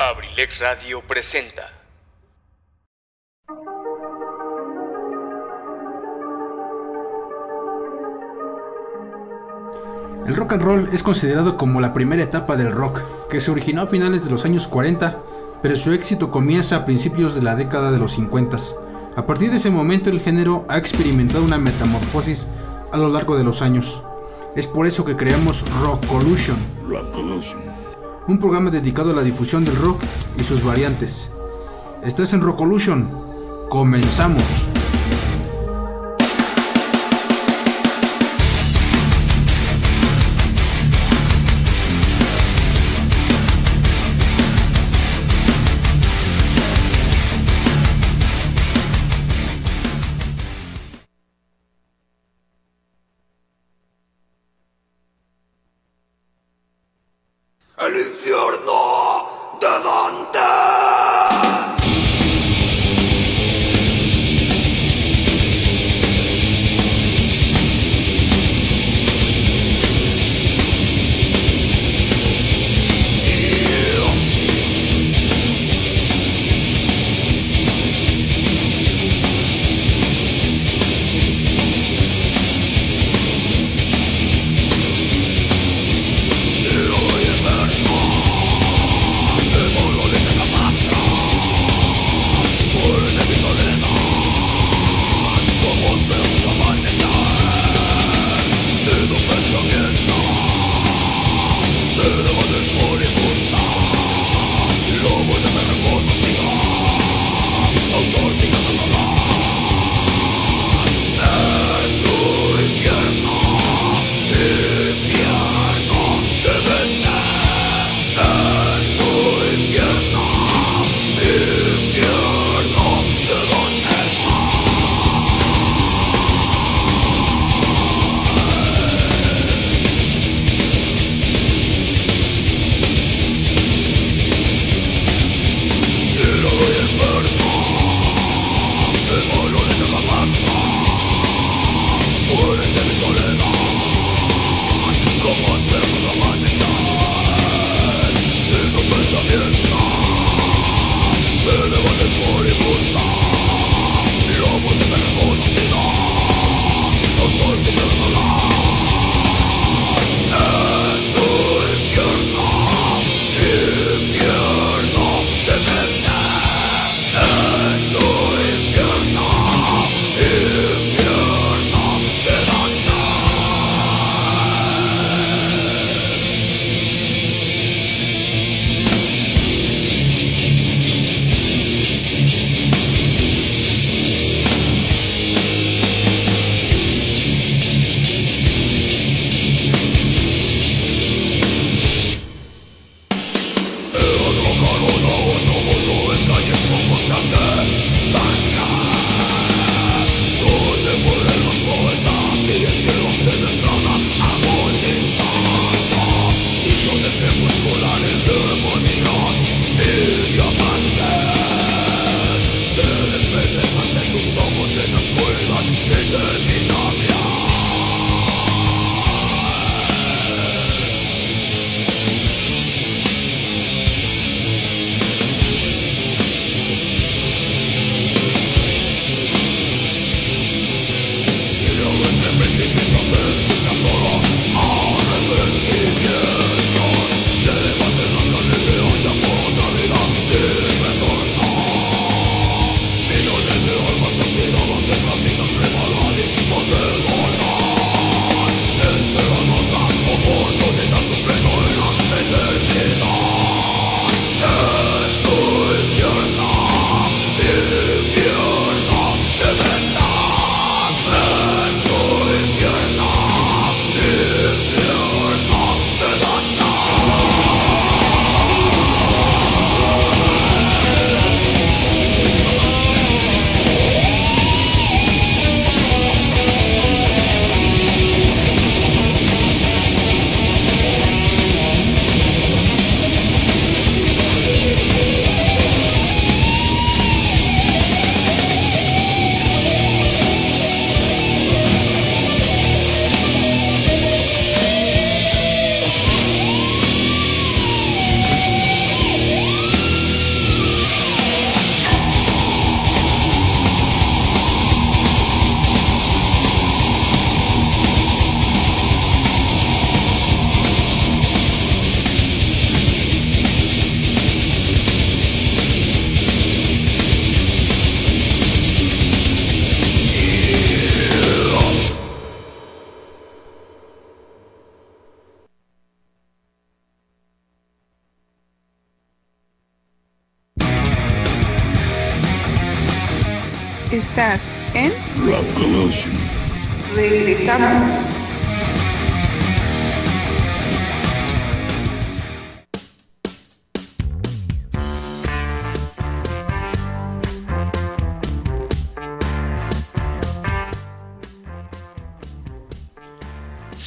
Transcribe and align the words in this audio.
Abrilex 0.00 0.60
Radio 0.60 1.02
presenta. 1.02 1.70
El 10.26 10.34
rock 10.36 10.54
and 10.54 10.62
roll 10.62 10.88
es 10.90 11.02
considerado 11.02 11.58
como 11.58 11.82
la 11.82 11.92
primera 11.92 12.22
etapa 12.22 12.56
del 12.56 12.72
rock, 12.72 13.02
que 13.28 13.42
se 13.42 13.50
originó 13.50 13.82
a 13.82 13.86
finales 13.86 14.24
de 14.24 14.30
los 14.30 14.46
años 14.46 14.68
40, 14.68 15.18
pero 15.60 15.76
su 15.76 15.92
éxito 15.92 16.30
comienza 16.30 16.76
a 16.76 16.86
principios 16.86 17.34
de 17.34 17.42
la 17.42 17.54
década 17.54 17.92
de 17.92 17.98
los 17.98 18.12
50. 18.12 18.56
A 19.16 19.26
partir 19.26 19.50
de 19.50 19.58
ese 19.58 19.70
momento 19.70 20.08
el 20.08 20.20
género 20.20 20.64
ha 20.70 20.78
experimentado 20.78 21.44
una 21.44 21.58
metamorfosis 21.58 22.48
a 22.90 22.96
lo 22.96 23.10
largo 23.10 23.36
de 23.36 23.44
los 23.44 23.60
años. 23.60 24.02
Es 24.56 24.66
por 24.66 24.86
eso 24.86 25.04
que 25.04 25.16
creamos 25.16 25.62
Rockolution, 25.82 26.56
un 28.26 28.38
programa 28.38 28.70
dedicado 28.70 29.10
a 29.10 29.14
la 29.14 29.22
difusión 29.22 29.64
del 29.64 29.76
rock 29.76 30.02
y 30.38 30.44
sus 30.44 30.64
variantes. 30.64 31.30
Estás 32.02 32.32
en 32.32 32.40
Rockolution. 32.40 33.10
Comenzamos. 33.68 34.69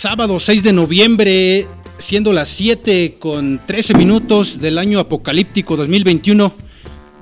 Sábado 0.03 0.37
6 0.37 0.63
de 0.63 0.73
noviembre, 0.73 1.65
siendo 1.97 2.33
las 2.33 2.49
7 2.49 3.15
con 3.19 3.61
13 3.65 3.93
minutos 3.93 4.59
del 4.59 4.77
año 4.77 4.99
apocalíptico 4.99 5.77
2021, 5.77 6.53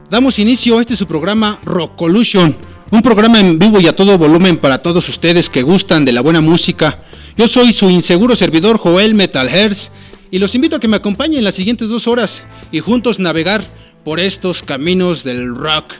damos 0.09 0.39
inicio 0.39 0.79
a 0.79 0.81
este 0.81 0.95
su 0.95 1.05
programa 1.05 1.59
Rockolution, 1.63 2.55
un 2.89 3.01
programa 3.03 3.39
en 3.39 3.59
vivo 3.59 3.79
y 3.79 3.85
a 3.85 3.95
todo 3.95 4.17
volumen 4.17 4.57
para 4.57 4.79
todos 4.79 5.07
ustedes 5.09 5.47
que 5.47 5.61
gustan 5.61 6.05
de 6.05 6.11
la 6.11 6.21
buena 6.21 6.41
música. 6.41 7.03
Yo 7.37 7.47
soy 7.47 7.71
su 7.71 7.87
inseguro 7.87 8.35
servidor 8.35 8.79
Joel 8.79 9.13
Metalherz 9.13 9.91
y 10.31 10.39
los 10.39 10.55
invito 10.55 10.77
a 10.77 10.79
que 10.79 10.87
me 10.87 10.97
acompañen 10.97 11.43
las 11.43 11.53
siguientes 11.53 11.87
dos 11.87 12.07
horas 12.07 12.45
y 12.71 12.79
juntos 12.79 13.19
navegar 13.19 13.63
por 14.03 14.19
estos 14.19 14.63
caminos 14.63 15.23
del 15.23 15.53
rock. 15.55 15.93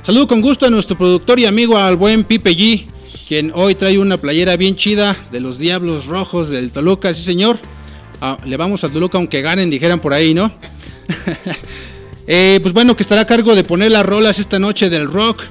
Saludo 0.00 0.28
con 0.28 0.40
gusto 0.40 0.64
a 0.64 0.70
nuestro 0.70 0.96
productor 0.96 1.40
y 1.40 1.44
amigo 1.44 1.76
al 1.76 1.96
buen 1.96 2.24
Pipe 2.24 2.56
G, 2.56 2.86
quien 3.32 3.50
hoy 3.54 3.74
trae 3.74 3.98
una 3.98 4.18
playera 4.18 4.58
bien 4.58 4.76
chida 4.76 5.16
de 5.30 5.40
los 5.40 5.56
Diablos 5.56 6.04
Rojos 6.04 6.50
del 6.50 6.70
Toluca, 6.70 7.14
sí 7.14 7.22
señor. 7.22 7.58
Ah, 8.20 8.36
le 8.44 8.58
vamos 8.58 8.84
al 8.84 8.92
Toluca 8.92 9.16
aunque 9.16 9.40
ganen, 9.40 9.70
dijeran 9.70 10.02
por 10.02 10.12
ahí, 10.12 10.34
¿no? 10.34 10.52
Eh, 12.26 12.60
pues 12.62 12.72
bueno, 12.72 12.94
que 12.94 13.02
estará 13.02 13.22
a 13.22 13.26
cargo 13.26 13.56
de 13.56 13.64
poner 13.64 13.90
las 13.90 14.06
rolas 14.06 14.38
esta 14.38 14.58
noche 14.58 14.88
del 14.88 15.10
rock. 15.10 15.42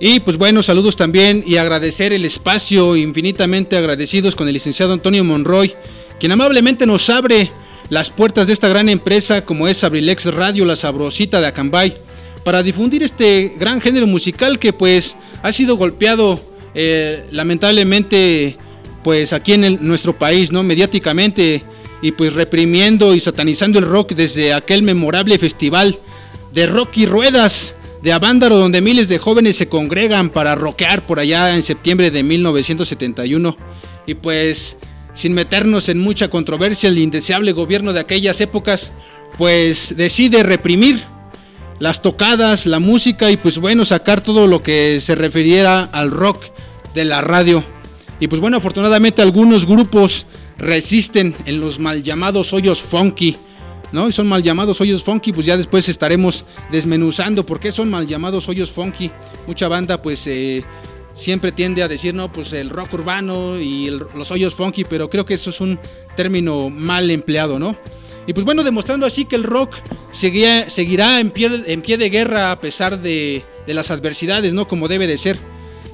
Y 0.00 0.20
pues 0.20 0.38
bueno, 0.38 0.62
saludos 0.62 0.96
también 0.96 1.44
y 1.46 1.56
agradecer 1.56 2.12
el 2.12 2.24
espacio, 2.24 2.96
infinitamente 2.96 3.76
agradecidos 3.76 4.34
con 4.34 4.46
el 4.48 4.54
licenciado 4.54 4.94
Antonio 4.94 5.22
Monroy, 5.22 5.74
quien 6.18 6.32
amablemente 6.32 6.86
nos 6.86 7.10
abre 7.10 7.50
las 7.90 8.10
puertas 8.10 8.46
de 8.46 8.52
esta 8.54 8.68
gran 8.68 8.88
empresa 8.88 9.44
como 9.44 9.68
es 9.68 9.84
Abrilex 9.84 10.32
Radio, 10.32 10.64
la 10.64 10.76
sabrosita 10.76 11.40
de 11.40 11.48
Acambay, 11.48 11.94
para 12.42 12.62
difundir 12.62 13.02
este 13.02 13.54
gran 13.58 13.80
género 13.80 14.06
musical 14.06 14.58
que 14.58 14.72
pues 14.72 15.16
ha 15.42 15.52
sido 15.52 15.76
golpeado 15.76 16.51
eh, 16.74 17.26
lamentablemente 17.30 18.56
pues 19.02 19.32
aquí 19.32 19.52
en 19.54 19.78
nuestro 19.80 20.16
país, 20.16 20.52
¿no? 20.52 20.62
Mediáticamente 20.62 21.64
y 22.00 22.12
pues 22.12 22.34
reprimiendo 22.34 23.14
y 23.14 23.20
satanizando 23.20 23.78
el 23.78 23.86
rock 23.86 24.12
desde 24.12 24.52
aquel 24.52 24.82
memorable 24.82 25.38
festival 25.38 25.98
de 26.52 26.66
rock 26.66 26.96
y 26.96 27.06
ruedas 27.06 27.74
de 28.02 28.12
Avándaro 28.12 28.58
donde 28.58 28.80
miles 28.80 29.08
de 29.08 29.18
jóvenes 29.18 29.56
se 29.56 29.68
congregan 29.68 30.30
para 30.30 30.56
rockear 30.56 31.06
por 31.06 31.20
allá 31.20 31.54
en 31.54 31.62
septiembre 31.62 32.10
de 32.10 32.22
1971 32.24 33.56
y 34.06 34.14
pues 34.14 34.76
sin 35.14 35.34
meternos 35.34 35.88
en 35.88 36.00
mucha 36.00 36.28
controversia 36.28 36.88
el 36.88 36.98
indeseable 36.98 37.52
gobierno 37.52 37.92
de 37.92 38.00
aquellas 38.00 38.40
épocas 38.40 38.92
pues 39.38 39.94
decide 39.96 40.42
reprimir 40.42 41.04
las 41.78 42.02
tocadas, 42.02 42.66
la 42.66 42.78
música 42.78 43.30
y 43.30 43.36
pues 43.36 43.58
bueno, 43.58 43.84
sacar 43.84 44.20
todo 44.20 44.46
lo 44.46 44.62
que 44.62 45.00
se 45.00 45.14
refiriera 45.14 45.88
al 45.92 46.10
rock 46.10 46.44
de 46.94 47.04
la 47.04 47.20
radio. 47.20 47.64
Y 48.20 48.28
pues 48.28 48.40
bueno, 48.40 48.56
afortunadamente 48.56 49.22
algunos 49.22 49.66
grupos 49.66 50.26
resisten 50.58 51.34
en 51.46 51.60
los 51.60 51.78
mal 51.78 52.02
llamados 52.02 52.52
hoyos 52.52 52.80
funky, 52.80 53.36
¿no? 53.90 54.08
Y 54.08 54.12
son 54.12 54.28
mal 54.28 54.42
llamados 54.42 54.80
hoyos 54.80 55.02
funky, 55.02 55.32
pues 55.32 55.46
ya 55.46 55.56
después 55.56 55.88
estaremos 55.88 56.44
desmenuzando 56.70 57.44
por 57.44 57.58
qué 57.58 57.72
son 57.72 57.90
mal 57.90 58.06
llamados 58.06 58.48
hoyos 58.48 58.70
funky. 58.70 59.10
Mucha 59.46 59.66
banda 59.68 60.00
pues 60.00 60.24
eh, 60.28 60.62
siempre 61.14 61.50
tiende 61.52 61.82
a 61.82 61.88
decir, 61.88 62.14
no, 62.14 62.32
pues 62.32 62.52
el 62.52 62.70
rock 62.70 62.94
urbano 62.94 63.58
y 63.58 63.90
los 64.14 64.30
hoyos 64.30 64.54
funky, 64.54 64.84
pero 64.84 65.10
creo 65.10 65.26
que 65.26 65.34
eso 65.34 65.50
es 65.50 65.60
un 65.60 65.78
término 66.16 66.70
mal 66.70 67.10
empleado, 67.10 67.58
¿no? 67.58 67.76
Y 68.24 68.32
pues 68.34 68.44
bueno, 68.46 68.62
demostrando 68.62 69.04
así 69.04 69.24
que 69.24 69.34
el 69.34 69.42
rock 69.42 69.74
seguía- 70.12 70.70
seguirá 70.70 71.18
en 71.18 71.32
pie, 71.32 71.50
en 71.66 71.82
pie 71.82 71.98
de 71.98 72.08
guerra 72.08 72.52
a 72.52 72.60
pesar 72.60 73.00
de, 73.00 73.42
de 73.66 73.74
las 73.74 73.90
adversidades, 73.90 74.54
¿no? 74.54 74.68
Como 74.68 74.86
debe 74.86 75.08
de 75.08 75.18
ser. 75.18 75.38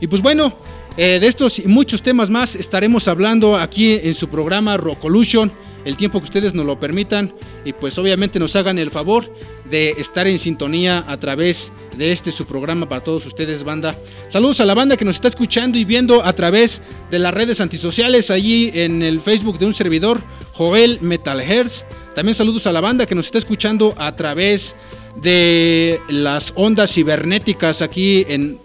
Y 0.01 0.09
pues 0.09 0.21
bueno, 0.21 0.53
eh, 1.01 1.21
de 1.21 1.29
estos 1.29 1.61
y 1.61 1.69
muchos 1.69 2.03
temas 2.03 2.29
más 2.29 2.57
estaremos 2.57 3.07
hablando 3.07 3.57
aquí 3.57 4.01
en 4.03 4.15
su 4.15 4.29
programa 4.29 4.77
Rockolution, 4.77 5.53
el 5.85 5.97
tiempo 5.97 6.19
que 6.19 6.25
ustedes 6.25 6.55
nos 6.55 6.67
lo 6.67 6.81
permitan 6.81 7.33
y 7.65 7.73
pues 7.73 7.97
obviamente 7.99 8.41
nos 8.41 8.57
hagan 8.57 8.81
el 8.81 8.91
favor 8.91 9.33
de 9.71 9.91
estar 9.91 10.27
en 10.27 10.41
sintonía 10.41 11.05
a 11.07 11.17
través 11.17 11.71
de 11.97 12.11
este 12.11 12.33
su 12.33 12.47
programa 12.47 12.89
para 12.89 13.01
todos 13.01 13.25
ustedes, 13.27 13.63
banda. 13.63 13.97
Saludos 14.27 14.61
a 14.61 14.65
la 14.65 14.75
banda 14.75 14.97
que 14.97 15.05
nos 15.05 15.15
está 15.15 15.29
escuchando 15.29 15.79
y 15.79 15.85
viendo 15.85 16.25
a 16.25 16.33
través 16.33 16.83
de 17.13 17.21
las 17.21 17.33
redes 17.33 17.61
antisociales, 17.61 18.33
allí 18.33 18.73
en 18.75 19.01
el 19.05 19.21
Facebook 19.21 19.61
de 19.61 19.67
un 19.67 19.75
servidor, 19.75 20.21
Joel 20.55 20.99
Metalherz. 21.01 21.85
También 22.17 22.35
saludos 22.35 22.67
a 22.67 22.73
la 22.73 22.81
banda 22.81 23.07
que 23.07 23.15
nos 23.15 23.27
está 23.27 23.39
escuchando 23.39 23.95
a 23.99 24.17
través 24.17 24.75
de 25.23 26.01
las 26.09 26.53
ondas 26.57 26.93
cibernéticas 26.93 27.83
aquí 27.83 28.25
en 28.29 28.59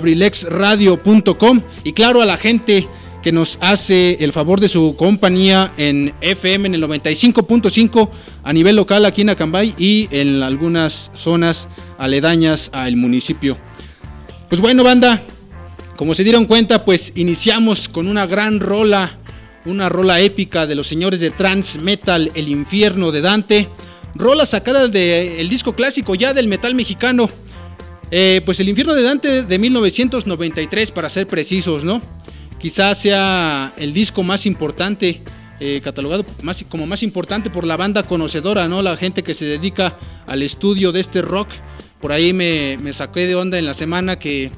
www.abrilexradio.com 0.00 1.62
y 1.84 1.92
claro 1.92 2.22
a 2.22 2.26
la 2.26 2.36
gente 2.36 2.86
que 3.22 3.32
nos 3.32 3.58
hace 3.60 4.18
el 4.20 4.32
favor 4.32 4.60
de 4.60 4.68
su 4.68 4.94
compañía 4.96 5.72
en 5.76 6.14
FM 6.20 6.68
en 6.68 6.74
el 6.76 6.82
95.5 6.84 8.08
a 8.44 8.52
nivel 8.52 8.76
local 8.76 9.04
aquí 9.04 9.22
en 9.22 9.30
Acambay 9.30 9.74
y 9.76 10.08
en 10.12 10.42
algunas 10.42 11.10
zonas 11.14 11.68
aledañas 11.98 12.70
al 12.72 12.96
municipio. 12.96 13.58
Pues 14.48 14.60
bueno, 14.60 14.84
banda, 14.84 15.22
como 15.96 16.14
se 16.14 16.22
dieron 16.22 16.46
cuenta, 16.46 16.84
pues 16.84 17.12
iniciamos 17.16 17.88
con 17.88 18.06
una 18.06 18.26
gran 18.26 18.60
rola, 18.60 19.18
una 19.64 19.88
rola 19.88 20.20
épica 20.20 20.66
de 20.66 20.76
los 20.76 20.86
señores 20.86 21.18
de 21.18 21.30
Trans 21.32 21.78
Metal, 21.78 22.30
El 22.34 22.48
Infierno 22.48 23.10
de 23.10 23.22
Dante, 23.22 23.68
rola 24.14 24.46
sacada 24.46 24.86
del 24.86 25.48
disco 25.48 25.74
clásico 25.74 26.14
ya 26.14 26.32
del 26.32 26.46
metal 26.46 26.76
mexicano, 26.76 27.28
eh, 28.10 28.40
pues 28.44 28.60
El 28.60 28.68
Infierno 28.68 28.94
de 28.94 29.02
Dante 29.02 29.42
de 29.42 29.58
1993 29.58 30.90
para 30.92 31.10
ser 31.10 31.26
precisos, 31.26 31.82
¿no? 31.82 32.00
Quizás 32.58 33.00
sea 33.00 33.72
el 33.76 33.92
disco 33.92 34.22
más 34.22 34.46
importante, 34.46 35.22
eh, 35.58 35.80
catalogado 35.82 36.24
más, 36.42 36.64
como 36.68 36.86
más 36.86 37.02
importante 37.02 37.50
por 37.50 37.66
la 37.66 37.76
banda 37.76 38.04
conocedora, 38.04 38.68
¿no? 38.68 38.80
La 38.82 38.96
gente 38.96 39.22
que 39.22 39.34
se 39.34 39.44
dedica 39.44 39.98
al 40.26 40.42
estudio 40.42 40.92
de 40.92 41.00
este 41.00 41.20
rock. 41.20 41.48
Por 42.00 42.12
ahí 42.12 42.32
me, 42.32 42.78
saqué 42.92 43.26
de 43.26 43.34
onda 43.34 43.58
en 43.58 43.66
la 43.66 43.74
semana 43.74 44.18
que 44.18 44.52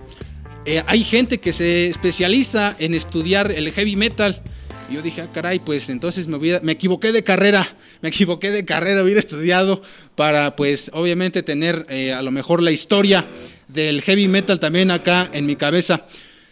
eh, 0.67 0.83
hay 0.87 1.03
gente 1.03 1.39
que 1.39 1.53
se 1.53 1.87
especializa 1.87 2.77
en 2.79 2.95
estudiar 2.95 3.51
el 3.51 3.73
heavy 3.73 3.97
metal. 3.97 4.43
Y 4.91 4.95
yo 4.95 5.03
dije, 5.03 5.23
ah, 5.23 5.29
caray, 5.33 5.59
pues 5.59 5.89
entonces 5.89 6.27
me, 6.27 6.39
me 6.61 6.73
equivoqué 6.73 7.13
de 7.13 7.25
carrera, 7.25 7.77
me 8.01 8.09
equivoqué 8.09 8.51
de 8.51 8.65
carrera, 8.65 9.03
hubiera 9.03 9.21
estudiado 9.21 9.83
para, 10.15 10.57
pues, 10.57 10.91
obviamente 10.95 11.43
tener 11.43 11.87
eh, 11.89 12.13
a 12.13 12.23
lo 12.23 12.31
mejor 12.31 12.63
la 12.63 12.71
historia 12.71 13.27
del 13.69 14.03
heavy 14.03 14.29
metal 14.29 14.61
también 14.61 14.91
acá 14.91 15.29
en 15.33 15.47
mi 15.47 15.57
cabeza. 15.57 16.07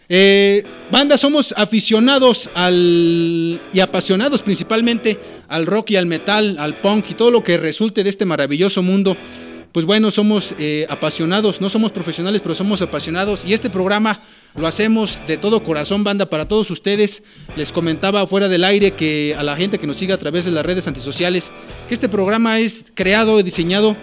Eh, 0.09 0.63
banda, 0.89 1.17
somos 1.17 1.53
aficionados 1.57 2.49
al 2.53 3.59
y 3.73 3.79
apasionados 3.81 4.41
principalmente 4.41 5.19
al 5.49 5.65
rock 5.65 5.91
y 5.91 5.95
al 5.97 6.05
metal, 6.05 6.55
al 6.59 6.79
punk 6.79 7.11
y 7.11 7.13
todo 7.15 7.29
lo 7.29 7.43
que 7.43 7.57
resulte 7.57 8.03
de 8.03 8.09
este 8.09 8.25
maravilloso 8.25 8.81
mundo. 8.81 9.17
Pues 9.71 9.85
bueno, 9.85 10.09
somos 10.09 10.55
eh, 10.57 10.87
apasionados, 10.89 11.61
no 11.61 11.69
somos 11.69 11.91
profesionales, 11.91 12.41
pero 12.41 12.55
somos 12.55 12.81
apasionados 12.81 13.45
y 13.45 13.53
este 13.53 13.69
programa 13.69 14.21
lo 14.55 14.65
hacemos 14.65 15.21
de 15.27 15.37
todo 15.37 15.63
corazón, 15.63 16.03
banda, 16.03 16.25
para 16.27 16.47
todos 16.47 16.71
ustedes. 16.71 17.21
Les 17.55 17.71
comentaba 17.71 18.25
fuera 18.25 18.47
del 18.47 18.63
aire 18.63 18.91
que 18.93 19.35
a 19.37 19.43
la 19.43 19.55
gente 19.55 19.77
que 19.77 19.85
nos 19.85 19.97
sigue 19.97 20.13
a 20.13 20.17
través 20.17 20.45
de 20.45 20.51
las 20.51 20.65
redes 20.65 20.87
antisociales, 20.87 21.51
que 21.87 21.93
este 21.93 22.09
programa 22.09 22.59
es 22.59 22.85
creado 22.95 23.39
y 23.39 23.43
diseñado 23.43 23.95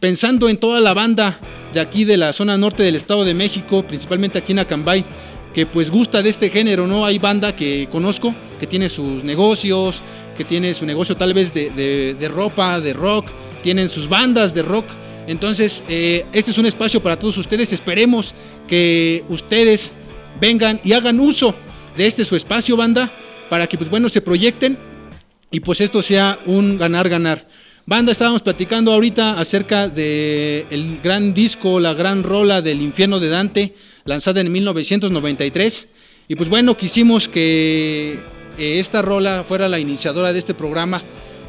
pensando 0.00 0.48
en 0.48 0.56
toda 0.56 0.80
la 0.80 0.94
banda 0.94 1.38
de 1.74 1.80
aquí 1.80 2.04
de 2.04 2.16
la 2.16 2.32
zona 2.32 2.56
norte 2.56 2.82
del 2.82 2.96
Estado 2.96 3.24
de 3.24 3.34
México, 3.34 3.84
principalmente 3.86 4.38
aquí 4.38 4.52
en 4.52 4.60
Acambay, 4.60 5.04
que 5.52 5.66
pues 5.66 5.90
gusta 5.90 6.22
de 6.22 6.30
este 6.30 6.48
género, 6.48 6.86
¿no? 6.86 7.04
Hay 7.04 7.18
banda 7.18 7.54
que 7.54 7.86
conozco, 7.90 8.34
que 8.58 8.66
tiene 8.66 8.88
sus 8.88 9.24
negocios, 9.24 10.00
que 10.38 10.44
tiene 10.44 10.72
su 10.72 10.86
negocio 10.86 11.16
tal 11.18 11.34
vez 11.34 11.52
de, 11.52 11.68
de- 11.70 12.14
de 12.18 12.28
ropa, 12.28 12.80
de 12.80 12.94
rock, 12.94 13.26
tienen 13.62 13.90
sus 13.90 14.08
bandas 14.08 14.54
de 14.54 14.62
rock. 14.62 14.86
Entonces, 15.28 15.84
eh, 15.88 16.24
este 16.32 16.50
es 16.50 16.58
un 16.58 16.64
espacio 16.64 17.02
para 17.02 17.18
todos 17.18 17.36
ustedes. 17.36 17.72
Esperemos 17.74 18.34
que 18.66 19.22
ustedes 19.28 19.92
vengan 20.40 20.80
y 20.82 20.94
hagan 20.94 21.20
uso 21.20 21.54
de 21.96 22.06
este 22.06 22.24
su 22.24 22.34
espacio, 22.34 22.76
banda, 22.76 23.12
para 23.50 23.66
que 23.66 23.76
pues 23.76 23.90
bueno, 23.90 24.08
se 24.08 24.22
proyecten 24.22 24.78
y 25.50 25.60
pues 25.60 25.82
esto 25.82 26.00
sea 26.00 26.38
un 26.46 26.78
ganar-ganar. 26.78 27.46
Banda, 27.84 28.10
estábamos 28.12 28.40
platicando 28.40 28.90
ahorita 28.90 29.38
acerca 29.38 29.88
de 29.88 30.66
el 30.70 31.00
gran 31.02 31.34
disco, 31.34 31.78
la 31.78 31.92
gran 31.92 32.22
rola 32.22 32.62
del 32.62 32.80
infierno 32.80 33.20
de 33.20 33.28
Dante, 33.28 33.74
lanzada 34.04 34.40
en 34.40 34.50
1993. 34.50 35.88
Y 36.28 36.36
pues 36.36 36.48
bueno, 36.48 36.74
quisimos 36.74 37.28
que 37.28 38.18
eh, 38.58 38.78
esta 38.78 39.02
rola 39.02 39.44
fuera 39.46 39.68
la 39.68 39.78
iniciadora 39.78 40.32
de 40.32 40.38
este 40.38 40.54
programa, 40.54 41.02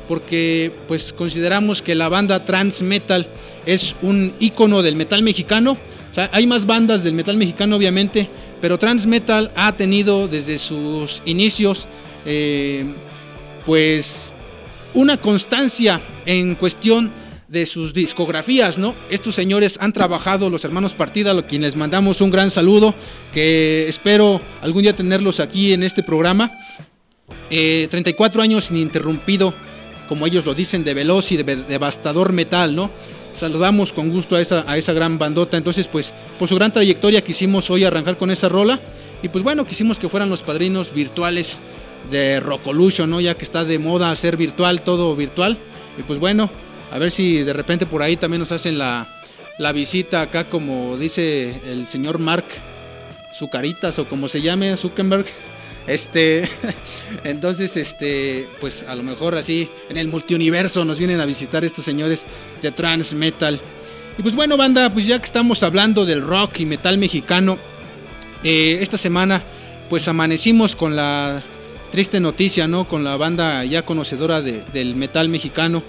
porque 0.09 0.73
pues 0.89 1.13
consideramos 1.13 1.81
que 1.81 1.95
la 1.95 2.09
banda 2.09 2.43
trans 2.43 2.81
metal 2.81 3.27
es 3.65 3.95
un 4.01 4.33
ícono 4.39 4.81
del 4.81 4.95
metal 4.95 5.23
mexicano, 5.23 5.77
hay 6.31 6.47
más 6.47 6.65
bandas 6.65 7.03
del 7.03 7.13
metal 7.13 7.37
mexicano, 7.37 7.75
obviamente, 7.75 8.27
pero 8.59 8.77
Transmetal 8.77 9.51
ha 9.55 9.71
tenido 9.73 10.27
desde 10.27 10.57
sus 10.57 11.21
inicios, 11.25 11.87
eh, 12.25 12.85
pues, 13.65 14.33
una 14.93 15.17
constancia 15.17 16.01
en 16.25 16.55
cuestión 16.55 17.11
de 17.47 17.65
sus 17.65 17.93
discografías, 17.93 18.77
¿no? 18.77 18.95
Estos 19.09 19.35
señores 19.35 19.77
han 19.79 19.93
trabajado, 19.93 20.49
los 20.49 20.65
hermanos 20.65 20.93
Partida, 20.93 21.31
a 21.31 21.47
quienes 21.47 21.73
les 21.73 21.75
mandamos 21.75 22.21
un 22.21 22.29
gran 22.31 22.51
saludo, 22.51 22.93
que 23.33 23.87
espero 23.87 24.41
algún 24.61 24.83
día 24.83 24.95
tenerlos 24.95 25.39
aquí 25.39 25.73
en 25.73 25.83
este 25.83 26.03
programa. 26.03 26.51
34 27.49 28.41
eh, 28.41 28.43
años 28.43 28.71
ininterrumpido, 28.71 29.53
como 30.09 30.25
ellos 30.25 30.43
lo 30.43 30.55
dicen, 30.55 30.83
de 30.83 30.95
veloz 30.95 31.31
y 31.31 31.37
de 31.37 31.55
devastador 31.55 32.33
metal, 32.33 32.75
¿no? 32.75 32.89
Saludamos 33.35 33.93
con 33.93 34.09
gusto 34.09 34.35
a 34.35 34.41
esa, 34.41 34.93
gran 34.93 35.19
bandota. 35.19 35.55
Entonces, 35.55 35.87
pues, 35.87 36.11
por 36.39 36.49
su 36.49 36.55
gran 36.55 36.73
trayectoria 36.73 37.23
quisimos 37.23 37.69
hoy 37.69 37.85
arrancar 37.85 38.17
con 38.17 38.31
esa 38.31 38.49
rola. 38.49 38.79
Y 39.21 39.29
pues 39.29 39.43
bueno, 39.43 39.65
quisimos 39.65 39.99
que 39.99 40.09
fueran 40.09 40.29
los 40.29 40.41
padrinos 40.41 40.91
virtuales 40.91 41.59
de 42.09 42.39
Rockolution, 42.39 43.09
¿no? 43.09 43.21
Ya 43.21 43.35
que 43.35 43.43
está 43.43 43.63
de 43.63 43.77
moda 43.77 44.11
hacer 44.11 44.35
virtual, 44.35 44.81
todo 44.81 45.15
virtual. 45.15 45.57
Y 45.97 46.01
pues 46.01 46.17
bueno, 46.17 46.49
a 46.91 46.97
ver 46.97 47.11
si 47.11 47.43
de 47.43 47.53
repente 47.53 47.85
por 47.85 48.01
ahí 48.01 48.17
también 48.17 48.39
nos 48.39 48.51
hacen 48.51 48.79
la, 48.79 49.07
la 49.59 49.71
visita 49.73 50.21
acá, 50.21 50.49
como 50.49 50.97
dice 50.97 51.61
el 51.67 51.87
señor 51.87 52.17
Mark 52.17 52.45
Zucaritas 53.33 53.99
o 53.99 54.09
como 54.09 54.27
se 54.27 54.41
llame, 54.41 54.75
Zuckerberg. 54.75 55.25
Este, 55.89 56.47
entonces, 57.23 57.75
este, 57.75 58.47
pues 58.61 58.85
a 58.87 58.95
lo 58.95 59.03
mejor 59.03 59.35
así 59.35 59.69
en 59.89 59.97
el 59.97 60.07
multiuniverso 60.07 60.85
nos 60.85 60.99
vienen 60.99 61.19
a 61.19 61.25
visitar 61.25 61.65
estos 61.65 61.83
señores 61.83 62.25
de 62.61 62.71
trans 62.71 63.13
metal. 63.13 63.59
Y 64.17 64.21
pues 64.21 64.35
bueno, 64.35 64.55
banda, 64.55 64.93
pues 64.93 65.07
ya 65.07 65.17
que 65.17 65.25
estamos 65.25 65.63
hablando 65.63 66.05
del 66.05 66.21
rock 66.21 66.59
y 66.59 66.65
metal 66.65 66.97
mexicano, 66.97 67.57
eh, 68.43 68.77
esta 68.81 68.97
semana 68.97 69.43
pues 69.89 70.07
amanecimos 70.07 70.75
con 70.75 70.95
la 70.95 71.41
triste 71.91 72.19
noticia, 72.19 72.67
¿no? 72.67 72.87
Con 72.87 73.03
la 73.03 73.17
banda 73.17 73.65
ya 73.65 73.81
conocedora 73.81 74.41
del 74.41 74.95
metal 74.95 75.27
mexicano 75.27 75.81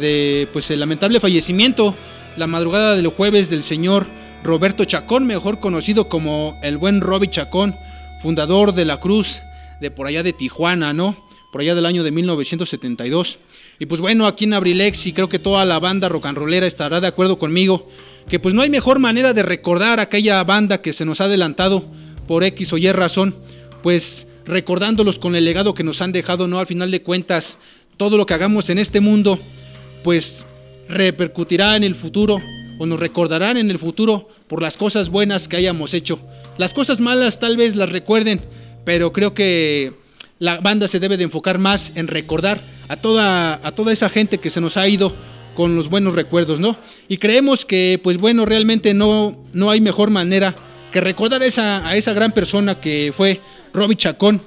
de 0.00 0.48
pues 0.52 0.70
el 0.72 0.80
lamentable 0.80 1.20
fallecimiento 1.20 1.94
la 2.36 2.46
madrugada 2.46 2.96
del 2.96 3.08
jueves 3.08 3.48
del 3.48 3.62
señor 3.62 4.06
Roberto 4.44 4.84
Chacón, 4.84 5.26
mejor 5.26 5.60
conocido 5.60 6.08
como 6.08 6.58
el 6.62 6.76
buen 6.76 7.00
Robbie 7.00 7.30
Chacón, 7.30 7.76
fundador 8.22 8.74
de 8.74 8.84
la 8.84 9.00
Cruz 9.00 9.40
de 9.80 9.90
por 9.90 10.06
allá 10.06 10.22
de 10.22 10.32
Tijuana, 10.32 10.92
¿no? 10.92 11.16
Por 11.52 11.60
allá 11.60 11.74
del 11.74 11.86
año 11.86 12.02
de 12.02 12.10
1972. 12.10 13.38
Y 13.78 13.86
pues 13.86 14.00
bueno, 14.00 14.26
aquí 14.26 14.44
en 14.44 14.54
Abrilex 14.54 15.06
y 15.06 15.12
creo 15.12 15.28
que 15.28 15.38
toda 15.38 15.64
la 15.64 15.78
banda 15.78 16.08
rock 16.08 16.26
and 16.26 16.38
rollera 16.38 16.66
estará 16.66 17.00
de 17.00 17.06
acuerdo 17.06 17.38
conmigo 17.38 17.88
que 18.28 18.40
pues 18.40 18.54
no 18.54 18.62
hay 18.62 18.70
mejor 18.70 18.98
manera 18.98 19.32
de 19.32 19.42
recordar 19.42 20.00
aquella 20.00 20.42
banda 20.44 20.82
que 20.82 20.92
se 20.92 21.04
nos 21.04 21.20
ha 21.20 21.24
adelantado 21.24 21.84
por 22.26 22.42
X 22.42 22.72
o 22.72 22.78
Y 22.78 22.90
razón, 22.90 23.36
pues 23.82 24.26
recordándolos 24.44 25.18
con 25.18 25.36
el 25.36 25.44
legado 25.44 25.74
que 25.74 25.84
nos 25.84 26.02
han 26.02 26.12
dejado, 26.12 26.48
¿no? 26.48 26.58
Al 26.58 26.66
final 26.66 26.90
de 26.90 27.02
cuentas, 27.02 27.58
todo 27.96 28.16
lo 28.16 28.26
que 28.26 28.34
hagamos 28.34 28.68
en 28.70 28.78
este 28.78 29.00
mundo 29.00 29.38
pues 30.02 30.46
repercutirá 30.88 31.76
en 31.76 31.84
el 31.84 31.94
futuro 31.94 32.40
o 32.78 32.86
nos 32.86 33.00
recordarán 33.00 33.56
en 33.56 33.70
el 33.70 33.78
futuro 33.78 34.28
por 34.46 34.62
las 34.62 34.76
cosas 34.76 35.08
buenas 35.08 35.48
que 35.48 35.56
hayamos 35.56 35.94
hecho. 35.94 36.20
Las 36.58 36.72
cosas 36.72 37.00
malas 37.00 37.38
tal 37.38 37.56
vez 37.56 37.76
las 37.76 37.90
recuerden, 37.90 38.40
pero 38.84 39.12
creo 39.12 39.34
que 39.34 39.92
la 40.38 40.58
banda 40.58 40.88
se 40.88 41.00
debe 41.00 41.16
de 41.16 41.24
enfocar 41.24 41.58
más 41.58 41.96
en 41.96 42.08
recordar 42.08 42.60
a 42.88 42.96
toda, 42.96 43.60
a 43.62 43.72
toda 43.72 43.92
esa 43.92 44.08
gente 44.08 44.38
que 44.38 44.50
se 44.50 44.60
nos 44.60 44.76
ha 44.76 44.88
ido 44.88 45.12
con 45.54 45.74
los 45.74 45.88
buenos 45.88 46.14
recuerdos, 46.14 46.60
¿no? 46.60 46.76
Y 47.08 47.16
creemos 47.16 47.64
que, 47.64 48.00
pues 48.02 48.18
bueno, 48.18 48.44
realmente 48.44 48.94
no, 48.94 49.42
no 49.52 49.70
hay 49.70 49.80
mejor 49.80 50.10
manera 50.10 50.54
que 50.92 51.00
recordar 51.00 51.42
a 51.42 51.46
esa, 51.46 51.86
a 51.86 51.96
esa 51.96 52.12
gran 52.12 52.32
persona 52.32 52.76
que 52.76 53.12
fue 53.16 53.40
Robbie 53.72 53.96
Chacón. 53.96 54.40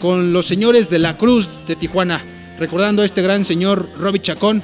con 0.00 0.32
los 0.32 0.46
señores 0.46 0.90
de 0.90 0.98
la 0.98 1.16
Cruz 1.16 1.48
de 1.66 1.76
Tijuana. 1.76 2.22
Recordando 2.58 3.02
a 3.02 3.04
este 3.04 3.22
gran 3.22 3.44
señor 3.44 3.88
Robbie 3.98 4.22
Chacón, 4.22 4.62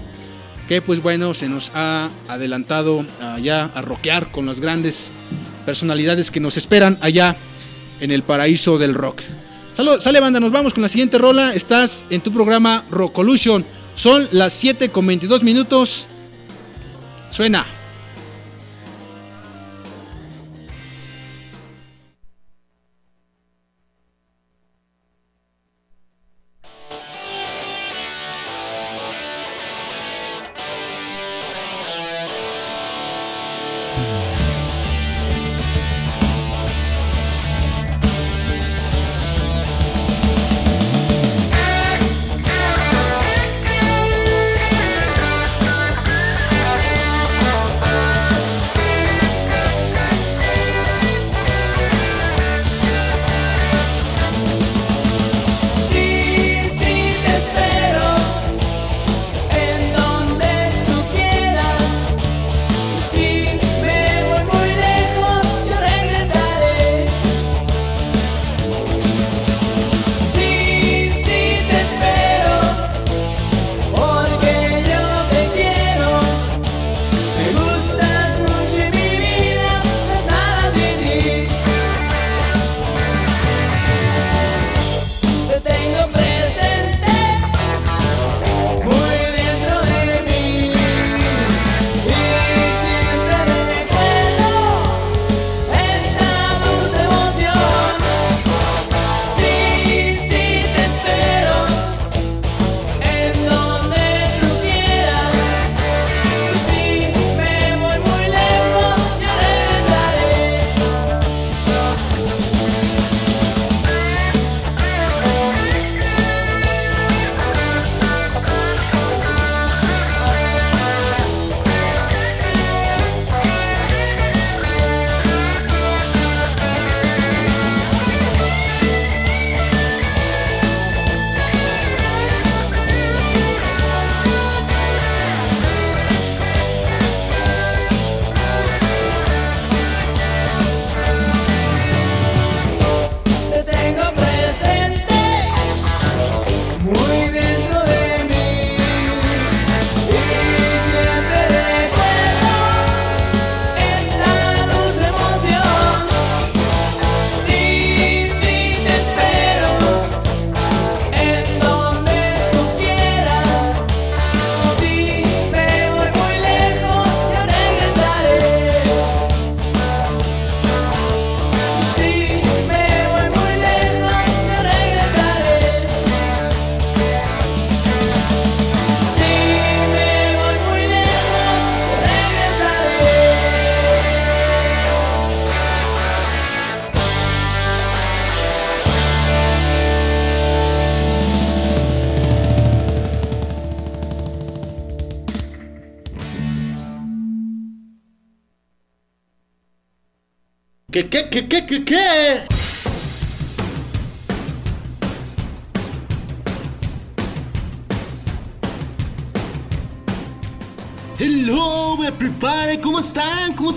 que 0.69 0.83
pues 0.83 1.03
bueno, 1.03 1.35
se 1.35 1.49
nos 1.49 1.73
ha 1.75 2.09
adelantado 2.29 3.05
allá 3.21 3.71
a 3.75 3.83
rockear 3.83 4.31
con 4.31 4.47
las 4.47 4.61
grandes 4.61 5.11
personalidades 5.65 6.31
que 6.31 6.41
nos 6.41 6.57
esperan 6.57 6.97
allá 7.01 7.37
en 8.01 8.11
el 8.11 8.23
paraíso 8.23 8.79
del 8.79 8.95
rock. 8.95 9.23
sale 10.01 10.21
banda, 10.21 10.39
nos 10.41 10.53
vamos 10.53 10.73
con 10.73 10.83
la 10.83 10.89
siguiente 10.89 11.19
rola. 11.19 11.55
Estás 11.55 12.05
en 12.11 12.21
tu 12.21 12.33
programa 12.33 12.85
Rockolution. 12.91 13.65
Son 13.97 14.29
las 14.31 14.53
7 14.53 14.91
con 14.91 15.07
22 15.07 15.43
minutos. 15.43 16.07
Suena. 17.31 17.78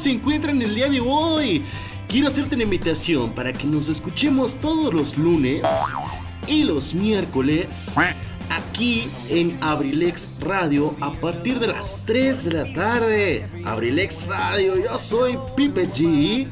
Se 0.01 0.11
encuentran 0.11 0.59
el 0.63 0.73
día 0.73 0.89
de 0.89 0.99
hoy? 0.99 1.63
Quiero 2.07 2.27
hacerte 2.27 2.55
una 2.55 2.63
invitación 2.63 3.31
para 3.33 3.53
que 3.53 3.67
nos 3.67 3.87
escuchemos 3.87 4.57
todos 4.57 4.91
los 4.91 5.15
lunes 5.15 5.61
y 6.47 6.63
los 6.63 6.95
miércoles 6.95 7.93
aquí 8.49 9.07
en 9.29 9.55
Abrilex 9.61 10.39
Radio 10.41 10.95
a 11.01 11.11
partir 11.11 11.59
de 11.59 11.67
las 11.67 12.03
3 12.07 12.45
de 12.45 12.51
la 12.51 12.73
tarde. 12.73 13.47
Abrilex 13.63 14.25
Radio, 14.25 14.75
yo 14.75 14.97
soy 14.97 15.37
Pipe 15.55 15.87
G 15.87 16.47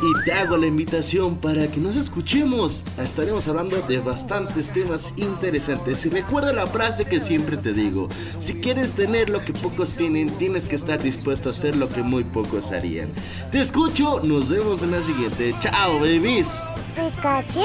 y 0.00 0.24
te 0.24 0.32
hago 0.32 0.56
la 0.56 0.66
invitación 0.66 1.36
para 1.36 1.68
que 1.68 1.80
nos 1.80 1.96
escuchemos. 1.96 2.84
Estaremos 2.98 3.48
hablando 3.48 3.80
de 3.82 4.00
bastantes 4.00 4.72
temas 4.72 5.14
interesantes. 5.16 6.04
Y 6.06 6.10
recuerda 6.10 6.52
la 6.52 6.66
frase 6.66 7.04
que 7.04 7.20
siempre 7.20 7.56
te 7.56 7.72
digo: 7.72 8.08
si 8.38 8.60
quieres 8.60 8.94
tener 8.94 9.30
lo 9.30 9.44
que 9.44 9.52
pocos 9.52 9.94
tienen, 9.94 10.30
tienes 10.38 10.66
que 10.66 10.76
estar 10.76 11.02
dispuesto 11.02 11.48
a 11.48 11.52
hacer 11.52 11.76
lo 11.76 11.88
que 11.88 12.02
muy 12.02 12.24
pocos 12.24 12.70
harían. 12.70 13.10
Te 13.50 13.60
escucho, 13.60 14.20
nos 14.22 14.50
vemos 14.50 14.82
en 14.82 14.92
la 14.92 15.00
siguiente. 15.00 15.54
Chao, 15.60 15.98
babies. 16.00 16.66
Pikachu. 16.94 17.60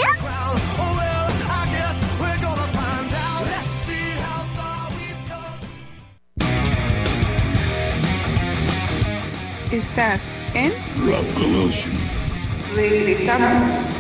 Estás 9.72 10.22
en 10.54 10.72
Revolution. 11.04 12.13
Regresamos. 12.76 13.94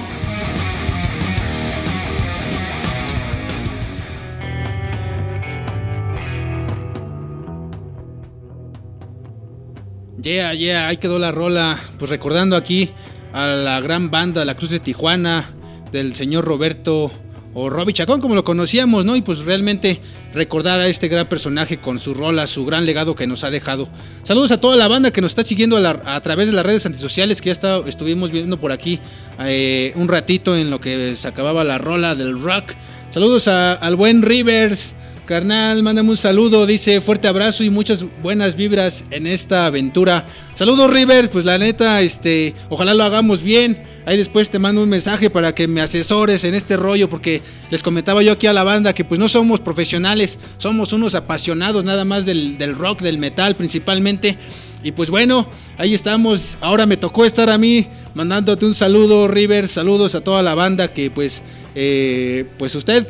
Yeah, 10.22 10.54
yeah, 10.54 10.88
ahí 10.88 10.98
quedó 10.98 11.20
la 11.20 11.32
rola. 11.32 11.80
Pues 12.00 12.10
recordando 12.10 12.56
aquí 12.56 12.92
a 13.34 13.48
la 13.48 13.82
gran 13.82 14.10
banda 14.10 14.46
La 14.46 14.56
Cruz 14.56 14.70
de 14.70 14.80
Tijuana, 14.80 15.54
del 15.92 16.16
señor 16.16 16.46
Roberto 16.46 17.12
o 17.54 17.70
Robbie 17.70 17.94
Chacón, 17.94 18.20
como 18.20 18.36
lo 18.36 18.44
conocíamos, 18.44 19.06
¿no? 19.06 19.16
Y 19.16 19.22
pues 19.22 19.40
realmente 19.40 20.00
recordar 20.34 20.80
a 20.80 20.88
este 20.88 21.08
gran 21.08 21.28
personaje 21.28 21.78
con 21.78 22.00
su 22.00 22.14
rola, 22.14 22.48
su 22.48 22.66
gran 22.66 22.86
legado 22.86 23.16
que 23.16 23.28
nos 23.28 23.44
ha 23.44 23.52
dejado. 23.52 23.88
Saludos 24.24 24.52
a 24.52 24.60
toda 24.60 24.76
la 24.76 24.88
banda 24.88 25.12
que 25.12 25.22
nos 25.22 25.32
está 25.32 25.44
siguiendo 25.44 25.78
a, 25.78 26.22
través 26.22 26.48
de 26.48 26.54
las 26.54 26.66
redes 26.66 26.86
antisociales 26.86 27.42
que 27.42 27.54
ya 27.54 27.84
estuvimos 27.86 28.32
viendo 28.32 28.60
por 28.60 28.72
aquí 28.72 29.00
eh, 29.40 29.94
un 29.96 30.08
ratito 30.08 30.56
en 30.56 30.70
lo 30.70 30.80
que 30.82 31.16
se 31.16 31.28
acababa 31.28 31.64
la 31.64 31.78
rola 31.78 32.16
del 32.16 32.40
rock. 32.42 32.74
Saludos 33.12 33.48
a- 33.48 33.74
al 33.74 33.96
buen 33.96 34.22
Rivers. 34.24 34.96
Carnal, 35.26 35.82
mándame 35.84 36.10
un 36.10 36.18
saludo, 36.18 36.66
dice 36.66 37.00
fuerte 37.00 37.30
abrazo 37.30 37.64
y 37.64 37.70
muchas 37.70 38.06
buenas 38.22 38.58
vibras 38.58 39.06
en 39.10 39.26
esta 39.26 39.66
aventura. 39.66 40.26
Saludos 40.54 40.92
Rivers, 40.92 41.30
pues 41.30 41.46
la 41.46 41.58
neta, 41.58 42.02
este, 42.02 42.54
ojalá 42.70 42.94
lo 42.94 43.04
hagamos 43.04 43.42
bien. 43.42 43.82
Ahí 44.06 44.18
después 44.18 44.50
te 44.50 44.60
mando 44.60 44.84
un 44.84 44.90
mensaje 44.90 45.30
para 45.30 45.56
que 45.56 45.66
me 45.66 45.80
asesores 45.80 46.44
en 46.44 46.56
este 46.56 46.76
rollo, 46.76 47.10
porque 47.10 47.42
les 47.72 47.82
comentaba 47.82 48.22
yo 48.22 48.34
aquí 48.34 48.48
a 48.48 48.54
la 48.54 48.66
banda 48.66 48.94
que 48.94 49.06
pues 49.06 49.18
no 49.18 49.30
somos 49.30 49.62
profesionales, 49.62 50.40
somos 50.58 50.92
unos 50.92 51.16
apasionados 51.16 51.86
nada 51.86 52.04
más 52.04 52.26
del, 52.26 52.58
del 52.58 52.76
rock, 52.76 53.02
del 53.02 53.18
metal 53.18 53.56
principalmente. 53.56 54.38
Y 54.84 54.92
pues 54.92 55.10
bueno, 55.10 55.48
ahí 55.78 55.94
estamos. 55.94 56.58
Ahora 56.60 56.86
me 56.86 56.98
tocó 56.98 57.24
estar 57.24 57.50
a 57.50 57.58
mí 57.58 57.88
mandándote 58.14 58.66
un 58.66 58.76
saludo, 58.76 59.30
Rivers. 59.30 59.72
Saludos 59.72 60.16
a 60.16 60.22
toda 60.22 60.44
la 60.44 60.54
banda 60.54 60.94
que 60.94 61.10
pues, 61.10 61.42
eh, 61.76 62.46
pues 62.58 62.76
usted 62.76 63.08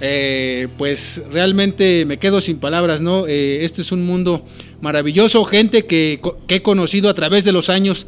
eh, 0.00 0.68
pues 0.76 1.22
realmente 1.30 2.04
me 2.06 2.18
quedo 2.18 2.40
sin 2.40 2.58
palabras, 2.58 3.00
¿no? 3.00 3.26
Eh, 3.26 3.64
este 3.64 3.82
es 3.82 3.92
un 3.92 4.04
mundo 4.04 4.44
maravilloso, 4.80 5.44
gente 5.44 5.86
que, 5.86 6.20
que 6.46 6.56
he 6.56 6.62
conocido 6.62 7.08
a 7.08 7.14
través 7.14 7.44
de 7.44 7.52
los 7.52 7.70
años, 7.70 8.06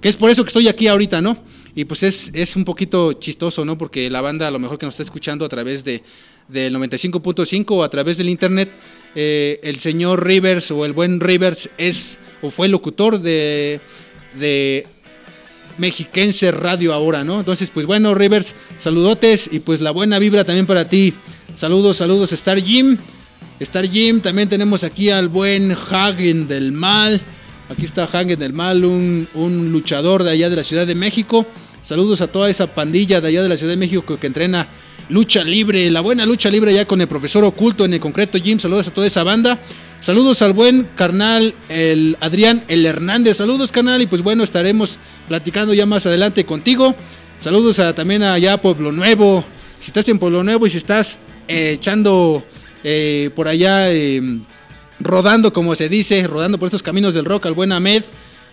que 0.00 0.08
es 0.08 0.16
por 0.16 0.30
eso 0.30 0.44
que 0.44 0.48
estoy 0.48 0.68
aquí 0.68 0.86
ahorita, 0.88 1.20
¿no? 1.20 1.42
Y 1.74 1.84
pues 1.84 2.02
es, 2.02 2.30
es 2.34 2.56
un 2.56 2.64
poquito 2.64 3.12
chistoso, 3.14 3.64
¿no? 3.64 3.78
Porque 3.78 4.10
la 4.10 4.20
banda 4.20 4.48
a 4.48 4.50
lo 4.50 4.58
mejor 4.58 4.78
que 4.78 4.86
nos 4.86 4.94
está 4.94 5.02
escuchando 5.02 5.44
a 5.44 5.48
través 5.48 5.84
de 5.84 6.02
del 6.50 6.74
95.5 6.74 7.66
o 7.70 7.82
a 7.84 7.88
través 7.88 8.18
del 8.18 8.28
internet, 8.28 8.68
eh, 9.14 9.60
el 9.62 9.78
señor 9.78 10.26
Rivers 10.26 10.70
o 10.70 10.84
el 10.84 10.92
buen 10.92 11.20
Rivers 11.20 11.70
es 11.78 12.18
o 12.42 12.50
fue 12.50 12.68
locutor 12.68 13.20
de, 13.20 13.80
de 14.34 14.86
Mexiquense 15.80 16.52
Radio 16.52 16.92
ahora, 16.92 17.24
¿no? 17.24 17.38
Entonces, 17.38 17.70
pues 17.72 17.86
bueno, 17.86 18.14
Rivers, 18.14 18.54
saludotes 18.78 19.48
y 19.50 19.60
pues 19.60 19.80
la 19.80 19.90
buena 19.90 20.18
vibra 20.18 20.44
también 20.44 20.66
para 20.66 20.84
ti. 20.84 21.14
Saludos, 21.56 21.96
saludos, 21.96 22.32
Star 22.32 22.60
Jim. 22.60 22.98
Star 23.58 23.88
Jim, 23.88 24.20
también 24.20 24.48
tenemos 24.48 24.84
aquí 24.84 25.08
al 25.08 25.28
buen 25.28 25.72
Hagen 25.72 26.46
del 26.46 26.72
Mal. 26.72 27.22
Aquí 27.70 27.86
está 27.86 28.04
Hagen 28.04 28.38
del 28.38 28.52
Mal, 28.52 28.84
un, 28.84 29.26
un 29.34 29.72
luchador 29.72 30.22
de 30.22 30.30
allá 30.30 30.50
de 30.50 30.56
la 30.56 30.62
Ciudad 30.64 30.86
de 30.86 30.94
México. 30.94 31.46
Saludos 31.82 32.20
a 32.20 32.26
toda 32.26 32.50
esa 32.50 32.66
pandilla 32.74 33.22
de 33.22 33.28
allá 33.28 33.42
de 33.42 33.48
la 33.48 33.56
Ciudad 33.56 33.72
de 33.72 33.78
México 33.78 34.18
que 34.20 34.26
entrena 34.26 34.68
lucha 35.08 35.42
libre, 35.42 35.90
la 35.90 36.00
buena 36.02 36.26
lucha 36.26 36.50
libre 36.50 36.74
ya 36.74 36.84
con 36.84 37.00
el 37.00 37.08
profesor 37.08 37.42
oculto 37.44 37.86
en 37.86 37.94
el 37.94 38.00
concreto 38.00 38.38
Jim. 38.38 38.58
Saludos 38.58 38.88
a 38.88 38.94
toda 38.94 39.06
esa 39.06 39.24
banda. 39.24 39.58
Saludos 40.00 40.40
al 40.40 40.54
buen 40.54 40.88
carnal, 40.96 41.54
el 41.68 42.16
Adrián 42.20 42.64
El 42.68 42.86
Hernández. 42.86 43.36
Saludos, 43.36 43.70
carnal. 43.70 44.00
Y 44.00 44.06
pues 44.06 44.22
bueno, 44.22 44.42
estaremos 44.42 44.96
platicando 45.28 45.74
ya 45.74 45.84
más 45.84 46.06
adelante 46.06 46.46
contigo. 46.46 46.94
Saludos 47.38 47.78
a, 47.80 47.94
también 47.94 48.22
allá 48.22 48.54
a 48.54 48.56
Pueblo 48.62 48.92
Nuevo. 48.92 49.44
Si 49.78 49.88
estás 49.88 50.08
en 50.08 50.18
Pueblo 50.18 50.42
Nuevo 50.42 50.66
y 50.66 50.70
si 50.70 50.78
estás 50.78 51.18
eh, 51.48 51.72
echando 51.72 52.42
eh, 52.82 53.28
por 53.36 53.46
allá, 53.46 53.92
eh, 53.92 54.22
rodando 55.00 55.52
como 55.52 55.74
se 55.74 55.90
dice, 55.90 56.26
rodando 56.26 56.58
por 56.58 56.68
estos 56.68 56.82
caminos 56.82 57.12
del 57.12 57.26
rock, 57.26 57.44
al 57.44 57.52
buen 57.52 57.70
Ahmed. 57.70 58.02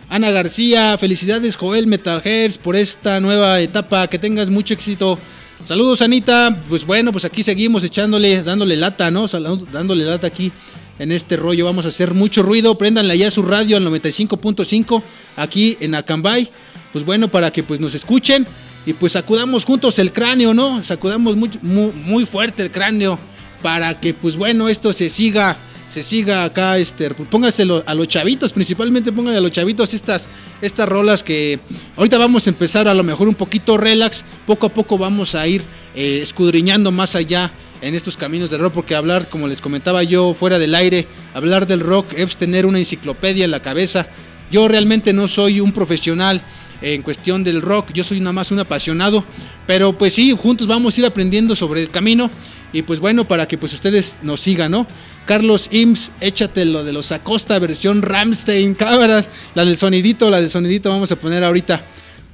Ana 0.09 0.31
García, 0.31 0.97
felicidades 0.97 1.55
Joel 1.55 1.87
Metalheads 1.87 2.57
por 2.57 2.75
esta 2.75 3.21
nueva 3.21 3.61
etapa, 3.61 4.07
que 4.07 4.19
tengas 4.19 4.49
mucho 4.49 4.73
éxito. 4.73 5.17
Saludos 5.63 6.01
Anita, 6.01 6.61
pues 6.67 6.85
bueno, 6.85 7.13
pues 7.13 7.23
aquí 7.23 7.41
seguimos 7.41 7.83
echándole, 7.85 8.43
dándole 8.43 8.75
lata, 8.75 9.09
¿no? 9.11 9.27
Dándole 9.27 10.05
lata 10.05 10.27
aquí 10.27 10.51
en 10.99 11.11
este 11.11 11.37
rollo. 11.37 11.65
Vamos 11.65 11.85
a 11.85 11.89
hacer 11.89 12.13
mucho 12.13 12.43
ruido, 12.43 12.77
préndanle 12.77 13.17
ya 13.17 13.31
su 13.31 13.41
radio 13.41 13.77
al 13.77 13.85
95.5 13.87 15.03
aquí 15.35 15.77
en 15.79 15.95
Acambay. 15.95 16.49
Pues 16.91 17.05
bueno, 17.05 17.27
para 17.27 17.51
que 17.51 17.63
pues 17.63 17.79
nos 17.79 17.93
escuchen 17.95 18.47
y 18.85 18.93
pues 18.93 19.13
sacudamos 19.13 19.65
juntos 19.65 19.99
el 19.99 20.13
cráneo, 20.13 20.53
¿no? 20.53 20.81
Sacudamos 20.81 21.35
muy, 21.35 21.49
muy, 21.61 22.25
fuerte 22.25 22.63
el 22.63 22.71
cráneo 22.71 23.19
para 23.61 23.99
que 23.99 24.13
pues 24.13 24.37
bueno, 24.37 24.69
esto 24.69 24.93
se 24.93 25.09
siga 25.09 25.57
se 25.89 26.03
siga 26.03 26.43
acá, 26.43 26.77
este, 26.77 27.09
póngaselo 27.11 27.81
a 27.85 27.95
los 27.95 28.09
chavitos, 28.09 28.51
principalmente 28.51 29.13
pónganle 29.13 29.37
a 29.37 29.41
los 29.41 29.51
chavitos 29.51 29.93
estas, 29.93 30.27
estas 30.61 30.87
rolas 30.87 31.23
que 31.23 31.61
ahorita 31.95 32.17
vamos 32.17 32.45
a 32.45 32.49
empezar 32.49 32.89
a 32.89 32.93
lo 32.93 33.03
mejor 33.03 33.29
un 33.29 33.35
poquito 33.35 33.77
relax, 33.77 34.25
poco 34.45 34.67
a 34.67 34.69
poco 34.69 34.97
vamos 34.97 35.33
a 35.33 35.47
ir 35.47 35.63
eh, 35.95 36.19
escudriñando 36.21 36.91
más 36.91 37.15
allá 37.15 37.51
en 37.81 37.95
estos 37.95 38.17
caminos 38.17 38.49
del 38.49 38.61
rock, 38.61 38.73
porque 38.73 38.95
hablar, 38.95 39.27
como 39.29 39.47
les 39.47 39.61
comentaba 39.61 40.03
yo 40.03 40.33
fuera 40.33 40.59
del 40.59 40.75
aire, 40.75 41.07
hablar 41.33 41.67
del 41.67 41.79
rock 41.79 42.13
es 42.15 42.37
tener 42.37 42.65
una 42.65 42.79
enciclopedia 42.79 43.45
en 43.45 43.51
la 43.51 43.61
cabeza. 43.61 44.07
Yo 44.51 44.67
realmente 44.67 45.13
no 45.13 45.27
soy 45.27 45.59
un 45.59 45.71
profesional 45.71 46.41
en 46.81 47.01
cuestión 47.01 47.43
del 47.43 47.61
rock, 47.61 47.91
yo 47.91 48.03
soy 48.03 48.19
nada 48.19 48.33
más 48.33 48.51
un 48.51 48.59
apasionado, 48.59 49.23
pero 49.65 49.97
pues 49.97 50.13
sí, 50.13 50.35
juntos 50.37 50.67
vamos 50.67 50.95
a 50.95 51.01
ir 51.01 51.07
aprendiendo 51.07 51.55
sobre 51.55 51.81
el 51.81 51.89
camino 51.89 52.29
y 52.71 52.83
pues 52.83 52.99
bueno, 52.99 53.25
para 53.25 53.47
que 53.47 53.57
pues 53.57 53.73
ustedes 53.73 54.19
nos 54.21 54.41
sigan, 54.41 54.71
¿no? 54.71 54.87
Carlos 55.25 55.67
Ims, 55.71 56.11
échate 56.21 56.63
lo 56.65 56.83
de 56.83 56.93
los 56.93 57.11
Acosta 57.11 57.57
versión 57.59 58.01
Ramstein, 58.01 58.75
cámaras, 58.75 59.29
la 59.55 59.65
del 59.65 59.77
sonidito, 59.77 60.29
la 60.29 60.39
del 60.39 60.49
sonidito 60.49 60.89
vamos 60.89 61.11
a 61.11 61.15
poner 61.17 61.43
ahorita. 61.43 61.81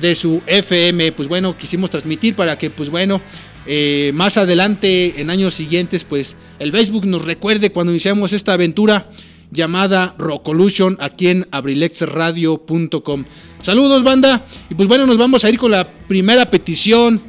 de 0.01 0.15
su 0.15 0.41
FM, 0.45 1.11
pues 1.13 1.27
bueno, 1.27 1.57
quisimos 1.57 1.89
transmitir 1.89 2.35
para 2.35 2.57
que, 2.57 2.69
pues 2.69 2.89
bueno, 2.89 3.21
eh, 3.65 4.11
más 4.13 4.37
adelante, 4.37 5.19
en 5.19 5.29
años 5.29 5.53
siguientes, 5.53 6.03
pues 6.03 6.35
el 6.59 6.71
Facebook 6.71 7.05
nos 7.05 7.25
recuerde 7.25 7.71
cuando 7.71 7.91
iniciamos 7.91 8.33
esta 8.33 8.53
aventura 8.53 9.09
llamada 9.51 10.15
Rockolution 10.17 10.97
aquí 10.99 11.27
en 11.27 11.47
abrilexradio.com. 11.51 13.25
Saludos 13.61 14.03
banda 14.03 14.45
y 14.69 14.75
pues 14.75 14.87
bueno 14.87 15.05
nos 15.05 15.17
vamos 15.17 15.45
a 15.45 15.49
ir 15.49 15.57
con 15.57 15.71
la 15.71 15.89
primera 15.89 16.49
petición 16.49 17.21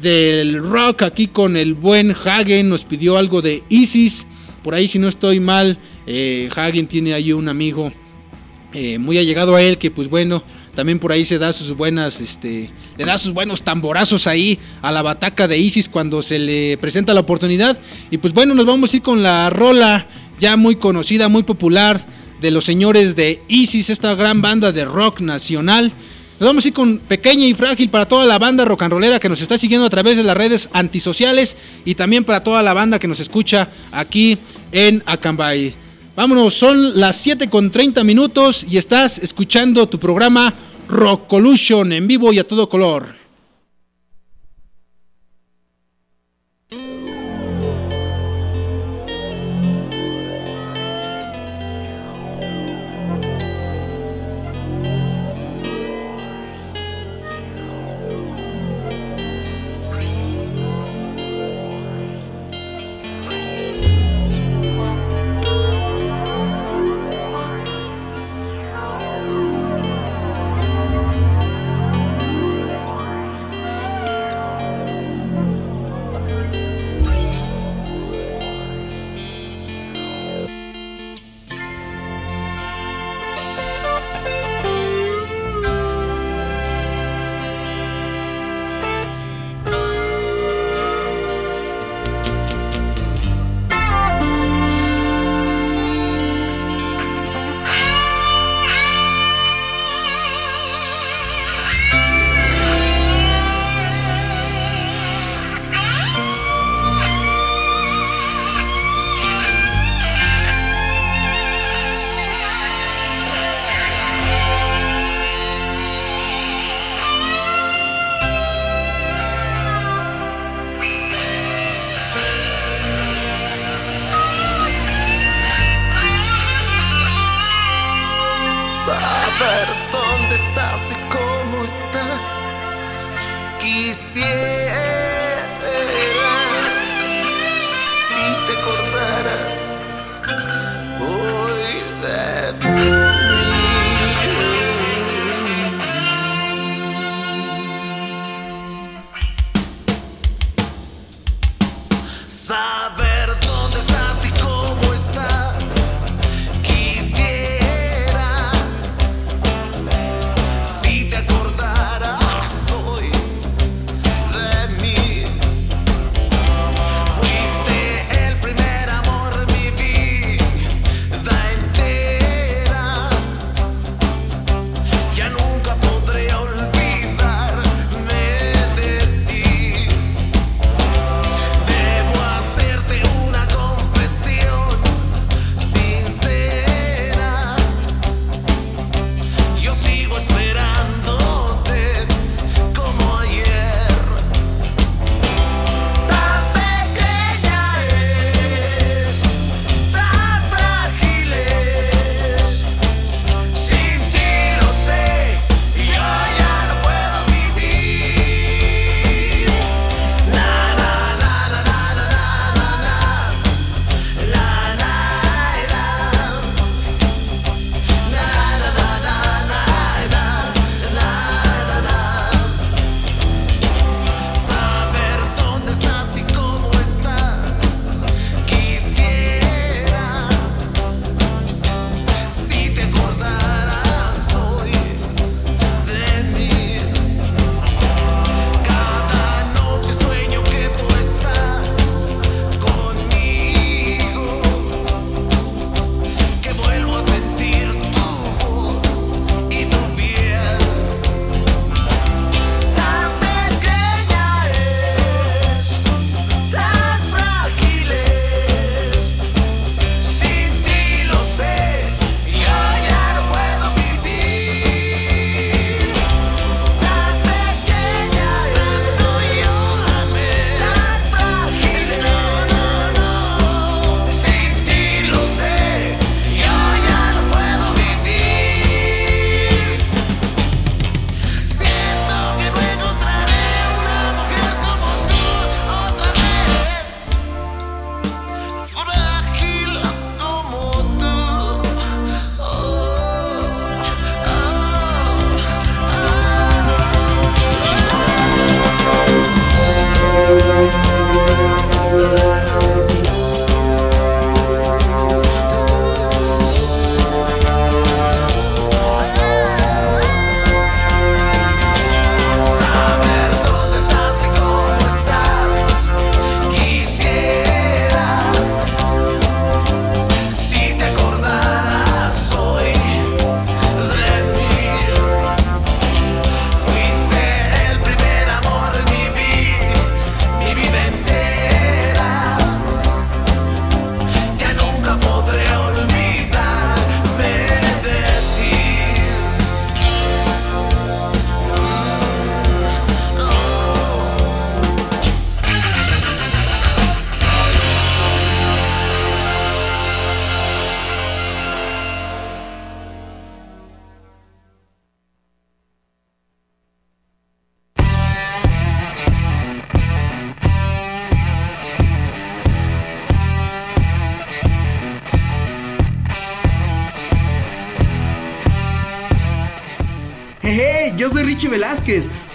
del 0.00 0.62
rock 0.62 1.02
aquí 1.02 1.28
con 1.28 1.56
el 1.56 1.74
buen 1.74 2.12
Hagen 2.12 2.68
nos 2.68 2.84
pidió 2.84 3.16
algo 3.16 3.40
de 3.40 3.62
Isis 3.68 4.26
por 4.62 4.74
ahí 4.74 4.86
si 4.86 4.98
no 4.98 5.08
estoy 5.08 5.40
mal 5.40 5.78
eh, 6.06 6.48
Hagen 6.54 6.86
tiene 6.88 7.14
ahí 7.14 7.32
un 7.32 7.48
amigo 7.48 7.92
eh, 8.72 8.98
muy 8.98 9.18
allegado 9.18 9.54
a 9.54 9.62
él 9.62 9.78
que 9.78 9.90
pues 9.90 10.08
bueno 10.08 10.42
también 10.74 10.98
por 10.98 11.12
ahí 11.12 11.24
se 11.24 11.38
da 11.38 11.52
sus 11.52 11.76
buenas, 11.76 12.20
este, 12.20 12.70
le 12.96 13.04
da 13.04 13.18
sus 13.18 13.32
buenos 13.32 13.62
tamborazos 13.62 14.26
ahí 14.26 14.58
a 14.80 14.90
la 14.90 15.02
bataca 15.02 15.46
de 15.46 15.58
Isis 15.58 15.88
cuando 15.88 16.22
se 16.22 16.38
le 16.38 16.78
presenta 16.78 17.12
la 17.12 17.20
oportunidad. 17.20 17.78
Y 18.10 18.18
pues 18.18 18.32
bueno, 18.32 18.54
nos 18.54 18.64
vamos 18.64 18.92
a 18.92 18.96
ir 18.96 19.02
con 19.02 19.22
la 19.22 19.50
rola 19.50 20.06
ya 20.38 20.56
muy 20.56 20.76
conocida, 20.76 21.28
muy 21.28 21.42
popular 21.42 22.04
de 22.40 22.50
los 22.50 22.64
señores 22.64 23.14
de 23.14 23.42
Isis, 23.48 23.90
esta 23.90 24.14
gran 24.14 24.40
banda 24.40 24.72
de 24.72 24.84
rock 24.84 25.20
nacional. 25.20 25.92
Nos 26.40 26.48
vamos 26.48 26.64
a 26.64 26.68
ir 26.68 26.74
con 26.74 26.98
Pequeña 26.98 27.46
y 27.46 27.54
Frágil 27.54 27.88
para 27.90 28.06
toda 28.06 28.26
la 28.26 28.38
banda 28.38 28.64
rock 28.64 28.82
and 28.82 28.92
rollera 28.92 29.20
que 29.20 29.28
nos 29.28 29.40
está 29.40 29.58
siguiendo 29.58 29.86
a 29.86 29.90
través 29.90 30.16
de 30.16 30.24
las 30.24 30.36
redes 30.36 30.68
antisociales 30.72 31.56
y 31.84 31.94
también 31.94 32.24
para 32.24 32.42
toda 32.42 32.62
la 32.62 32.72
banda 32.72 32.98
que 32.98 33.06
nos 33.06 33.20
escucha 33.20 33.68
aquí 33.92 34.38
en 34.72 35.02
Acambay. 35.06 35.81
Vámonos, 36.14 36.52
son 36.52 37.00
las 37.00 37.16
7 37.16 37.48
con 37.48 37.70
30 37.70 38.04
minutos 38.04 38.66
y 38.68 38.76
estás 38.76 39.18
escuchando 39.18 39.88
tu 39.88 39.98
programa 39.98 40.52
Rockolution 40.86 41.90
en 41.90 42.06
vivo 42.06 42.34
y 42.34 42.38
a 42.38 42.46
todo 42.46 42.68
color. 42.68 43.21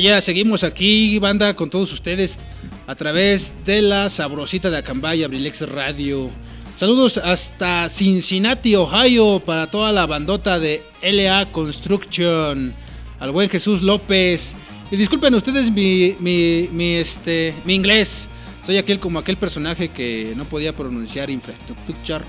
Ya, 0.00 0.20
seguimos 0.20 0.62
aquí, 0.62 1.18
banda, 1.18 1.54
con 1.54 1.70
todos 1.70 1.92
ustedes 1.92 2.38
a 2.86 2.94
través 2.94 3.52
de 3.64 3.82
la 3.82 4.08
sabrosita 4.08 4.70
de 4.70 4.76
Acambay, 4.76 5.24
Abrilex 5.24 5.62
Radio. 5.68 6.30
Saludos 6.76 7.18
hasta 7.18 7.88
Cincinnati, 7.88 8.76
Ohio, 8.76 9.42
para 9.44 9.66
toda 9.66 9.90
la 9.90 10.06
bandota 10.06 10.60
de 10.60 10.84
LA 11.02 11.50
Construction, 11.50 12.72
al 13.18 13.32
buen 13.32 13.50
Jesús 13.50 13.82
López. 13.82 14.54
Y 14.92 14.96
disculpen 14.96 15.34
ustedes 15.34 15.68
mi, 15.68 16.14
mi, 16.20 16.68
mi, 16.70 16.94
este, 16.94 17.52
mi 17.64 17.74
inglés. 17.74 18.30
Soy 18.64 18.76
aquel 18.76 19.00
como 19.00 19.18
aquel 19.18 19.36
personaje 19.36 19.88
que 19.88 20.32
no 20.36 20.44
podía 20.44 20.76
pronunciar 20.76 21.28
infraestructure. 21.28 22.24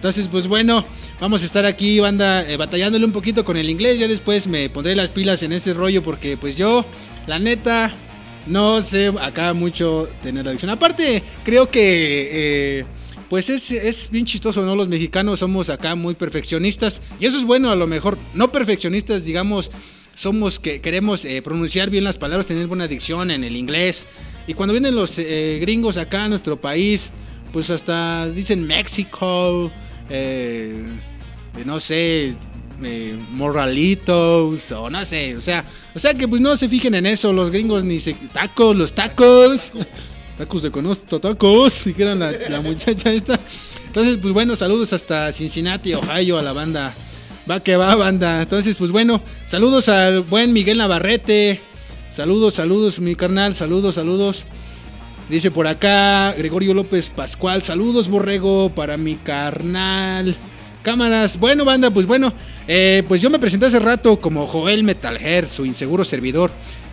Entonces, 0.00 0.28
pues 0.28 0.46
bueno, 0.46 0.86
vamos 1.20 1.42
a 1.42 1.44
estar 1.44 1.66
aquí, 1.66 2.00
banda, 2.00 2.48
eh, 2.50 2.56
batallándole 2.56 3.04
un 3.04 3.12
poquito 3.12 3.44
con 3.44 3.58
el 3.58 3.68
inglés. 3.68 3.98
Ya 3.98 4.08
después 4.08 4.46
me 4.46 4.70
pondré 4.70 4.96
las 4.96 5.10
pilas 5.10 5.42
en 5.42 5.52
ese 5.52 5.74
rollo 5.74 6.02
porque 6.02 6.38
pues 6.38 6.56
yo, 6.56 6.86
la 7.26 7.38
neta, 7.38 7.92
no 8.46 8.80
sé 8.80 9.12
acá 9.20 9.52
mucho 9.52 10.08
tener 10.22 10.48
adicción. 10.48 10.70
Aparte, 10.70 11.22
creo 11.44 11.68
que... 11.68 12.30
eh, 12.32 12.84
pues 13.28 13.48
es, 13.48 13.70
es 13.70 14.10
bien 14.10 14.24
chistoso, 14.24 14.62
¿no? 14.62 14.74
Los 14.74 14.88
mexicanos 14.88 15.38
somos 15.38 15.70
acá 15.70 15.94
muy 15.94 16.14
perfeccionistas. 16.14 17.00
Y 17.20 17.26
eso 17.26 17.38
es 17.38 17.44
bueno, 17.44 17.70
a 17.70 17.76
lo 17.76 17.86
mejor. 17.86 18.18
No 18.34 18.50
perfeccionistas, 18.50 19.24
digamos, 19.24 19.70
somos 20.14 20.58
que 20.58 20.80
queremos 20.80 21.24
eh, 21.24 21.40
pronunciar 21.40 21.90
bien 21.90 22.02
las 22.02 22.18
palabras, 22.18 22.46
tener 22.46 22.66
buena 22.66 22.88
dicción 22.88 23.30
en 23.30 23.44
el 23.44 23.54
inglés. 23.54 24.08
Y 24.48 24.54
cuando 24.54 24.72
vienen 24.72 24.96
los 24.96 25.16
eh, 25.18 25.58
gringos 25.60 25.96
acá 25.96 26.24
a 26.24 26.28
nuestro 26.28 26.60
país, 26.60 27.12
pues 27.52 27.70
hasta 27.70 28.28
dicen 28.30 28.66
México, 28.66 29.70
eh, 30.10 30.84
eh, 31.56 31.62
no 31.64 31.80
sé, 31.80 32.34
eh, 32.82 33.18
moralitos, 33.30 34.72
o 34.72 34.90
no 34.90 35.04
sé, 35.04 35.36
o 35.36 35.40
sea, 35.40 35.64
o 35.94 35.98
sea 35.98 36.14
que 36.14 36.26
pues 36.26 36.40
no 36.40 36.56
se 36.56 36.68
fijen 36.68 36.94
en 36.94 37.06
eso, 37.06 37.32
los 37.32 37.50
gringos 37.50 37.84
ni 37.84 38.00
se... 38.00 38.14
Tacos, 38.32 38.76
los 38.76 38.92
tacos. 38.92 39.72
Tacos 40.38 40.62
de 40.62 40.70
conozco, 40.70 41.20
tacos, 41.20 41.84
dijeron 41.86 42.18
la, 42.18 42.32
la 42.32 42.60
muchacha 42.60 43.12
esta. 43.12 43.38
Entonces, 43.86 44.16
pues 44.22 44.32
bueno, 44.32 44.56
saludos 44.56 44.92
hasta 44.92 45.30
Cincinnati, 45.32 45.92
Ohio, 45.92 46.38
a 46.38 46.42
la 46.42 46.52
banda. 46.52 46.94
Va 47.50 47.60
que 47.60 47.76
va, 47.76 47.94
banda. 47.94 48.42
Entonces, 48.42 48.76
pues 48.76 48.90
bueno, 48.90 49.20
saludos 49.46 49.88
al 49.88 50.20
buen 50.22 50.52
Miguel 50.52 50.78
Navarrete. 50.78 51.60
Saludos, 52.08 52.54
saludos, 52.54 53.00
mi 53.00 53.14
carnal, 53.16 53.54
saludos, 53.54 53.96
saludos. 53.96 54.44
Dice 55.30 55.52
por 55.52 55.68
acá 55.68 56.32
Gregorio 56.32 56.74
López 56.74 57.08
Pascual, 57.08 57.62
saludos 57.62 58.08
Borrego 58.08 58.68
para 58.74 58.96
mi 58.96 59.14
carnal. 59.14 60.34
Cámaras, 60.82 61.38
bueno 61.38 61.64
banda, 61.64 61.92
pues 61.92 62.04
bueno, 62.04 62.32
eh, 62.66 63.04
pues 63.06 63.22
yo 63.22 63.30
me 63.30 63.38
presenté 63.38 63.66
hace 63.66 63.78
rato 63.78 64.20
como 64.20 64.48
Joel 64.48 64.82
Metalher, 64.82 65.46
su 65.46 65.64
inseguro 65.64 66.04
servidor. 66.04 66.50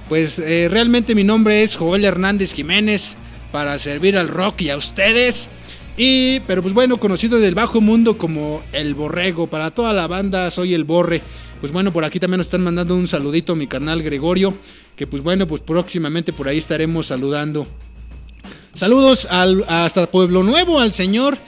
Pues 0.08 0.38
eh, 0.38 0.68
realmente 0.70 1.16
mi 1.16 1.24
nombre 1.24 1.64
es 1.64 1.78
Joel 1.78 2.06
Hernández 2.06 2.54
Jiménez 2.54 3.18
para 3.52 3.80
servir 3.80 4.16
al 4.16 4.28
rock 4.28 4.62
y 4.62 4.70
a 4.70 4.78
ustedes. 4.78 5.50
Y, 5.98 6.42
pero 6.42 6.62
pues 6.62 6.76
bueno, 6.76 6.98
conocido 6.98 7.40
del 7.40 7.56
bajo 7.56 7.82
mundo 7.82 8.20
como 8.20 8.62
el 8.72 8.94
Borrego. 8.94 9.48
Para 9.48 9.72
toda 9.72 9.94
la 9.94 10.06
banda 10.06 10.52
soy 10.52 10.76
el 10.76 10.84
Borre. 10.84 11.24
Pues 11.60 11.72
bueno, 11.72 11.92
por 11.92 12.06
aquí 12.06 12.20
también 12.20 12.38
nos 12.38 12.48
están 12.48 12.62
mandando 12.62 12.96
un 12.96 13.08
saludito 13.08 13.54
a 13.54 13.56
mi 13.56 13.66
carnal 13.66 14.04
Gregorio. 14.04 14.54
Que 14.96 15.08
pues 15.08 15.24
bueno, 15.24 15.48
pues 15.48 15.62
próximamente 15.62 16.34
por 16.34 16.48
ahí 16.48 16.60
estaremos 16.60 17.08
saludando. 17.08 17.66
Saludos 18.78 19.28
al, 19.32 19.66
hasta 19.68 20.08
Pueblo 20.08 20.44
Nuevo 20.44 20.80
al 20.80 20.94
señor 20.94 21.40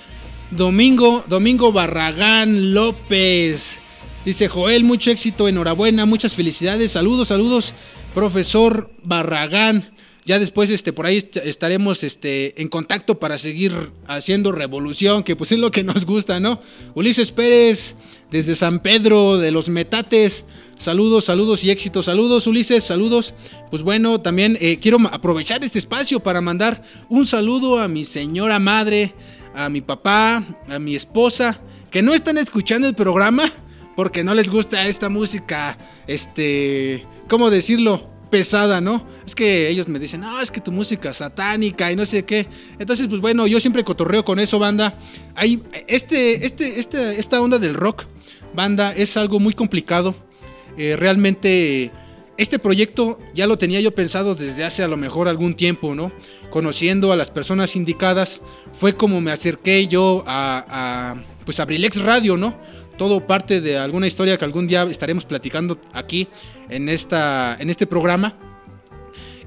Domingo, 0.49 1.23
Domingo 1.27 1.71
Barragán 1.71 2.73
López. 2.73 3.77
Dice 4.25 4.47
Joel, 4.47 4.83
mucho 4.83 5.11
éxito, 5.11 5.47
enhorabuena, 5.47 6.07
muchas 6.07 6.33
felicidades. 6.33 6.93
Saludos, 6.93 7.27
saludos, 7.27 7.75
profesor 8.15 8.89
Barragán. 9.03 9.91
Ya 10.25 10.39
después 10.39 10.71
este, 10.71 10.91
por 10.91 11.05
ahí 11.05 11.17
est- 11.17 11.37
estaremos 11.37 12.03
este, 12.03 12.59
en 12.59 12.67
contacto 12.67 13.19
para 13.19 13.37
seguir 13.37 13.91
haciendo 14.07 14.51
revolución, 14.51 15.21
que 15.23 15.35
pues 15.35 15.51
es 15.51 15.59
lo 15.59 15.69
que 15.69 15.83
nos 15.83 16.05
gusta, 16.05 16.39
¿no? 16.39 16.59
Ulises 16.95 17.31
Pérez, 17.31 17.95
desde 18.31 18.55
San 18.55 18.79
Pedro 18.81 19.37
de 19.37 19.51
los 19.51 19.69
Metates. 19.69 20.45
Saludos, 20.79 21.25
saludos 21.25 21.61
y 21.65 21.71
éxitos. 21.71 22.05
Saludos, 22.05 22.47
Ulises, 22.47 22.85
saludos. 22.85 23.33
Pues 23.69 23.83
bueno, 23.83 24.21
también 24.21 24.57
eh, 24.61 24.79
quiero 24.79 24.97
aprovechar 25.11 25.61
este 25.61 25.77
espacio 25.77 26.21
para 26.21 26.39
mandar 26.39 26.83
un 27.09 27.27
saludo 27.27 27.79
a 27.79 27.89
mi 27.89 28.05
señora 28.05 28.59
madre, 28.59 29.13
a 29.53 29.67
mi 29.67 29.81
papá, 29.81 30.41
a 30.69 30.79
mi 30.79 30.95
esposa, 30.95 31.59
que 31.91 32.01
no 32.01 32.13
están 32.13 32.37
escuchando 32.37 32.87
el 32.87 32.95
programa 32.95 33.51
porque 33.97 34.23
no 34.23 34.33
les 34.33 34.49
gusta 34.49 34.87
esta 34.87 35.09
música, 35.09 35.77
este, 36.07 37.05
¿cómo 37.27 37.49
decirlo? 37.49 38.09
Pesada, 38.29 38.79
¿no? 38.79 39.05
Es 39.25 39.35
que 39.35 39.67
ellos 39.67 39.89
me 39.89 39.99
dicen, 39.99 40.21
no, 40.21 40.39
es 40.39 40.49
que 40.49 40.61
tu 40.61 40.71
música 40.71 41.13
satánica 41.13 41.91
y 41.91 41.97
no 41.97 42.05
sé 42.05 42.23
qué. 42.23 42.47
Entonces, 42.79 43.09
pues 43.09 43.19
bueno, 43.19 43.47
yo 43.47 43.59
siempre 43.59 43.83
cotorreo 43.83 44.23
con 44.23 44.39
eso, 44.39 44.59
banda. 44.59 44.97
Hay, 45.35 45.61
este, 45.87 46.45
este, 46.45 46.79
este, 46.79 47.19
esta 47.19 47.41
onda 47.41 47.59
del 47.59 47.73
rock, 47.73 48.05
banda, 48.53 48.93
es 48.93 49.17
algo 49.17 49.41
muy 49.41 49.53
complicado. 49.53 50.28
Eh, 50.77 50.95
realmente, 50.97 51.91
este 52.37 52.59
proyecto 52.59 53.19
ya 53.33 53.47
lo 53.47 53.57
tenía 53.57 53.79
yo 53.81 53.93
pensado 53.93 54.35
desde 54.35 54.63
hace 54.63 54.83
a 54.83 54.87
lo 54.87 54.97
mejor 54.97 55.27
algún 55.27 55.55
tiempo, 55.55 55.95
¿no? 55.95 56.11
Conociendo 56.49 57.11
a 57.11 57.15
las 57.15 57.29
personas 57.29 57.75
indicadas, 57.75 58.41
fue 58.73 58.95
como 58.95 59.21
me 59.21 59.31
acerqué 59.31 59.87
yo 59.87 60.23
a, 60.25 60.65
a 60.67 61.23
pues, 61.45 61.59
a 61.59 61.63
Abrilex 61.63 62.01
Radio, 62.01 62.37
¿no? 62.37 62.55
todo 62.99 63.25
parte 63.25 63.61
de 63.61 63.77
alguna 63.77 64.05
historia 64.05 64.37
que 64.37 64.45
algún 64.45 64.67
día 64.67 64.83
estaremos 64.83 65.25
platicando 65.25 65.79
aquí 65.93 66.27
en, 66.69 66.89
esta, 66.89 67.57
en 67.59 67.71
este 67.71 67.87
programa. 67.87 68.35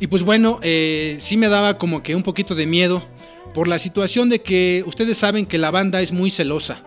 Y 0.00 0.08
pues 0.08 0.24
bueno, 0.24 0.58
eh, 0.62 1.18
sí 1.20 1.36
me 1.36 1.48
daba 1.48 1.78
como 1.78 2.02
que 2.02 2.16
un 2.16 2.24
poquito 2.24 2.56
de 2.56 2.66
miedo 2.66 3.06
por 3.54 3.68
la 3.68 3.78
situación 3.78 4.30
de 4.30 4.40
que 4.40 4.82
ustedes 4.86 5.18
saben 5.18 5.46
que 5.46 5.58
la 5.58 5.70
banda 5.70 6.00
es 6.00 6.10
muy 6.10 6.30
celosa. 6.30 6.82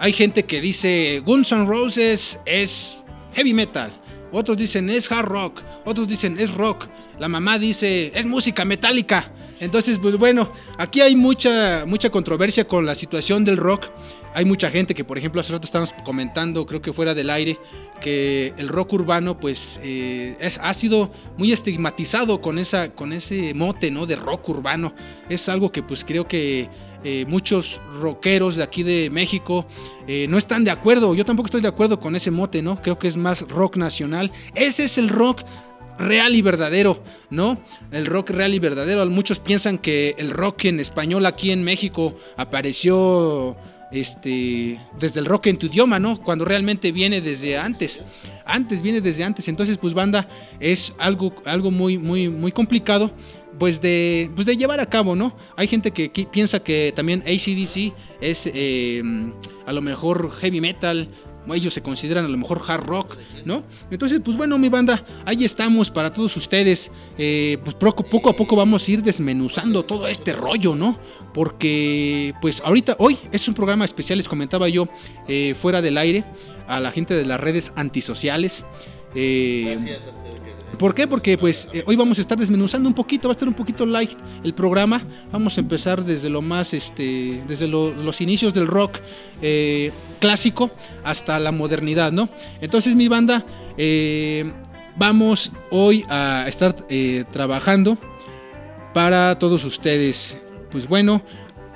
Hay 0.00 0.12
gente 0.12 0.44
que 0.44 0.60
dice 0.60 1.22
Guns 1.24 1.52
N' 1.52 1.66
Roses 1.66 2.38
es 2.46 3.00
heavy 3.38 3.54
metal. 3.54 3.92
Otros 4.32 4.56
dicen 4.56 4.90
es 4.90 5.10
hard 5.10 5.26
rock. 5.26 5.62
Otros 5.84 6.08
dicen 6.08 6.36
es 6.38 6.52
rock. 6.54 6.86
La 7.20 7.28
mamá 7.28 7.58
dice 7.58 8.10
es 8.12 8.26
música 8.26 8.64
metálica. 8.64 9.32
Entonces, 9.60 9.98
pues 9.98 10.16
bueno, 10.16 10.52
aquí 10.76 11.00
hay 11.00 11.16
mucha, 11.16 11.84
mucha 11.86 12.10
controversia 12.10 12.66
con 12.66 12.84
la 12.84 12.94
situación 12.94 13.44
del 13.44 13.56
rock. 13.56 13.86
Hay 14.34 14.44
mucha 14.44 14.70
gente 14.70 14.94
que, 14.94 15.04
por 15.04 15.18
ejemplo, 15.18 15.40
hace 15.40 15.52
rato 15.52 15.64
estábamos 15.64 15.92
comentando, 16.04 16.64
creo 16.66 16.80
que 16.80 16.92
fuera 16.92 17.14
del 17.14 17.30
aire, 17.30 17.58
que 18.00 18.52
el 18.56 18.68
rock 18.68 18.92
urbano, 18.92 19.40
pues, 19.40 19.80
eh, 19.82 20.36
es, 20.38 20.58
ha 20.62 20.72
sido 20.74 21.10
muy 21.36 21.50
estigmatizado 21.50 22.40
con, 22.40 22.58
esa, 22.58 22.90
con 22.90 23.12
ese 23.12 23.52
mote, 23.54 23.90
¿no? 23.90 24.06
De 24.06 24.14
rock 24.14 24.48
urbano. 24.48 24.94
Es 25.28 25.48
algo 25.48 25.72
que, 25.72 25.82
pues, 25.82 26.04
creo 26.04 26.28
que 26.28 26.68
eh, 27.04 27.24
muchos 27.28 27.80
rockeros 28.00 28.56
de 28.56 28.62
aquí 28.62 28.82
de 28.82 29.08
México 29.10 29.66
eh, 30.06 30.26
no 30.28 30.38
están 30.38 30.64
de 30.64 30.70
acuerdo. 30.70 31.14
Yo 31.14 31.24
tampoco 31.24 31.46
estoy 31.46 31.60
de 31.60 31.68
acuerdo 31.68 32.00
con 32.00 32.16
ese 32.16 32.30
mote, 32.30 32.62
¿no? 32.62 32.80
Creo 32.82 32.98
que 32.98 33.08
es 33.08 33.16
más 33.16 33.42
rock 33.42 33.76
nacional. 33.76 34.32
Ese 34.54 34.84
es 34.84 34.98
el 34.98 35.08
rock 35.08 35.42
real 35.98 36.34
y 36.34 36.42
verdadero, 36.42 37.02
¿no? 37.30 37.60
El 37.90 38.06
rock 38.06 38.30
real 38.30 38.54
y 38.54 38.58
verdadero. 38.58 39.04
Muchos 39.06 39.38
piensan 39.38 39.78
que 39.78 40.14
el 40.18 40.30
rock 40.30 40.66
en 40.66 40.80
español 40.80 41.26
aquí 41.26 41.50
en 41.50 41.62
México 41.62 42.16
apareció 42.36 43.56
este 43.90 44.80
desde 45.00 45.20
el 45.20 45.26
rock 45.26 45.46
en 45.46 45.56
tu 45.56 45.66
idioma, 45.66 45.98
¿no? 45.98 46.20
Cuando 46.22 46.44
realmente 46.44 46.92
viene 46.92 47.20
desde 47.20 47.56
antes. 47.56 48.00
Antes 48.44 48.82
viene 48.82 49.00
desde 49.00 49.24
antes, 49.24 49.46
entonces 49.48 49.76
pues 49.78 49.94
banda 49.94 50.26
es 50.60 50.94
algo 50.98 51.34
algo 51.44 51.70
muy 51.70 51.98
muy 51.98 52.28
muy 52.28 52.52
complicado 52.52 53.10
pues 53.58 53.80
de, 53.80 54.30
pues 54.34 54.46
de 54.46 54.56
llevar 54.56 54.80
a 54.80 54.86
cabo, 54.86 55.16
¿no? 55.16 55.36
Hay 55.56 55.66
gente 55.66 55.90
que, 55.90 56.10
piensa 56.30 56.60
que 56.60 56.92
también 56.94 57.22
ACDC 57.22 57.92
es 58.20 58.44
eh, 58.46 59.02
a 59.66 59.72
lo 59.72 59.82
mejor 59.82 60.32
heavy 60.40 60.60
metal. 60.60 61.08
ellos 61.52 61.74
se 61.74 61.82
consideran 61.82 62.24
a 62.24 62.28
lo 62.28 62.36
mejor 62.36 62.62
hard 62.66 62.84
rock, 62.84 63.16
¿no? 63.44 63.64
Entonces, 63.90 64.20
pues 64.24 64.36
bueno, 64.36 64.58
mi 64.58 64.68
banda, 64.68 65.04
ahí 65.24 65.44
estamos 65.44 65.90
para 65.90 66.12
todos 66.12 66.36
ustedes. 66.36 66.90
Eh, 67.16 67.58
pues 67.64 67.74
poco, 67.76 68.04
poco 68.04 68.30
a 68.30 68.36
poco 68.36 68.54
vamos 68.56 68.86
a 68.86 68.92
ir 68.92 69.02
desmenuzando 69.02 69.84
todo 69.84 70.06
este 70.08 70.32
rollo, 70.32 70.74
¿no? 70.74 70.98
Porque, 71.34 72.34
pues 72.40 72.60
ahorita, 72.64 72.96
hoy 72.98 73.18
es 73.32 73.48
un 73.48 73.54
programa 73.54 73.84
especial, 73.84 74.18
les 74.18 74.28
comentaba 74.28 74.68
yo 74.68 74.88
eh, 75.26 75.54
fuera 75.58 75.82
del 75.82 75.98
aire 75.98 76.24
a 76.66 76.80
la 76.80 76.92
gente 76.92 77.14
de 77.14 77.24
las 77.24 77.40
redes 77.40 77.72
antisociales. 77.76 78.64
Eh, 79.14 79.98
¿Por 80.78 80.94
qué? 80.94 81.08
Porque 81.08 81.36
pues 81.36 81.68
eh, 81.72 81.82
hoy 81.86 81.96
vamos 81.96 82.18
a 82.18 82.20
estar 82.20 82.38
desmenuzando 82.38 82.88
un 82.88 82.94
poquito, 82.94 83.26
va 83.28 83.32
a 83.32 83.36
estar 83.36 83.48
un 83.48 83.54
poquito 83.54 83.84
light 83.84 84.12
el 84.44 84.54
programa. 84.54 85.02
Vamos 85.32 85.56
a 85.58 85.60
empezar 85.60 86.04
desde 86.04 86.30
lo 86.30 86.40
más, 86.40 86.72
este, 86.72 87.42
desde 87.48 87.66
lo- 87.66 87.90
los 87.92 88.20
inicios 88.20 88.54
del 88.54 88.66
rock 88.68 88.98
eh, 89.42 89.90
clásico 90.20 90.70
hasta 91.04 91.38
la 91.40 91.50
modernidad, 91.50 92.12
¿no? 92.12 92.28
Entonces 92.60 92.94
mi 92.94 93.08
banda, 93.08 93.44
eh, 93.76 94.52
vamos 94.96 95.50
hoy 95.70 96.04
a 96.08 96.44
estar 96.46 96.74
trabajando 97.32 97.98
para 98.94 99.36
todos 99.38 99.64
ustedes. 99.64 100.38
Pues 100.70 100.86
bueno, 100.88 101.22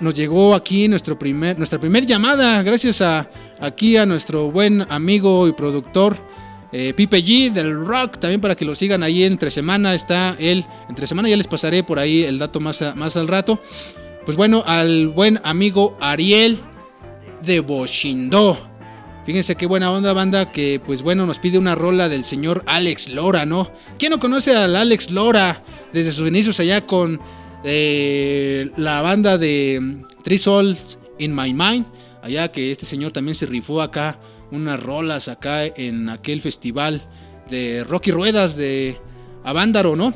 nos 0.00 0.14
llegó 0.14 0.54
aquí 0.54 0.86
nuestro 0.88 1.18
primer, 1.18 1.58
nuestra 1.58 1.80
primera 1.80 2.06
llamada, 2.06 2.62
gracias 2.62 3.00
a 3.00 3.28
aquí 3.60 3.96
a 3.96 4.06
nuestro 4.06 4.50
buen 4.50 4.82
amigo 4.90 5.46
y 5.48 5.52
productor 5.52 6.16
eh, 6.72 6.94
Pipe 6.94 7.22
G 7.22 7.52
del 7.52 7.84
Rock, 7.84 8.18
también 8.18 8.40
para 8.40 8.54
que 8.54 8.64
lo 8.64 8.74
sigan 8.74 9.02
ahí 9.02 9.24
entre 9.24 9.50
semana 9.50 9.94
está 9.94 10.36
él, 10.38 10.64
entre 10.88 11.06
semana 11.06 11.28
ya 11.28 11.36
les 11.36 11.46
pasaré 11.46 11.84
por 11.84 11.98
ahí 11.98 12.24
el 12.24 12.38
dato 12.38 12.60
más, 12.60 12.82
más 12.96 13.16
al 13.16 13.28
rato. 13.28 13.60
Pues 14.24 14.36
bueno, 14.36 14.62
al 14.66 15.08
buen 15.08 15.40
amigo 15.44 15.96
Ariel 16.00 16.58
de 17.42 17.60
Boshindo. 17.60 18.72
Fíjense 19.26 19.54
qué 19.54 19.66
buena 19.66 19.92
onda 19.92 20.12
banda 20.12 20.50
que 20.50 20.80
pues 20.84 21.02
bueno 21.02 21.26
nos 21.26 21.38
pide 21.38 21.58
una 21.58 21.74
rola 21.76 22.08
del 22.08 22.24
señor 22.24 22.64
Alex 22.66 23.08
Lora, 23.08 23.46
¿no? 23.46 23.70
¿Quién 23.98 24.10
no 24.10 24.18
conoce 24.18 24.56
al 24.56 24.74
Alex 24.74 25.10
Lora 25.10 25.62
desde 25.92 26.12
sus 26.12 26.26
inicios 26.26 26.58
allá 26.58 26.86
con 26.86 27.20
eh, 27.62 28.68
la 28.76 29.00
banda 29.00 29.38
de 29.38 30.02
Three 30.24 30.38
Souls 30.38 30.98
in 31.18 31.34
My 31.34 31.52
Mind? 31.52 31.86
Allá 32.22 32.50
que 32.50 32.72
este 32.72 32.86
señor 32.86 33.12
también 33.12 33.34
se 33.36 33.46
rifó 33.46 33.80
acá 33.80 34.18
unas 34.52 34.80
rolas 34.80 35.26
acá 35.28 35.64
en 35.66 36.08
aquel 36.08 36.40
festival 36.40 37.02
de 37.50 37.84
Rocky 37.84 38.10
Ruedas 38.12 38.56
de 38.56 38.96
Avándaro, 39.44 39.96
¿no? 39.96 40.14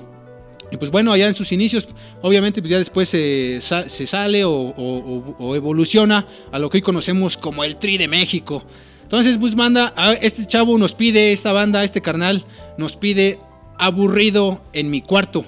Y 0.70 0.76
pues 0.76 0.90
bueno, 0.90 1.12
allá 1.12 1.28
en 1.28 1.34
sus 1.34 1.52
inicios, 1.52 1.86
obviamente 2.22 2.60
pues 2.60 2.70
ya 2.70 2.78
después 2.78 3.08
se, 3.08 3.60
se 3.60 4.06
sale 4.06 4.44
o, 4.44 5.54
evoluciona 5.54 6.26
a 6.52 6.58
lo 6.58 6.68
que 6.70 6.78
hoy 6.78 6.82
conocemos 6.82 7.36
como 7.36 7.62
el 7.64 7.76
Tri 7.76 7.98
de 7.98 8.08
México. 8.08 8.64
Entonces, 9.02 9.38
pues 9.38 9.54
banda, 9.54 9.92
a- 9.96 10.14
este 10.14 10.44
chavo 10.46 10.76
nos 10.78 10.92
pide, 10.92 11.32
esta 11.32 11.52
banda, 11.52 11.84
este 11.84 12.02
carnal, 12.02 12.44
nos 12.78 12.96
pide 12.96 13.38
aburrido 13.78 14.60
en 14.72 14.90
mi 14.90 15.00
cuarto. 15.02 15.44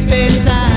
pensar. 0.00 0.67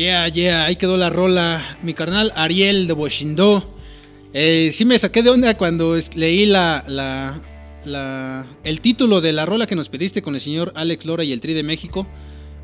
Yeah, 0.00 0.28
yeah, 0.28 0.64
ahí 0.64 0.76
quedó 0.76 0.96
la 0.96 1.10
rola. 1.10 1.76
Mi 1.82 1.92
carnal 1.92 2.32
Ariel 2.34 2.86
de 2.86 2.94
Boshindó. 2.94 3.76
Eh, 4.32 4.70
sí 4.72 4.86
me 4.86 4.98
saqué 4.98 5.22
de 5.22 5.28
onda 5.28 5.58
cuando 5.58 5.94
leí 6.14 6.46
la, 6.46 6.82
la, 6.88 7.38
la- 7.84 8.46
el 8.64 8.80
título 8.80 9.20
de 9.20 9.32
la 9.34 9.44
rola 9.44 9.66
que 9.66 9.76
nos 9.76 9.90
pediste 9.90 10.22
con 10.22 10.34
el 10.34 10.40
señor 10.40 10.72
Alex 10.74 11.04
Lora 11.04 11.22
y 11.22 11.32
el 11.32 11.42
Tri 11.42 11.52
de 11.52 11.62
México. 11.62 12.06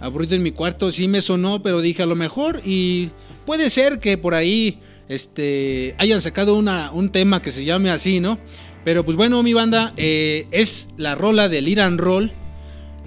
Aburrido 0.01 0.35
en 0.35 0.43
mi 0.45 0.51
cuarto, 0.53 0.91
sí 0.91 1.09
me 1.09 1.21
sonó, 1.21 1.63
pero 1.63 1.83
dije 1.83 2.03
a 2.03 2.07
lo 2.07 2.17
mejor 2.17 2.63
y 2.65 3.11
puede 3.45 3.69
ser 3.69 4.01
que 4.01 4.17
por 4.17 4.33
ahí 4.33 4.79
este, 5.11 5.95
hayan 5.99 6.23
sacado 6.23 6.55
una, 6.55 6.91
un 6.91 7.13
tema 7.13 7.43
que 7.43 7.53
se 7.53 7.67
llame 7.67 7.91
así, 7.91 8.19
¿no? 8.19 8.39
Pero 8.83 9.05
pues 9.05 9.19
bueno, 9.19 9.43
mi 9.43 9.53
banda, 9.53 9.93
eh, 9.99 10.47
es 10.53 10.89
la 10.97 11.15
rola 11.15 11.51
del 11.51 11.69
Iran 11.69 11.99
Roll. 11.99 12.33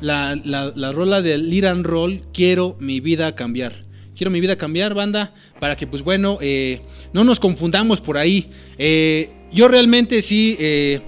La, 0.01 0.39
la, 0.45 0.71
la 0.75 0.91
rola 0.91 1.23
del 1.23 1.51
Iran 1.51 1.83
Roll, 1.83 2.21
quiero 2.31 2.77
mi 2.79 2.99
vida 2.99 3.33
cambiar. 3.33 3.88
Quiero 4.19 4.31
mi 4.31 4.41
vida 4.41 4.57
cambiar, 4.57 4.93
banda, 4.95 5.31
para 5.61 5.77
que 5.77 5.87
pues 5.87 6.03
bueno, 6.03 6.39
eh, 6.41 6.81
no 7.13 7.23
nos 7.23 7.39
confundamos 7.39 8.01
por 8.01 8.17
ahí. 8.17 8.49
Eh, 8.77 9.29
yo 9.53 9.69
realmente 9.69 10.21
sí, 10.21 10.57
eh, 10.59 10.99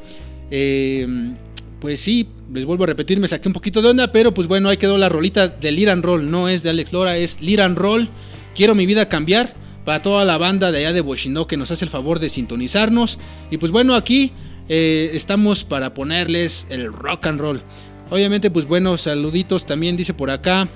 pues 1.82 2.00
sí, 2.00 2.30
les 2.54 2.64
vuelvo 2.64 2.86
a 2.86 2.88
repetir, 2.88 3.20
me 3.20 3.28
saqué 3.28 3.50
un 3.50 3.54
poquito 3.54 3.82
de 3.82 3.90
onda, 3.90 4.14
pero 4.14 4.34
pues 4.34 4.48
bueno, 4.48 4.70
ahí 4.70 4.78
quedó 4.78 4.98
la 4.98 5.10
rolita 5.10 5.50
del 5.50 5.78
Iran 5.78 6.04
Roll, 6.04 6.32
no 6.32 6.48
es 6.48 6.64
de 6.64 6.70
Alex 6.70 6.94
Lora, 6.94 7.18
es 7.18 7.42
Liran 7.42 7.76
Roll. 7.76 8.08
Quiero 8.56 8.76
mi 8.76 8.86
vida 8.86 9.10
cambiar 9.10 9.56
para 9.84 10.02
toda 10.02 10.24
la 10.24 10.38
banda 10.38 10.72
de 10.72 10.78
allá 10.78 10.94
de 10.94 11.02
Boshindó 11.02 11.48
que 11.48 11.58
nos 11.58 11.70
hace 11.70 11.84
el 11.84 11.92
favor 11.92 12.20
de 12.20 12.30
sintonizarnos. 12.30 13.20
Y 13.50 13.58
pues 13.58 13.74
bueno, 13.74 13.96
aquí 13.96 14.32
estamos 14.70 15.66
para 15.66 15.94
ponerles 15.94 16.66
el 16.70 16.94
rock 16.94 17.28
and 17.28 17.42
roll. 17.42 17.62
Obviamente, 18.10 18.50
pues 18.52 18.66
bueno, 18.66 18.96
saluditos 18.96 19.66
también 19.66 19.98
dice 19.98 20.14
por 20.14 20.30
acá. 20.30 20.70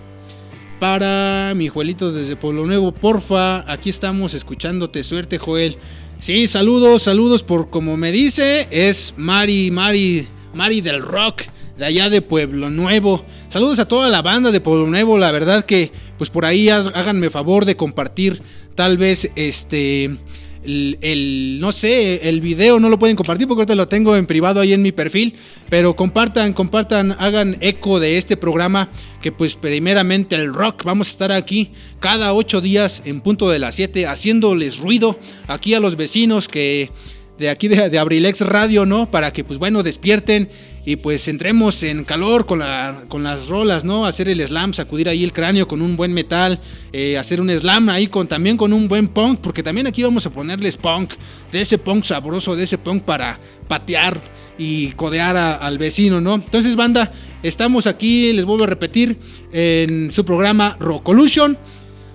Para 0.79 1.53
mi 1.55 1.69
Juelito 1.69 2.11
desde 2.11 2.35
Pueblo 2.35 2.65
Nuevo, 2.65 2.91
porfa, 2.91 3.71
aquí 3.71 3.89
estamos 3.89 4.33
escuchándote, 4.33 5.03
suerte 5.03 5.37
Joel. 5.37 5.77
Sí, 6.19 6.47
saludos, 6.47 7.03
saludos 7.03 7.43
por 7.43 7.69
como 7.69 7.95
me 7.95 8.11
dice, 8.11 8.67
es 8.71 9.13
Mari, 9.15 9.71
Mari, 9.71 10.27
Mari 10.53 10.81
del 10.81 11.01
Rock, 11.01 11.43
de 11.77 11.85
allá 11.85 12.09
de 12.09 12.21
Pueblo 12.21 12.69
Nuevo. 12.69 13.25
Saludos 13.47 13.79
a 13.79 13.87
toda 13.87 14.09
la 14.09 14.21
banda 14.21 14.51
de 14.51 14.59
Pueblo 14.59 14.87
Nuevo, 14.87 15.17
la 15.17 15.31
verdad 15.31 15.65
que 15.65 15.93
pues 16.17 16.29
por 16.29 16.43
ahí 16.43 16.69
háganme 16.69 17.29
favor 17.29 17.63
de 17.63 17.77
compartir 17.77 18.41
tal 18.75 18.97
vez 18.97 19.31
este 19.35 20.17
el, 20.65 21.57
no 21.59 21.71
sé, 21.71 22.27
el 22.27 22.41
video 22.41 22.79
no 22.79 22.89
lo 22.89 22.99
pueden 22.99 23.15
compartir 23.15 23.47
porque 23.47 23.61
ahorita 23.61 23.75
lo 23.75 23.87
tengo 23.87 24.15
en 24.15 24.25
privado 24.25 24.61
ahí 24.61 24.73
en 24.73 24.81
mi 24.81 24.91
perfil, 24.91 25.35
pero 25.69 25.95
compartan, 25.95 26.53
compartan, 26.53 27.15
hagan 27.19 27.57
eco 27.61 27.99
de 27.99 28.17
este 28.17 28.37
programa 28.37 28.89
que 29.21 29.31
pues 29.31 29.55
primeramente 29.55 30.35
el 30.35 30.53
rock, 30.53 30.83
vamos 30.83 31.07
a 31.07 31.11
estar 31.11 31.31
aquí 31.31 31.71
cada 31.99 32.33
ocho 32.33 32.61
días 32.61 33.01
en 33.05 33.21
punto 33.21 33.49
de 33.49 33.59
las 33.59 33.75
7 33.75 34.07
haciéndoles 34.07 34.77
ruido 34.79 35.19
aquí 35.47 35.73
a 35.73 35.79
los 35.79 35.95
vecinos 35.95 36.47
que 36.47 36.91
de 37.37 37.49
aquí 37.49 37.67
de, 37.67 37.89
de 37.89 37.99
Abrilex 37.99 38.41
Radio, 38.41 38.85
¿no? 38.85 39.11
Para 39.11 39.33
que 39.33 39.43
pues 39.43 39.59
bueno 39.59 39.83
despierten 39.83 40.49
y 40.85 40.97
pues 40.97 41.27
entremos 41.27 41.81
en 41.81 42.03
calor 42.03 42.45
con, 42.45 42.59
la, 42.59 43.05
con 43.07 43.23
las 43.23 43.47
rolas, 43.47 43.83
¿no? 43.83 44.05
Hacer 44.05 44.29
el 44.29 44.45
slam, 44.47 44.73
sacudir 44.73 45.09
ahí 45.09 45.23
el 45.23 45.33
cráneo 45.33 45.67
con 45.67 45.81
un 45.81 45.97
buen 45.97 46.13
metal, 46.13 46.59
eh, 46.93 47.17
hacer 47.17 47.41
un 47.41 47.49
slam 47.49 47.89
ahí 47.89 48.07
con 48.07 48.27
también 48.27 48.55
con 48.55 48.71
un 48.71 48.87
buen 48.87 49.07
punk, 49.07 49.39
porque 49.39 49.63
también 49.63 49.87
aquí 49.87 50.03
vamos 50.03 50.25
a 50.27 50.29
ponerles 50.29 50.77
punk, 50.77 51.13
de 51.51 51.61
ese 51.61 51.79
punk 51.79 52.03
sabroso, 52.03 52.55
de 52.55 52.63
ese 52.63 52.77
punk 52.77 53.03
para 53.03 53.39
patear 53.67 54.21
y 54.59 54.91
codear 54.91 55.35
al 55.35 55.77
vecino, 55.79 56.21
¿no? 56.21 56.35
Entonces, 56.35 56.75
banda, 56.75 57.11
estamos 57.41 57.87
aquí, 57.87 58.31
les 58.33 58.45
vuelvo 58.45 58.65
a 58.65 58.67
repetir, 58.67 59.17
en 59.51 60.11
su 60.11 60.23
programa 60.23 60.77
Rockolution. 60.79 61.57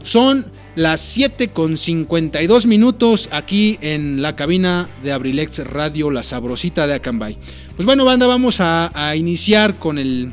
Son 0.03 0.47
las 0.77 1.01
7 1.01 1.49
con 1.49 1.77
52 1.77 2.67
minutos 2.67 3.29
aquí 3.33 3.79
en 3.81 4.23
la 4.23 4.37
cabina 4.37 4.89
de 5.03 5.13
Abrilex 5.13 5.59
Radio, 5.67 6.11
la 6.11 6.23
sabrosita 6.23 6.87
de 6.87 6.95
Acambay. 6.95 7.37
Pues 7.77 7.87
bueno, 7.87 8.05
banda, 8.05 8.27
vamos 8.27 8.61
a, 8.61 8.91
a 8.95 9.17
iniciar 9.17 9.79
con 9.79 9.99
el. 9.99 10.33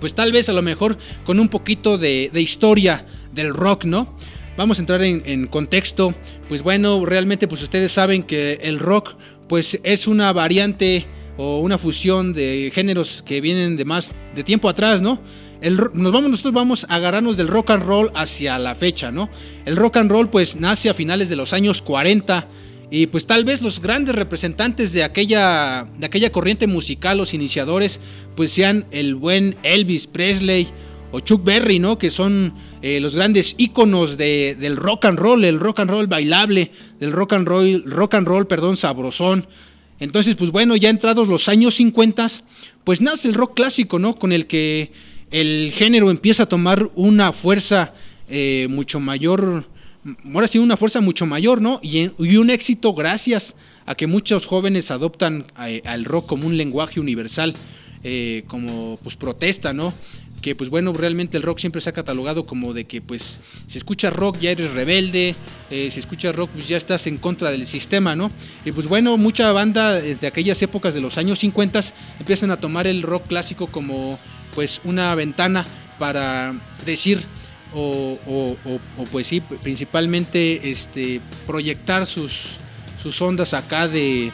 Pues 0.00 0.14
tal 0.14 0.30
vez 0.30 0.48
a 0.48 0.52
lo 0.52 0.62
mejor 0.62 0.98
con 1.24 1.40
un 1.40 1.48
poquito 1.48 1.98
de, 1.98 2.30
de 2.32 2.40
historia 2.42 3.06
del 3.32 3.54
rock, 3.54 3.84
¿no? 3.84 4.16
Vamos 4.56 4.78
a 4.78 4.82
entrar 4.82 5.02
en, 5.02 5.22
en 5.26 5.46
contexto. 5.46 6.14
Pues 6.48 6.62
bueno, 6.62 7.04
realmente, 7.04 7.48
pues 7.48 7.62
ustedes 7.62 7.92
saben 7.92 8.22
que 8.22 8.58
el 8.62 8.78
rock, 8.78 9.14
pues 9.48 9.80
es 9.82 10.06
una 10.06 10.32
variante 10.32 11.06
o 11.36 11.60
una 11.60 11.78
fusión 11.78 12.32
de 12.32 12.70
géneros 12.74 13.22
que 13.22 13.40
vienen 13.40 13.76
de 13.76 13.84
más 13.84 14.14
de 14.34 14.44
tiempo 14.44 14.68
atrás, 14.68 15.02
¿no? 15.02 15.20
Nos 15.62 16.12
vamos, 16.12 16.30
nosotros 16.30 16.52
vamos 16.54 16.86
a 16.88 16.94
agarrarnos 16.96 17.36
del 17.36 17.48
rock 17.48 17.70
and 17.70 17.82
roll 17.84 18.10
hacia 18.14 18.58
la 18.58 18.74
fecha, 18.74 19.10
¿no? 19.10 19.28
El 19.64 19.76
rock 19.76 19.96
and 19.96 20.10
roll 20.10 20.28
pues 20.28 20.56
nace 20.56 20.88
a 20.90 20.94
finales 20.94 21.28
de 21.28 21.36
los 21.36 21.52
años 21.52 21.80
40 21.82 22.46
y 22.90 23.06
pues 23.08 23.26
tal 23.26 23.44
vez 23.44 23.62
los 23.62 23.80
grandes 23.80 24.14
representantes 24.14 24.92
de 24.92 25.02
aquella, 25.02 25.88
de 25.98 26.06
aquella 26.06 26.30
corriente 26.30 26.66
musical, 26.66 27.18
los 27.18 27.34
iniciadores, 27.34 28.00
pues 28.36 28.52
sean 28.52 28.84
el 28.90 29.14
buen 29.16 29.56
Elvis 29.62 30.06
Presley 30.06 30.68
o 31.10 31.20
Chuck 31.20 31.42
Berry, 31.42 31.78
¿no? 31.78 31.98
Que 31.98 32.10
son 32.10 32.52
eh, 32.82 33.00
los 33.00 33.16
grandes 33.16 33.54
íconos 33.58 34.16
de- 34.18 34.56
del 34.60 34.76
rock 34.76 35.06
and 35.06 35.18
roll, 35.18 35.44
el 35.44 35.58
rock 35.58 35.80
and 35.80 35.90
roll 35.90 36.06
bailable, 36.06 36.70
del 37.00 37.12
rock 37.12 37.32
and 37.32 37.48
roll, 37.48 37.82
rock 37.86 38.14
and 38.14 38.28
roll, 38.28 38.46
perdón, 38.46 38.76
sabrosón. 38.76 39.46
Entonces, 39.98 40.34
pues 40.36 40.50
bueno, 40.50 40.76
ya 40.76 40.90
entrados 40.90 41.26
los 41.26 41.48
años 41.48 41.76
50, 41.76 42.26
pues 42.84 43.00
nace 43.00 43.28
el 43.28 43.34
rock 43.34 43.54
clásico, 43.54 43.98
¿no? 43.98 44.16
Con 44.16 44.30
el 44.32 44.46
que 44.46 44.92
el 45.30 45.72
género 45.74 46.10
empieza 46.10 46.44
a 46.44 46.46
tomar 46.46 46.90
una 46.94 47.32
fuerza 47.32 47.92
eh, 48.28 48.66
mucho 48.70 49.00
mayor, 49.00 49.66
ahora 50.32 50.48
sí, 50.48 50.58
una 50.58 50.76
fuerza 50.76 51.00
mucho 51.00 51.26
mayor, 51.26 51.60
¿no? 51.60 51.80
Y, 51.82 52.08
un 52.36 52.50
éxito 52.50 52.94
gracias 52.94 53.56
a 53.86 53.94
que 53.94 54.06
muchos 54.06 54.46
jóvenes 54.46 54.90
adoptan 54.90 55.46
eh, 55.66 55.82
al 55.84 56.04
rock 56.04 56.26
como 56.26 56.46
un 56.46 56.56
lenguaje 56.56 57.00
universal, 57.00 57.54
eh, 58.02 58.44
como 58.46 58.98
pues 59.02 59.16
protesta, 59.16 59.72
¿no? 59.72 59.92
Que 60.42 60.54
pues 60.54 60.70
bueno, 60.70 60.92
realmente 60.92 61.36
el 61.36 61.42
rock 61.42 61.58
siempre 61.58 61.80
se 61.80 61.88
ha 61.88 61.92
catalogado 61.92 62.46
como 62.46 62.72
de 62.72 62.84
que 62.84 63.00
pues 63.00 63.40
si 63.66 63.78
escuchas 63.78 64.12
rock 64.12 64.38
ya 64.38 64.50
eres 64.50 64.72
rebelde, 64.74 65.34
eh, 65.70 65.88
si 65.90 65.98
escuchas 65.98 66.36
rock 66.36 66.50
pues 66.50 66.68
ya 66.68 66.76
estás 66.76 67.06
en 67.06 67.16
contra 67.16 67.50
del 67.50 67.66
sistema, 67.66 68.14
¿no? 68.14 68.30
Y 68.64 68.70
pues 68.70 68.86
bueno, 68.86 69.16
mucha 69.16 69.50
banda 69.50 69.94
de 69.94 70.26
aquellas 70.26 70.60
épocas 70.62 70.94
de 70.94 71.00
los 71.00 71.18
años 71.18 71.40
50 71.40 71.80
empiezan 72.20 72.50
a 72.50 72.58
tomar 72.58 72.86
el 72.86 73.02
rock 73.02 73.26
clásico 73.26 73.66
como 73.66 74.18
pues 74.56 74.80
una 74.82 75.14
ventana 75.14 75.64
para 76.00 76.52
decir 76.84 77.22
o, 77.74 78.18
o- 78.26 78.56
o- 78.68 78.80
o, 79.02 79.04
pues 79.12 79.28
sí, 79.28 79.40
principalmente 79.40 80.68
este, 80.70 81.20
proyectar 81.46 82.06
sus, 82.06 82.56
sus 83.00 83.20
ondas 83.22 83.54
acá 83.54 83.86
de, 83.86 84.32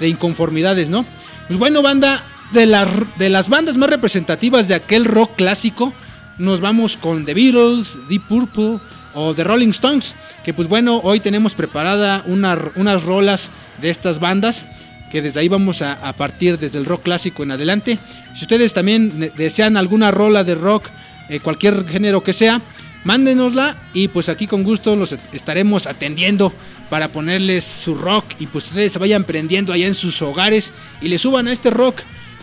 de 0.00 0.08
inconformidades, 0.08 0.90
¿no? 0.90 1.06
Pues 1.46 1.58
bueno, 1.58 1.80
banda, 1.82 2.22
de, 2.52 2.66
las 2.66 2.88
de 3.16 3.30
las 3.30 3.48
bandas 3.48 3.76
más 3.76 3.88
representativas 3.90 4.68
de 4.68 4.74
aquel 4.74 5.04
rock 5.04 5.36
clásico, 5.36 5.94
nos 6.36 6.60
vamos 6.60 6.96
con 6.96 7.24
The 7.24 7.34
Beatles, 7.34 7.96
Deep 8.08 8.26
Purple 8.28 8.78
o 9.14 9.34
The 9.34 9.44
Rolling 9.44 9.68
Stones, 9.70 10.14
que 10.44 10.52
pues 10.52 10.66
bueno, 10.68 11.00
hoy 11.04 11.20
tenemos 11.20 11.54
preparada 11.54 12.22
una- 12.26 12.58
unas 12.76 13.02
rolas 13.04 13.50
de 13.80 13.90
estas 13.90 14.18
bandas 14.18 14.66
que 15.10 15.22
desde 15.22 15.40
ahí 15.40 15.48
vamos 15.48 15.82
a, 15.82 16.12
partir 16.14 16.58
desde 16.58 16.78
el 16.78 16.84
rock 16.84 17.02
clásico 17.02 17.42
en 17.42 17.50
adelante. 17.50 17.98
Si 18.34 18.42
ustedes 18.42 18.72
también 18.72 19.32
desean 19.36 19.76
alguna 19.76 20.10
rola 20.10 20.44
de 20.44 20.54
rock, 20.54 20.88
eh, 21.28 21.40
cualquier 21.40 21.86
género 21.88 22.22
que 22.22 22.32
sea, 22.32 22.60
mándenosla 23.04 23.76
y 23.94 24.08
pues 24.08 24.28
aquí 24.28 24.46
con 24.46 24.62
gusto 24.62 24.94
los 24.94 25.12
est- 25.12 25.34
estaremos 25.34 25.86
atendiendo 25.86 26.52
para 26.90 27.08
ponerles 27.08 27.64
su 27.64 27.94
rock 27.94 28.24
y 28.38 28.46
pues 28.46 28.66
ustedes 28.66 28.92
se 28.92 28.98
vayan 28.98 29.24
prendiendo 29.24 29.72
allá 29.72 29.86
en 29.86 29.94
sus 29.94 30.20
hogares 30.22 30.72
y 31.00 31.08
le 31.08 31.18
suban 31.18 31.48
a 31.48 31.52
este 31.52 31.70
rock 31.70 32.00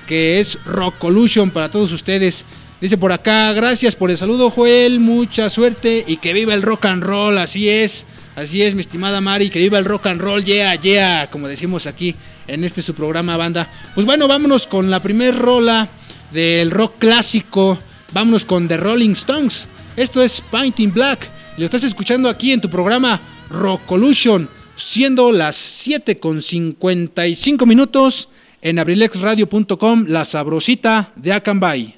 que 0.07 0.39
es 0.39 0.57
Rockolution 0.65 1.51
para 1.51 1.69
todos 1.69 1.91
ustedes. 1.91 2.43
Dice 2.81 2.97
por 2.97 3.11
acá, 3.11 3.51
gracias 3.53 3.95
por 3.95 4.09
el 4.09 4.17
saludo 4.17 4.49
Joel, 4.49 4.99
mucha 4.99 5.49
suerte 5.49 6.03
y 6.07 6.17
que 6.17 6.33
viva 6.33 6.53
el 6.53 6.61
rock 6.61 6.85
and 6.85 7.03
roll, 7.03 7.37
así 7.37 7.69
es. 7.69 8.05
Así 8.37 8.61
es, 8.61 8.75
mi 8.75 8.81
estimada 8.81 9.19
Mari, 9.19 9.49
que 9.49 9.57
viva 9.57 9.79
el 9.79 9.85
rock 9.85 10.05
and 10.05 10.21
roll, 10.21 10.43
yeah, 10.43 10.75
yeah, 10.75 11.27
como 11.31 11.47
decimos 11.47 11.87
aquí 11.87 12.13
en 12.45 12.63
este 12.63 12.83
su 12.83 12.93
programa 12.93 13.35
banda. 13.35 13.67
Pues 13.95 14.05
bueno, 14.05 14.27
vámonos 14.27 14.67
con 14.67 14.91
la 14.91 14.99
primer 14.99 15.35
rola 15.35 15.89
del 16.31 16.69
rock 16.69 16.99
clásico. 16.99 17.79
Vámonos 18.13 18.45
con 18.45 18.67
The 18.67 18.77
Rolling 18.77 19.13
Stones. 19.13 19.65
Esto 19.95 20.21
es 20.21 20.39
Painting 20.51 20.93
Black. 20.93 21.27
Lo 21.57 21.65
estás 21.65 21.83
escuchando 21.83 22.29
aquí 22.29 22.51
en 22.51 22.61
tu 22.61 22.69
programa 22.69 23.19
Rockolution, 23.49 24.47
siendo 24.75 25.31
las 25.31 25.55
7 25.55 26.19
con 26.19 26.43
55 26.43 27.65
minutos 27.65 28.29
en 28.61 28.77
abrilexradio.com, 28.77 30.05
la 30.09 30.25
sabrosita 30.25 31.11
de 31.15 31.33
Acambay. 31.33 31.97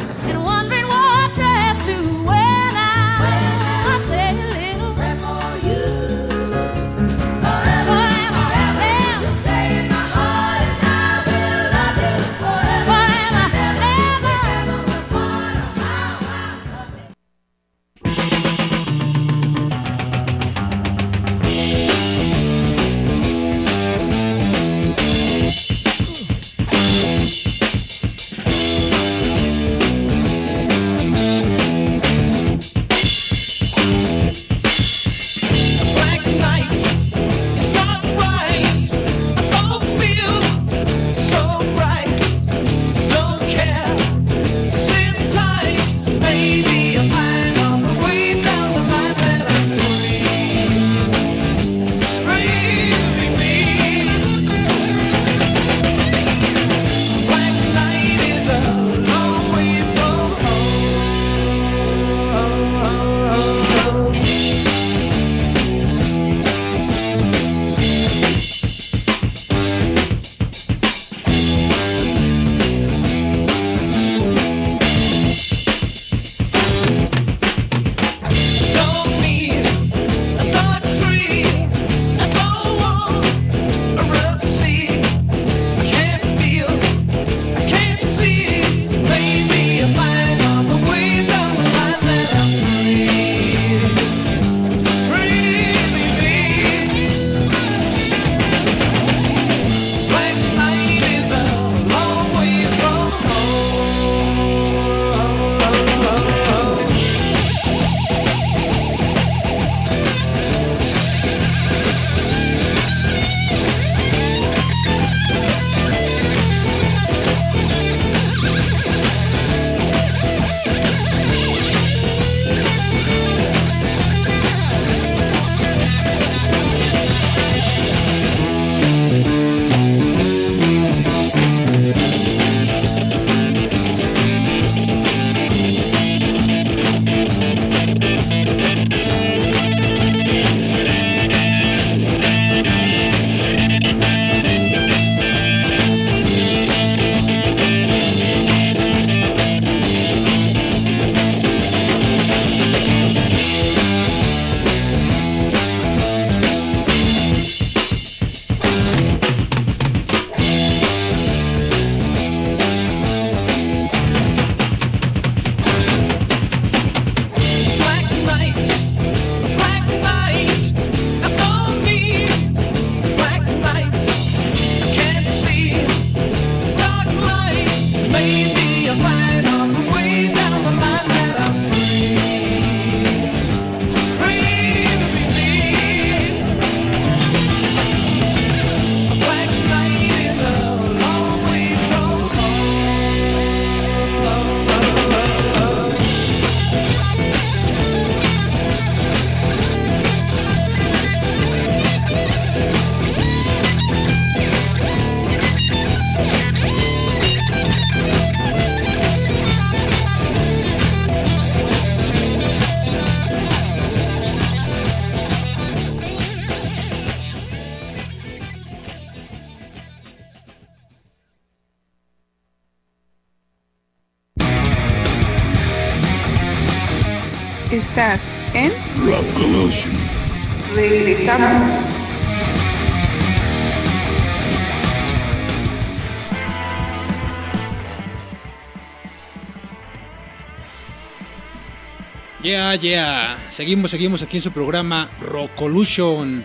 Seguimos, 243.49 243.91
seguimos 243.91 244.21
aquí 244.23 244.37
en 244.37 244.43
su 244.43 244.51
programa 244.51 245.09
Rockolution 245.21 246.43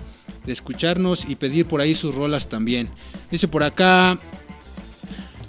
de 0.50 0.54
escucharnos 0.54 1.26
y 1.30 1.36
pedir 1.36 1.68
por 1.68 1.80
ahí 1.80 1.94
sus 1.94 2.16
rolas 2.16 2.50
también. 2.50 2.90
Dice 3.30 3.48
por 3.48 3.62
acá, 3.62 4.18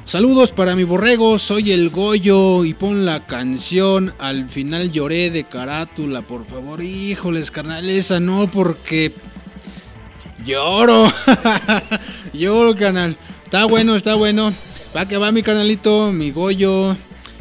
saludos 0.05 0.53
para 0.53 0.76
mi 0.76 0.84
borrego, 0.84 1.38
soy 1.38 1.72
el 1.72 1.88
Goyo 1.88 2.66
y 2.66 2.74
pon 2.74 3.07
la 3.07 3.26
canción, 3.26 4.12
al 4.18 4.51
final 4.51 4.92
lloré 4.92 5.30
de 5.30 5.44
carátula, 5.44 6.20
por 6.20 6.44
favor, 6.44 6.82
híjoles, 6.82 7.51
carnal, 7.51 7.88
esa 7.88 8.20
no, 8.20 8.46
porque 8.46 9.11
lloro, 10.44 11.11
lloro, 12.34 12.76
canal. 12.76 13.16
Está 13.46 13.64
bueno, 13.64 13.96
está 13.96 14.16
bueno. 14.16 14.53
Va 14.94 15.07
que 15.07 15.16
va 15.16 15.32
mi 15.32 15.42
canalito, 15.42 16.12
mi 16.12 16.30
Goyo. 16.30 16.94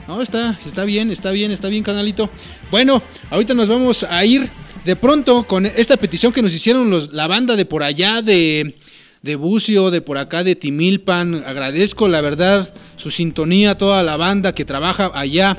No, 0.07 0.21
está, 0.21 0.57
está 0.65 0.85
bien, 0.85 1.11
está 1.11 1.31
bien, 1.31 1.51
está 1.51 1.67
bien, 1.67 1.83
canalito. 1.83 2.29
Bueno, 2.71 3.01
ahorita 3.29 3.53
nos 3.53 3.67
vamos 3.67 4.03
a 4.03 4.23
ir 4.23 4.49
de 4.85 4.95
pronto 4.95 5.43
con 5.43 5.65
esta 5.65 5.97
petición 5.97 6.31
que 6.31 6.41
nos 6.41 6.53
hicieron 6.53 6.89
los, 6.89 7.11
la 7.13 7.27
banda 7.27 7.55
de 7.55 7.65
por 7.65 7.83
allá 7.83 8.21
de, 8.21 8.75
de 9.21 9.35
Bucio, 9.35 9.91
de 9.91 10.01
por 10.01 10.17
acá 10.17 10.43
de 10.43 10.55
Timilpan. 10.55 11.43
Agradezco 11.45 12.07
la 12.07 12.21
verdad 12.21 12.73
su 12.95 13.11
sintonía, 13.11 13.77
toda 13.77 14.03
la 14.03 14.17
banda 14.17 14.53
que 14.53 14.65
trabaja 14.65 15.11
allá 15.13 15.57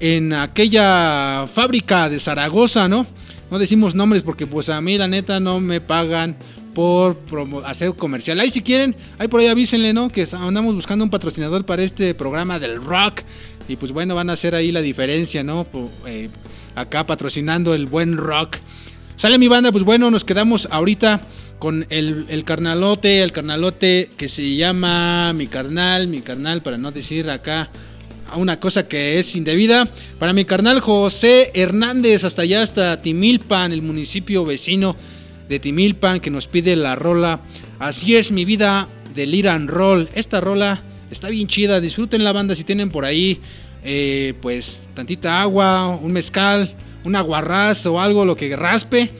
en 0.00 0.32
aquella 0.32 1.46
fábrica 1.52 2.08
de 2.08 2.18
Zaragoza, 2.18 2.88
¿no? 2.88 3.06
No 3.50 3.58
decimos 3.58 3.94
nombres 3.94 4.22
porque 4.22 4.46
pues 4.46 4.68
a 4.68 4.80
mí 4.80 4.96
la 4.96 5.06
neta 5.06 5.38
no 5.38 5.60
me 5.60 5.80
pagan 5.80 6.36
por 6.74 7.16
hacer 7.64 7.92
comercial. 7.92 8.40
Ahí 8.40 8.50
si 8.50 8.62
quieren, 8.62 8.96
ahí 9.18 9.28
por 9.28 9.40
ahí 9.40 9.46
avísenle, 9.46 9.92
¿no? 9.92 10.08
Que 10.08 10.26
andamos 10.32 10.74
buscando 10.74 11.04
un 11.04 11.10
patrocinador 11.10 11.64
para 11.66 11.82
este 11.82 12.14
programa 12.14 12.58
del 12.58 12.82
rock. 12.82 13.20
Y 13.68 13.76
pues 13.76 13.92
bueno, 13.92 14.14
van 14.14 14.30
a 14.30 14.32
hacer 14.32 14.54
ahí 14.54 14.72
la 14.72 14.80
diferencia, 14.80 15.42
¿no? 15.44 15.66
Eh, 16.06 16.30
acá 16.74 17.06
patrocinando 17.06 17.74
el 17.74 17.86
buen 17.86 18.16
rock. 18.16 18.56
Sale 19.16 19.38
mi 19.38 19.48
banda, 19.48 19.72
pues 19.72 19.84
bueno, 19.84 20.10
nos 20.10 20.24
quedamos 20.24 20.68
ahorita 20.70 21.20
con 21.58 21.86
el, 21.90 22.42
carnalote, 22.44 23.22
el 23.22 23.30
carnalote 23.30 24.10
que 24.16 24.28
se 24.28 24.56
llama 24.56 25.32
mi 25.32 25.46
carnal, 25.46 26.08
mi 26.08 26.20
carnal, 26.20 26.60
para 26.60 26.76
no 26.76 26.90
decir 26.90 27.30
acá 27.30 27.70
una 28.34 28.58
cosa 28.58 28.88
que 28.88 29.20
es 29.20 29.36
indebida. 29.36 29.88
Para 30.18 30.32
mi 30.32 30.44
carnal 30.44 30.80
José 30.80 31.52
Hernández, 31.54 32.24
hasta 32.24 32.42
allá, 32.42 32.62
hasta 32.62 33.00
Timilpan, 33.00 33.72
el 33.72 33.82
municipio 33.82 34.44
vecino 34.44 34.96
de 35.48 35.60
Timilpan, 35.60 36.18
que 36.18 36.30
nos 36.30 36.48
pide 36.48 36.74
la 36.74 36.96
rola. 36.96 37.40
Así 37.78 38.16
es 38.16 38.32
mi 38.32 38.44
vida 38.44 38.88
del 39.14 39.34
Iran 39.34 39.68
Roll. 39.68 40.08
Esta 40.14 40.40
rola 40.40 40.82
está 41.12 41.28
bien 41.28 41.46
chida, 41.46 41.80
disfruten 41.80 42.24
la 42.24 42.32
banda 42.32 42.56
si 42.56 42.64
tienen 42.64 42.90
por 42.90 43.04
ahí, 43.04 43.38
eh, 43.84 44.34
pues 44.40 44.82
tantita 44.94 45.42
agua, 45.42 45.88
un 45.88 46.12
mezcal, 46.12 46.74
un 47.04 47.16
aguarrás 47.16 47.84
o 47.86 48.00
algo, 48.00 48.24
lo 48.24 48.36
que 48.36 48.54
raspe. 48.56 49.10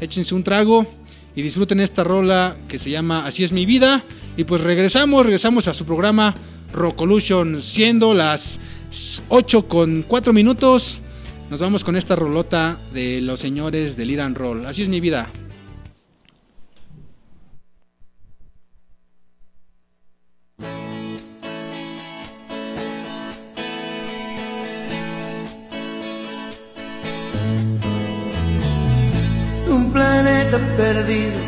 Échense 0.00 0.34
un 0.34 0.44
trago 0.44 0.86
y 1.34 1.42
disfruten 1.42 1.80
esta 1.80 2.04
rola 2.04 2.56
que 2.68 2.78
se 2.78 2.90
llama 2.90 3.26
Así 3.26 3.44
es 3.44 3.52
mi 3.52 3.66
vida. 3.66 4.02
Y 4.36 4.44
pues 4.44 4.60
regresamos, 4.60 5.24
regresamos 5.24 5.68
a 5.68 5.74
su 5.74 5.84
programa 5.84 6.34
Rockolution, 6.72 7.60
siendo 7.62 8.14
las 8.14 8.60
8 9.28 9.66
con 9.66 10.04
4 10.06 10.32
minutos. 10.32 11.00
Nos 11.50 11.60
vamos 11.60 11.82
con 11.82 11.96
esta 11.96 12.14
rolota 12.14 12.78
de 12.92 13.20
los 13.20 13.40
señores 13.40 13.96
del 13.96 14.10
Iran 14.10 14.34
Roll. 14.34 14.66
Así 14.66 14.82
es 14.82 14.88
mi 14.88 15.00
vida. 15.00 15.30
Planeta 30.48 30.58
perdido, 30.76 31.47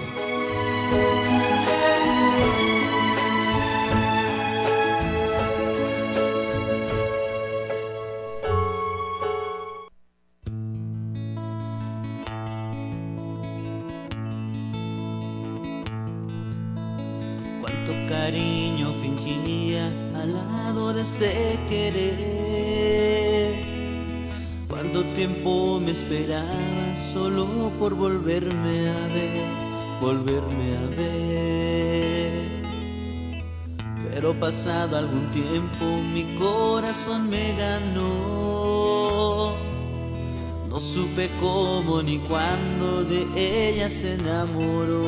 cuando 42.31 43.03
de 43.03 43.27
ella 43.35 43.89
se 43.89 44.13
enamoró. 44.13 45.00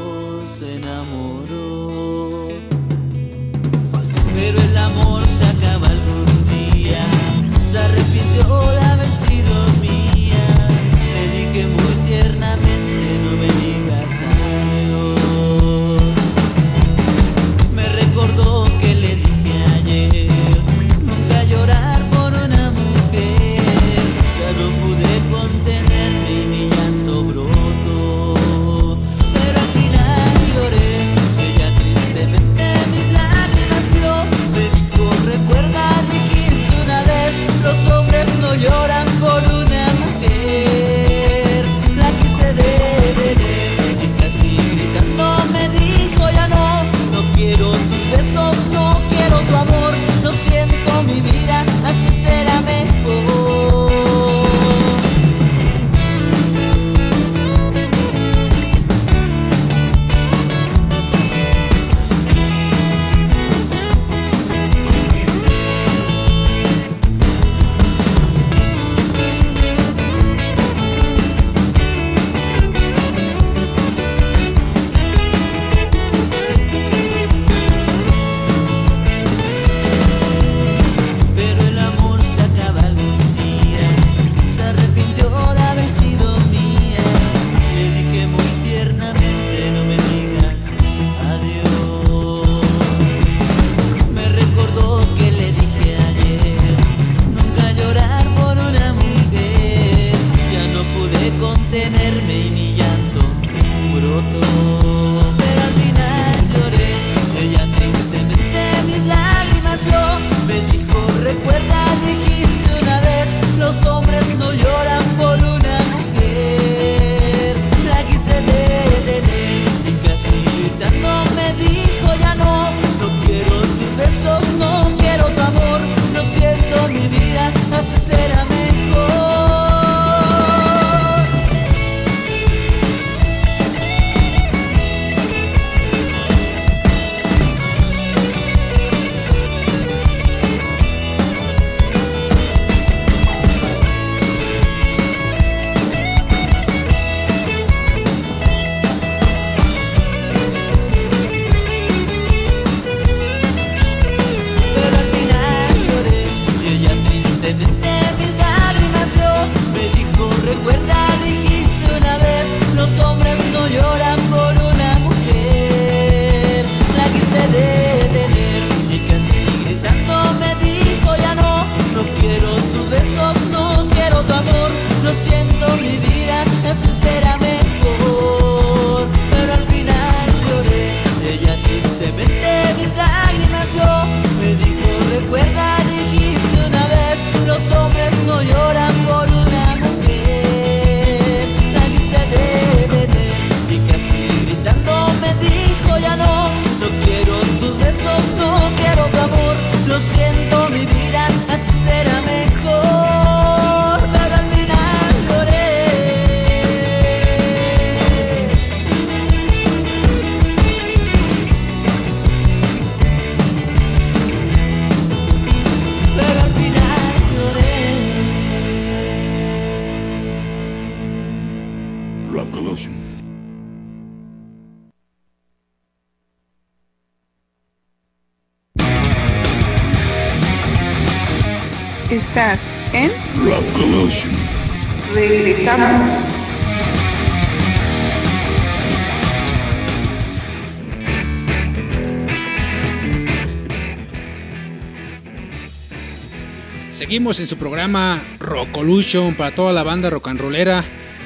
En 247.39 247.47
su 247.47 247.57
programa 247.57 248.21
Rockolution 248.39 249.34
para 249.34 249.55
toda 249.55 249.73
la 249.73 249.81
banda 249.81 250.11
rock 250.11 250.27
and 250.27 250.39
rollera, 250.39 250.84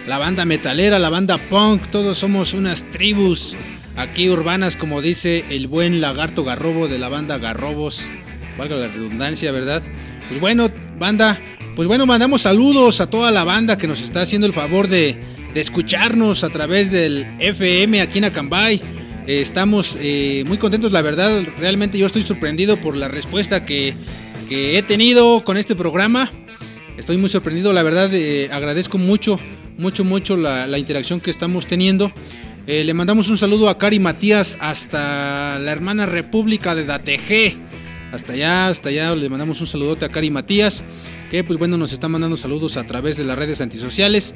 la 0.07 0.17
banda 0.17 0.45
metalera, 0.45 0.99
la 0.99 1.09
banda 1.09 1.37
punk, 1.37 1.87
todos 1.87 2.17
somos 2.17 2.53
unas 2.53 2.83
tribus 2.91 3.57
aquí 3.97 4.29
urbanas 4.29 4.77
como 4.77 5.01
dice 5.01 5.43
el 5.49 5.67
buen 5.67 5.99
lagarto 5.99 6.45
garrobo 6.45 6.87
de 6.87 6.97
la 6.97 7.09
banda 7.09 7.39
Garrobos, 7.39 8.09
valga 8.57 8.77
la 8.77 8.87
redundancia, 8.87 9.51
¿verdad? 9.51 9.83
Pues 10.29 10.39
bueno, 10.39 10.71
banda, 10.97 11.37
pues 11.75 11.89
bueno, 11.89 12.05
mandamos 12.05 12.43
saludos 12.43 13.01
a 13.01 13.09
toda 13.09 13.29
la 13.29 13.43
banda 13.43 13.77
que 13.77 13.87
nos 13.87 14.01
está 14.01 14.21
haciendo 14.21 14.47
el 14.47 14.53
favor 14.53 14.87
de, 14.87 15.19
de 15.53 15.59
escucharnos 15.59 16.45
a 16.45 16.49
través 16.49 16.89
del 16.89 17.27
FM 17.39 17.99
aquí 17.99 18.19
en 18.19 18.25
Acambay. 18.25 18.81
Eh, 19.27 19.41
estamos 19.41 19.97
eh, 19.99 20.45
muy 20.47 20.57
contentos, 20.57 20.93
la 20.93 21.01
verdad, 21.01 21.43
realmente 21.57 21.97
yo 21.97 22.05
estoy 22.05 22.23
sorprendido 22.23 22.77
por 22.77 22.95
la 22.95 23.09
respuesta 23.09 23.65
que, 23.65 23.93
que 24.47 24.77
he 24.77 24.83
tenido 24.83 25.43
con 25.43 25.57
este 25.57 25.75
programa. 25.75 26.31
Estoy 26.97 27.17
muy 27.17 27.29
sorprendido, 27.29 27.73
la 27.73 27.83
verdad, 27.83 28.09
eh, 28.13 28.49
agradezco 28.51 28.97
mucho, 28.97 29.39
mucho, 29.77 30.03
mucho 30.03 30.35
la, 30.37 30.77
interacción 30.77 31.19
que 31.19 31.29
estamos 31.29 31.67
teniendo. 31.67 32.11
Eh, 32.65 32.83
le 32.83 32.93
mandamos 32.93 33.29
un 33.29 33.37
saludo 33.37 33.69
a 33.69 33.77
Cari 33.77 33.99
Matías 33.99 34.57
hasta 34.59 35.59
la 35.59 35.71
hermana 35.71 36.05
República 36.05 36.75
de 36.75 36.85
Dategé. 36.85 37.57
Hasta 38.11 38.33
allá, 38.33 38.69
hasta 38.69 38.89
allá 38.89 39.13
le 39.15 39.29
mandamos 39.29 39.59
un 39.59 39.67
saludote 39.67 40.05
a 40.05 40.09
Cari 40.09 40.31
Matías, 40.31 40.83
que 41.29 41.43
pues 41.43 41.59
bueno 41.59 41.77
nos 41.77 41.91
está 41.91 42.07
mandando 42.07 42.37
saludos 42.37 42.77
a 42.77 42.85
través 42.85 43.17
de 43.17 43.25
las 43.25 43.37
redes 43.37 43.59
antisociales. 43.59 44.33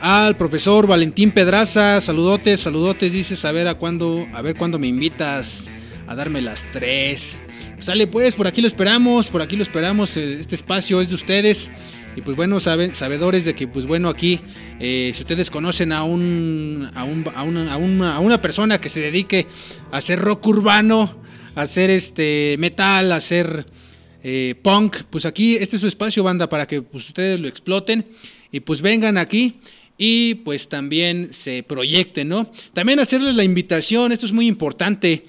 Al 0.00 0.36
profesor 0.36 0.86
Valentín 0.86 1.30
Pedraza, 1.30 2.00
saludotes, 2.02 2.60
saludotes, 2.60 3.12
dices 3.12 3.44
a 3.46 3.52
ver 3.52 3.66
a 3.66 3.74
cuándo, 3.74 4.26
a 4.34 4.42
ver 4.42 4.54
cuándo 4.56 4.78
me 4.78 4.86
invitas 4.86 5.70
a 6.06 6.14
darme 6.14 6.42
las 6.42 6.68
tres. 6.70 7.36
Sale 7.84 8.06
pues, 8.06 8.34
por 8.34 8.46
aquí 8.46 8.62
lo 8.62 8.66
esperamos, 8.66 9.28
por 9.28 9.42
aquí 9.42 9.56
lo 9.56 9.62
esperamos, 9.62 10.16
eh, 10.16 10.38
este 10.40 10.54
espacio 10.54 11.02
es 11.02 11.10
de 11.10 11.16
ustedes. 11.16 11.70
Y 12.16 12.22
pues 12.22 12.34
bueno, 12.34 12.58
saben, 12.58 12.94
sabedores 12.94 13.44
de 13.44 13.54
que 13.54 13.68
pues 13.68 13.84
bueno 13.84 14.08
aquí, 14.08 14.40
eh, 14.80 15.12
si 15.14 15.20
ustedes 15.20 15.50
conocen 15.50 15.92
a 15.92 16.02
un, 16.02 16.90
a, 16.94 17.04
un, 17.04 17.30
a, 17.34 17.42
una, 17.42 18.14
a, 18.14 18.20
una, 18.20 18.40
persona 18.40 18.80
que 18.80 18.88
se 18.88 19.00
dedique 19.00 19.48
a 19.92 19.98
hacer 19.98 20.18
rock 20.18 20.46
urbano, 20.46 21.14
a 21.54 21.60
hacer 21.60 21.90
este 21.90 22.56
metal, 22.58 23.12
a 23.12 23.16
hacer 23.16 23.66
eh, 24.22 24.54
punk, 24.62 25.02
pues 25.10 25.26
aquí 25.26 25.56
este 25.56 25.76
es 25.76 25.82
su 25.82 25.86
espacio 25.86 26.22
banda 26.22 26.48
para 26.48 26.66
que 26.66 26.80
pues, 26.80 27.08
ustedes 27.08 27.38
lo 27.38 27.48
exploten 27.48 28.06
y 28.50 28.60
pues 28.60 28.80
vengan 28.80 29.18
aquí 29.18 29.60
y 29.98 30.36
pues 30.36 30.70
también 30.70 31.34
se 31.34 31.62
proyecten, 31.62 32.30
¿no? 32.30 32.50
También 32.72 32.98
hacerles 32.98 33.34
la 33.34 33.44
invitación, 33.44 34.10
esto 34.10 34.24
es 34.24 34.32
muy 34.32 34.46
importante. 34.46 35.26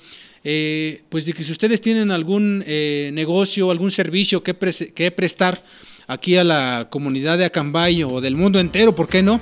Eh, 0.47 1.01
pues 1.09 1.25
de 1.25 1.33
que 1.33 1.43
si 1.43 1.51
ustedes 1.51 1.81
tienen 1.81 2.11
algún 2.11 2.63
eh, 2.67 3.09
negocio, 3.13 3.71
algún 3.71 3.89
servicio 3.89 4.43
que, 4.43 4.53
pre- 4.53 4.93
que 4.93 5.09
prestar 5.09 5.63
aquí 6.05 6.37
a 6.37 6.43
la 6.43 6.87
comunidad 6.91 7.39
de 7.39 7.45
Acambay 7.45 8.03
o 8.03 8.21
del 8.21 8.35
mundo 8.35 8.59
entero, 8.59 8.93
¿por 8.95 9.07
qué 9.09 9.23
no? 9.23 9.41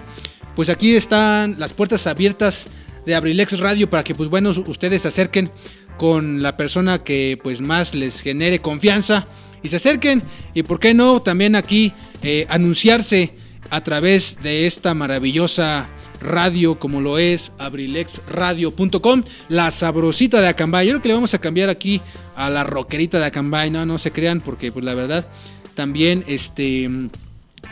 Pues 0.56 0.70
aquí 0.70 0.95
están 0.95 1.56
las 1.60 1.74
puertas 1.74 2.08
abiertas 2.08 2.70
de 3.06 3.16
Abrilex 3.16 3.60
Radio 3.60 3.89
para 3.89 4.06
que 4.06 4.16
pues 4.16 4.30
bueno 4.30 4.51
ustedes 4.51 5.01
se 5.01 5.10
acerquen 5.10 5.51
con 5.97 6.41
la 6.41 6.56
persona 6.56 7.04
que 7.04 7.38
pues 7.43 7.60
más 7.60 7.93
les 7.93 8.22
genere 8.22 8.60
confianza 8.60 9.28
y 9.62 9.68
se 9.68 9.76
acerquen 9.76 10.24
y 10.54 10.64
por 10.64 10.80
qué 10.80 10.93
no 10.93 11.22
también 11.22 11.58
aquí 11.58 11.91
eh, 12.22 12.45
anunciarse 12.47 13.34
a 13.70 13.84
través 13.84 14.38
de 14.41 14.66
esta 14.68 14.93
maravillosa 14.93 15.89
radio 16.24 16.80
como 16.80 17.01
lo 17.01 17.17
es 17.17 17.51
abrilexradio.com, 17.57 19.24
la 19.49 19.71
sabrosita 19.71 20.41
de 20.41 20.47
Acambay. 20.47 20.88
Yo 20.88 20.93
creo 20.93 21.01
que 21.01 21.07
le 21.09 21.13
vamos 21.13 21.34
a 21.34 21.39
cambiar 21.39 21.69
aquí 21.69 22.01
a 22.36 22.49
la 22.49 22.63
rockerita 22.63 23.19
de 23.19 23.26
Acambay, 23.26 23.69
no, 23.69 23.86
no 23.86 23.97
se 23.97 24.11
crean 24.11 24.41
porque 24.41 24.71
pues 24.71 24.84
la 24.84 24.93
verdad 24.93 25.28
también 25.76 26.24
este 26.28 26.89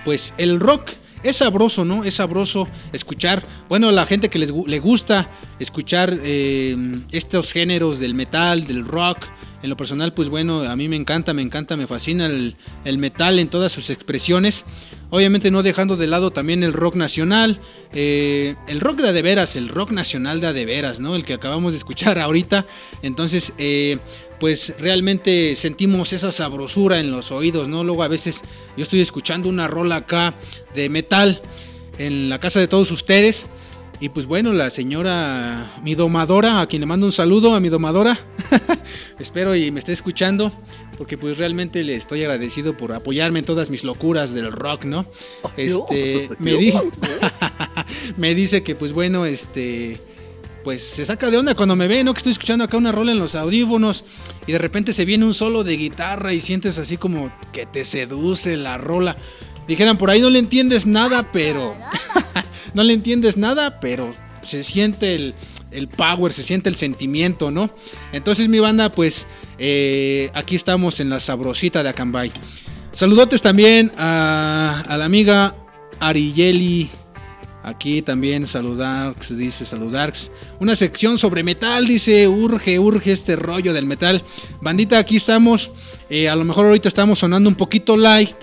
pues 0.03 0.33
el 0.37 0.59
rock 0.59 0.91
es 1.23 1.37
sabroso, 1.37 1.85
¿no? 1.85 2.03
Es 2.03 2.15
sabroso 2.15 2.67
escuchar, 2.93 3.43
bueno, 3.69 3.91
la 3.91 4.05
gente 4.05 4.29
que 4.29 4.39
les 4.39 4.51
le 4.51 4.79
gusta 4.79 5.29
escuchar 5.59 6.19
eh, 6.23 6.75
estos 7.11 7.51
géneros 7.53 7.99
del 7.99 8.15
metal, 8.15 8.65
del 8.65 8.85
rock. 8.85 9.27
En 9.63 9.69
lo 9.69 9.77
personal, 9.77 10.13
pues 10.13 10.27
bueno, 10.27 10.63
a 10.63 10.75
mí 10.75 10.87
me 10.87 10.95
encanta, 10.95 11.33
me 11.33 11.43
encanta, 11.43 11.77
me 11.77 11.85
fascina 11.85 12.25
el, 12.25 12.97
metal 12.97 13.37
en 13.37 13.47
todas 13.47 13.71
sus 13.71 13.91
expresiones. 13.91 14.65
Obviamente 15.11 15.51
no 15.51 15.61
dejando 15.61 15.97
de 15.97 16.07
lado 16.07 16.31
también 16.31 16.63
el 16.63 16.73
rock 16.73 16.95
nacional, 16.95 17.59
eh, 17.93 18.55
el 18.67 18.79
rock 18.79 19.01
de 19.01 19.21
veras, 19.21 19.55
el 19.55 19.69
rock 19.69 19.91
nacional 19.91 20.41
de 20.41 20.65
veras, 20.65 20.99
¿no? 20.99 21.15
El 21.15 21.25
que 21.25 21.33
acabamos 21.33 21.73
de 21.73 21.77
escuchar 21.77 22.17
ahorita. 22.19 22.65
Entonces, 23.03 23.53
eh, 23.59 23.99
pues 24.39 24.73
realmente 24.79 25.55
sentimos 25.55 26.11
esa 26.13 26.31
sabrosura 26.31 26.99
en 26.99 27.11
los 27.11 27.31
oídos, 27.31 27.67
¿no? 27.67 27.83
Luego 27.83 28.01
a 28.01 28.07
veces 28.07 28.41
yo 28.75 28.81
estoy 28.81 29.01
escuchando 29.01 29.47
una 29.47 29.67
rola 29.67 29.97
acá 29.97 30.33
de 30.73 30.89
metal 30.89 31.39
en 31.99 32.29
la 32.29 32.39
casa 32.39 32.59
de 32.59 32.67
todos 32.67 32.89
ustedes. 32.89 33.45
Y 34.01 34.09
pues 34.09 34.25
bueno, 34.25 34.51
la 34.51 34.71
señora, 34.71 35.73
mi 35.83 35.93
domadora, 35.93 36.59
a 36.59 36.65
quien 36.67 36.79
le 36.79 36.85
mando 36.87 37.05
un 37.05 37.11
saludo, 37.11 37.53
a 37.53 37.59
mi 37.59 37.69
domadora, 37.69 38.17
espero 39.19 39.55
y 39.55 39.69
me 39.69 39.79
esté 39.79 39.93
escuchando, 39.93 40.51
porque 40.97 41.19
pues 41.19 41.37
realmente 41.37 41.83
le 41.83 41.93
estoy 41.95 42.21
agradecido 42.23 42.75
por 42.75 42.93
apoyarme 42.93 43.39
en 43.39 43.45
todas 43.45 43.69
mis 43.69 43.83
locuras 43.83 44.33
del 44.33 44.51
rock, 44.51 44.85
¿no? 44.85 45.05
Este, 45.55 46.29
me, 46.39 46.53
di- 46.55 46.73
me 48.17 48.33
dice 48.33 48.63
que 48.63 48.73
pues 48.75 48.91
bueno, 48.91 49.27
este, 49.27 50.01
pues 50.63 50.81
se 50.83 51.05
saca 51.05 51.29
de 51.29 51.37
onda 51.37 51.53
cuando 51.53 51.75
me 51.75 51.87
ve, 51.87 52.03
¿no? 52.03 52.15
Que 52.15 52.17
estoy 52.19 52.31
escuchando 52.31 52.63
acá 52.65 52.77
una 52.77 52.91
rola 52.91 53.11
en 53.11 53.19
los 53.19 53.35
audífonos 53.35 54.03
y 54.47 54.51
de 54.51 54.57
repente 54.57 54.93
se 54.93 55.05
viene 55.05 55.25
un 55.25 55.35
solo 55.35 55.63
de 55.63 55.77
guitarra 55.77 56.33
y 56.33 56.41
sientes 56.41 56.79
así 56.79 56.97
como 56.97 57.31
que 57.53 57.67
te 57.67 57.83
seduce 57.83 58.57
la 58.57 58.79
rola. 58.79 59.15
Dijeran, 59.67 59.99
por 59.99 60.09
ahí 60.09 60.19
no 60.19 60.31
le 60.31 60.39
entiendes 60.39 60.87
nada, 60.87 61.31
pero... 61.31 61.75
no 62.73 62.83
le 62.83 62.93
entiendes 62.93 63.37
nada, 63.37 63.79
pero 63.79 64.11
se 64.43 64.63
siente 64.63 65.15
el, 65.15 65.35
el 65.71 65.87
power, 65.87 66.31
se 66.31 66.43
siente 66.43 66.69
el 66.69 66.75
sentimiento, 66.75 67.51
¿no? 67.51 67.71
Entonces 68.11 68.47
mi 68.49 68.59
banda, 68.59 68.91
pues 68.91 69.27
eh, 69.57 70.29
aquí 70.33 70.55
estamos 70.55 70.99
en 70.99 71.09
la 71.09 71.19
sabrosita 71.19 71.83
de 71.83 71.89
Acambay. 71.89 72.31
Saludotes 72.93 73.41
también 73.41 73.91
a, 73.97 74.83
la 74.87 75.05
amiga 75.05 75.55
Ariyeli. 75.99 76.89
Aquí 77.63 78.01
también 78.01 78.47
saludarx, 78.47 79.37
dice 79.37 79.65
saludarx. 79.65 80.31
Una 80.59 80.75
sección 80.75 81.19
sobre 81.19 81.43
metal, 81.43 81.85
dice, 81.85 82.27
urge, 82.27 82.79
urge 82.79 83.11
este 83.11 83.35
rollo 83.35 83.71
del 83.71 83.85
metal. 83.85 84.23
Bandita, 84.61 84.97
aquí 84.97 85.17
estamos. 85.17 85.69
Eh, 86.09 86.27
a 86.27 86.35
lo 86.35 86.43
mejor 86.43 86.65
ahorita 86.65 86.87
estamos 86.87 87.19
sonando 87.19 87.47
un 87.47 87.55
poquito 87.55 87.95
light. 87.95 88.35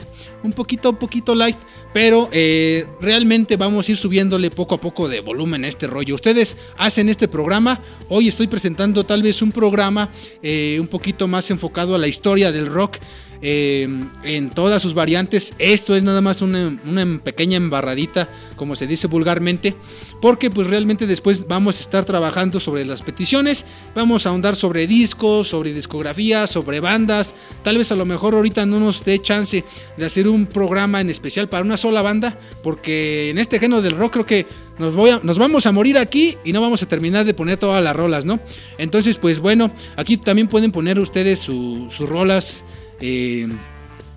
Un 0.42 0.52
poquito, 0.52 0.90
un 0.90 0.96
poquito 0.96 1.34
light. 1.34 1.56
Pero 1.92 2.28
eh, 2.32 2.86
realmente 3.00 3.56
vamos 3.56 3.88
a 3.88 3.92
ir 3.92 3.96
subiéndole 3.96 4.50
poco 4.50 4.74
a 4.74 4.80
poco 4.80 5.08
de 5.08 5.20
volumen 5.20 5.64
a 5.64 5.68
este 5.68 5.86
rollo. 5.86 6.14
Ustedes 6.14 6.56
hacen 6.76 7.08
este 7.08 7.28
programa. 7.28 7.80
Hoy 8.08 8.28
estoy 8.28 8.46
presentando 8.46 9.04
tal 9.04 9.22
vez 9.22 9.42
un 9.42 9.52
programa 9.52 10.10
eh, 10.42 10.76
un 10.80 10.86
poquito 10.86 11.26
más 11.26 11.50
enfocado 11.50 11.94
a 11.94 11.98
la 11.98 12.08
historia 12.08 12.52
del 12.52 12.66
rock. 12.66 12.98
Eh, 13.42 13.88
en 14.24 14.50
todas 14.50 14.82
sus 14.82 14.94
variantes. 14.94 15.54
Esto 15.58 15.94
es 15.96 16.02
nada 16.02 16.20
más 16.20 16.42
una, 16.42 16.76
pequeña 17.22 17.56
embarradita, 17.56 18.28
como 18.56 18.76
se 18.76 18.86
dice 18.86 19.06
vulgarmente, 19.06 19.74
porque 20.20 20.50
pues 20.50 20.66
realmente 20.66 21.06
después 21.06 21.46
vamos 21.46 21.78
a 21.78 21.80
estar 21.80 22.04
trabajando 22.04 22.58
sobre 22.60 22.84
las 22.84 23.02
peticiones, 23.02 23.64
vamos 23.94 24.26
a 24.26 24.30
ahondar 24.30 24.56
sobre 24.56 24.86
discos, 24.86 25.48
sobre 25.48 25.72
discografía, 25.72 26.46
sobre 26.46 26.80
bandas, 26.80 27.34
tal 27.62 27.78
vez 27.78 27.92
a 27.92 27.96
lo 27.96 28.04
mejor 28.04 28.34
ahorita 28.34 28.66
no 28.66 28.80
nos 28.80 29.04
dé 29.04 29.20
chance 29.20 29.64
de 29.96 30.04
hacer 30.04 30.28
un 30.28 30.46
programa 30.46 31.00
en 31.00 31.10
especial 31.10 31.48
para 31.48 31.64
una 31.64 31.76
sola 31.76 32.02
banda, 32.02 32.38
porque 32.62 33.30
en 33.30 33.38
este 33.38 33.58
género 33.60 33.82
del 33.82 33.96
rock 33.96 34.12
creo 34.14 34.26
que 34.26 34.46
nos, 34.78 35.38
vamos 35.38 35.66
a 35.66 35.72
morir 35.72 35.98
aquí 35.98 36.36
y 36.44 36.52
no 36.52 36.60
vamos 36.60 36.82
a 36.82 36.86
terminar 36.86 37.24
de 37.24 37.34
poner 37.34 37.58
todas 37.58 37.82
las 37.82 37.94
rolas, 37.94 38.24
¿no? 38.24 38.40
Entonces 38.78 39.16
pues 39.16 39.40
bueno, 39.40 39.70
aquí 39.96 40.16
también 40.16 40.48
pueden 40.48 40.72
poner 40.72 40.98
ustedes 40.98 41.40
su- 41.40 41.88
sus 41.90 42.08
rolas 42.08 42.64
eh, 43.00 43.48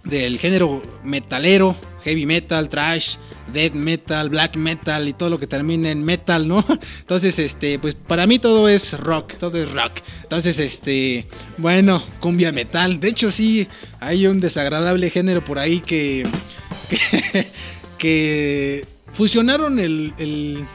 del 0.04 0.40
género 0.40 0.82
metalero, 1.04 1.76
heavy 2.04 2.26
metal, 2.26 2.68
trash, 2.70 3.18
death 3.54 3.74
metal, 3.74 4.30
black 4.30 4.56
metal 4.56 5.08
y 5.08 5.14
todo 5.14 5.30
lo 5.30 5.40
que 5.40 5.46
termine 5.46 5.92
en 5.92 6.04
metal, 6.04 6.48
¿no? 6.48 6.66
Entonces, 7.00 7.38
este, 7.38 7.78
pues 7.78 7.96
para 7.96 8.26
mí 8.26 8.40
todo 8.40 8.68
es 8.68 9.00
rock, 9.00 9.36
todo 9.36 9.58
es 9.58 9.72
rock. 9.72 9.92
Entonces, 10.24 10.58
este, 10.58 11.28
bueno, 11.58 12.04
cumbia 12.20 12.52
metal. 12.52 13.00
De 13.00 13.10
hecho, 13.10 13.30
sí, 13.32 13.68
hay 14.00 14.26
un 14.26 14.40
desagradable 14.40 15.10
género 15.12 15.44
por 15.46 15.60
ahí 15.60 15.80
que, 15.82 16.26
que, 16.90 17.48
que 17.98 18.86
fusionaron 19.14 19.80
el, 19.80 20.14
el- 20.18 20.66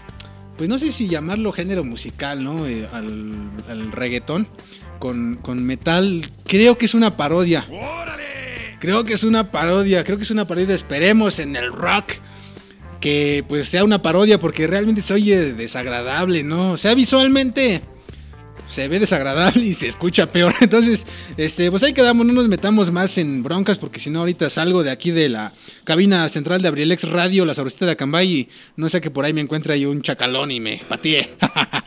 pues 0.57 0.70
no 0.70 0.78
sé 0.78 0.91
si 0.91 1.07
llamarlo 1.07 1.53
género 1.53 1.85
musical, 1.85 2.43
¿no? 2.43 2.66
Eh, 2.66 2.89
al, 2.93 3.51
al 3.69 3.93
reggaetón 3.93 4.49
con, 4.98 5.36
con 5.36 5.64
metal, 5.64 6.31
creo 6.44 6.78
que 6.78 6.86
es 6.86 6.94
una 6.94 7.16
parodia. 7.16 7.64
Creo 8.78 9.05
que 9.05 9.14
es 9.14 9.24
una 9.24 9.51
parodia, 9.51 10.05
creo 10.05 10.16
que 10.18 10.24
es 10.24 10.31
una 10.31 10.47
parodia. 10.47 10.74
Esperemos 10.74 11.39
en 11.39 11.56
el 11.56 11.73
rock 11.73 12.12
que 13.01 13.44
pues 13.48 13.68
sea 13.68 13.85
una 13.85 14.02
parodia 14.02 14.39
porque 14.39 14.66
realmente 14.66 15.01
se 15.01 15.14
oye 15.14 15.52
desagradable, 15.55 16.43
¿no? 16.43 16.73
O 16.73 16.77
sea, 16.77 16.94
visualmente 16.94 17.82
se 18.68 18.89
ve 18.89 18.98
desagradable 18.98 19.64
y 19.64 19.74
se 19.74 19.86
escucha 19.86 20.31
peor. 20.31 20.55
Entonces, 20.60 21.06
este, 21.36 21.70
pues 21.70 21.82
ahí 21.82 21.93
quedamos, 21.93 22.27
no 22.27 22.32
nos 22.32 22.48
metamos 22.48 22.90
más 22.90 23.16
en 23.18 23.43
broncas 23.43 23.78
porque 23.78 24.01
si 24.01 24.10
no 24.10 24.20
ahorita 24.20 24.51
salgo 24.51 24.82
de 24.82 24.90
aquí 24.90 25.10
de 25.10 25.28
la 25.28 25.52
cabina 25.85 26.28
central 26.28 26.62
de 26.62 26.68
Abrilex 26.68 27.09
Radio, 27.09 27.44
la 27.44 27.55
sabrosita 27.55 27.86
de 27.86 27.93
Acambay 27.93 28.32
y 28.32 28.48
no 28.77 28.89
sé 28.89 29.01
que 29.01 29.10
por 29.10 29.24
ahí 29.24 29.32
me 29.32 29.40
encuentre 29.40 29.74
ahí 29.74 29.86
un 29.86 30.02
chacalón 30.02 30.51
y 30.51 30.60
me 30.60 30.82
patee. 30.89 31.31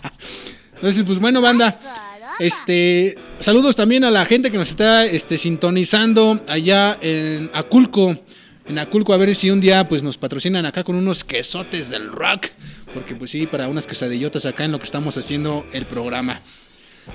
Entonces, 0.75 1.03
pues 1.03 1.19
bueno, 1.19 1.41
banda. 1.41 2.08
Este, 2.39 3.17
saludos 3.39 3.75
también 3.75 4.05
a 4.05 4.11
la 4.11 4.25
gente 4.25 4.49
que 4.49 4.57
nos 4.57 4.69
está 4.69 5.05
este, 5.05 5.37
sintonizando 5.37 6.41
allá 6.47 6.97
en 7.01 7.49
Aculco. 7.53 8.17
En 8.65 8.79
Aculco, 8.79 9.13
a 9.13 9.17
ver 9.17 9.35
si 9.35 9.49
un 9.49 9.59
día 9.59 9.87
pues 9.87 10.03
nos 10.03 10.17
patrocinan 10.17 10.65
acá 10.65 10.83
con 10.85 10.95
unos 10.95 11.25
quesotes 11.25 11.89
del 11.89 12.11
rock. 12.11 12.47
Porque 12.93 13.13
pues 13.13 13.31
sí, 13.31 13.45
para 13.45 13.67
unas 13.67 13.85
quesadillotas 13.85 14.45
acá 14.45 14.63
en 14.63 14.71
lo 14.71 14.79
que 14.79 14.85
estamos 14.85 15.17
haciendo 15.17 15.65
el 15.73 15.85
programa. 15.85 16.39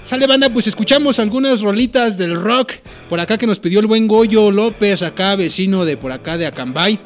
Sale 0.03 0.27
banda, 0.27 0.51
pues 0.51 0.67
escuchamos 0.67 1.19
algunas 1.19 1.63
rolitas 1.63 2.19
del 2.19 2.35
rock 2.35 2.73
por 3.09 3.21
acá 3.21 3.39
que 3.39 3.47
nos 3.47 3.59
pidió 3.59 3.81
el 3.81 3.87
buen 3.87 4.07
Goyo 4.07 4.51
López, 4.51 5.03
acá 5.03 5.37
vecino 5.37 5.85
de 5.85 5.97
por 5.97 6.13
acá 6.13 6.37
de 6.37 6.47
Acambay. 6.47 6.99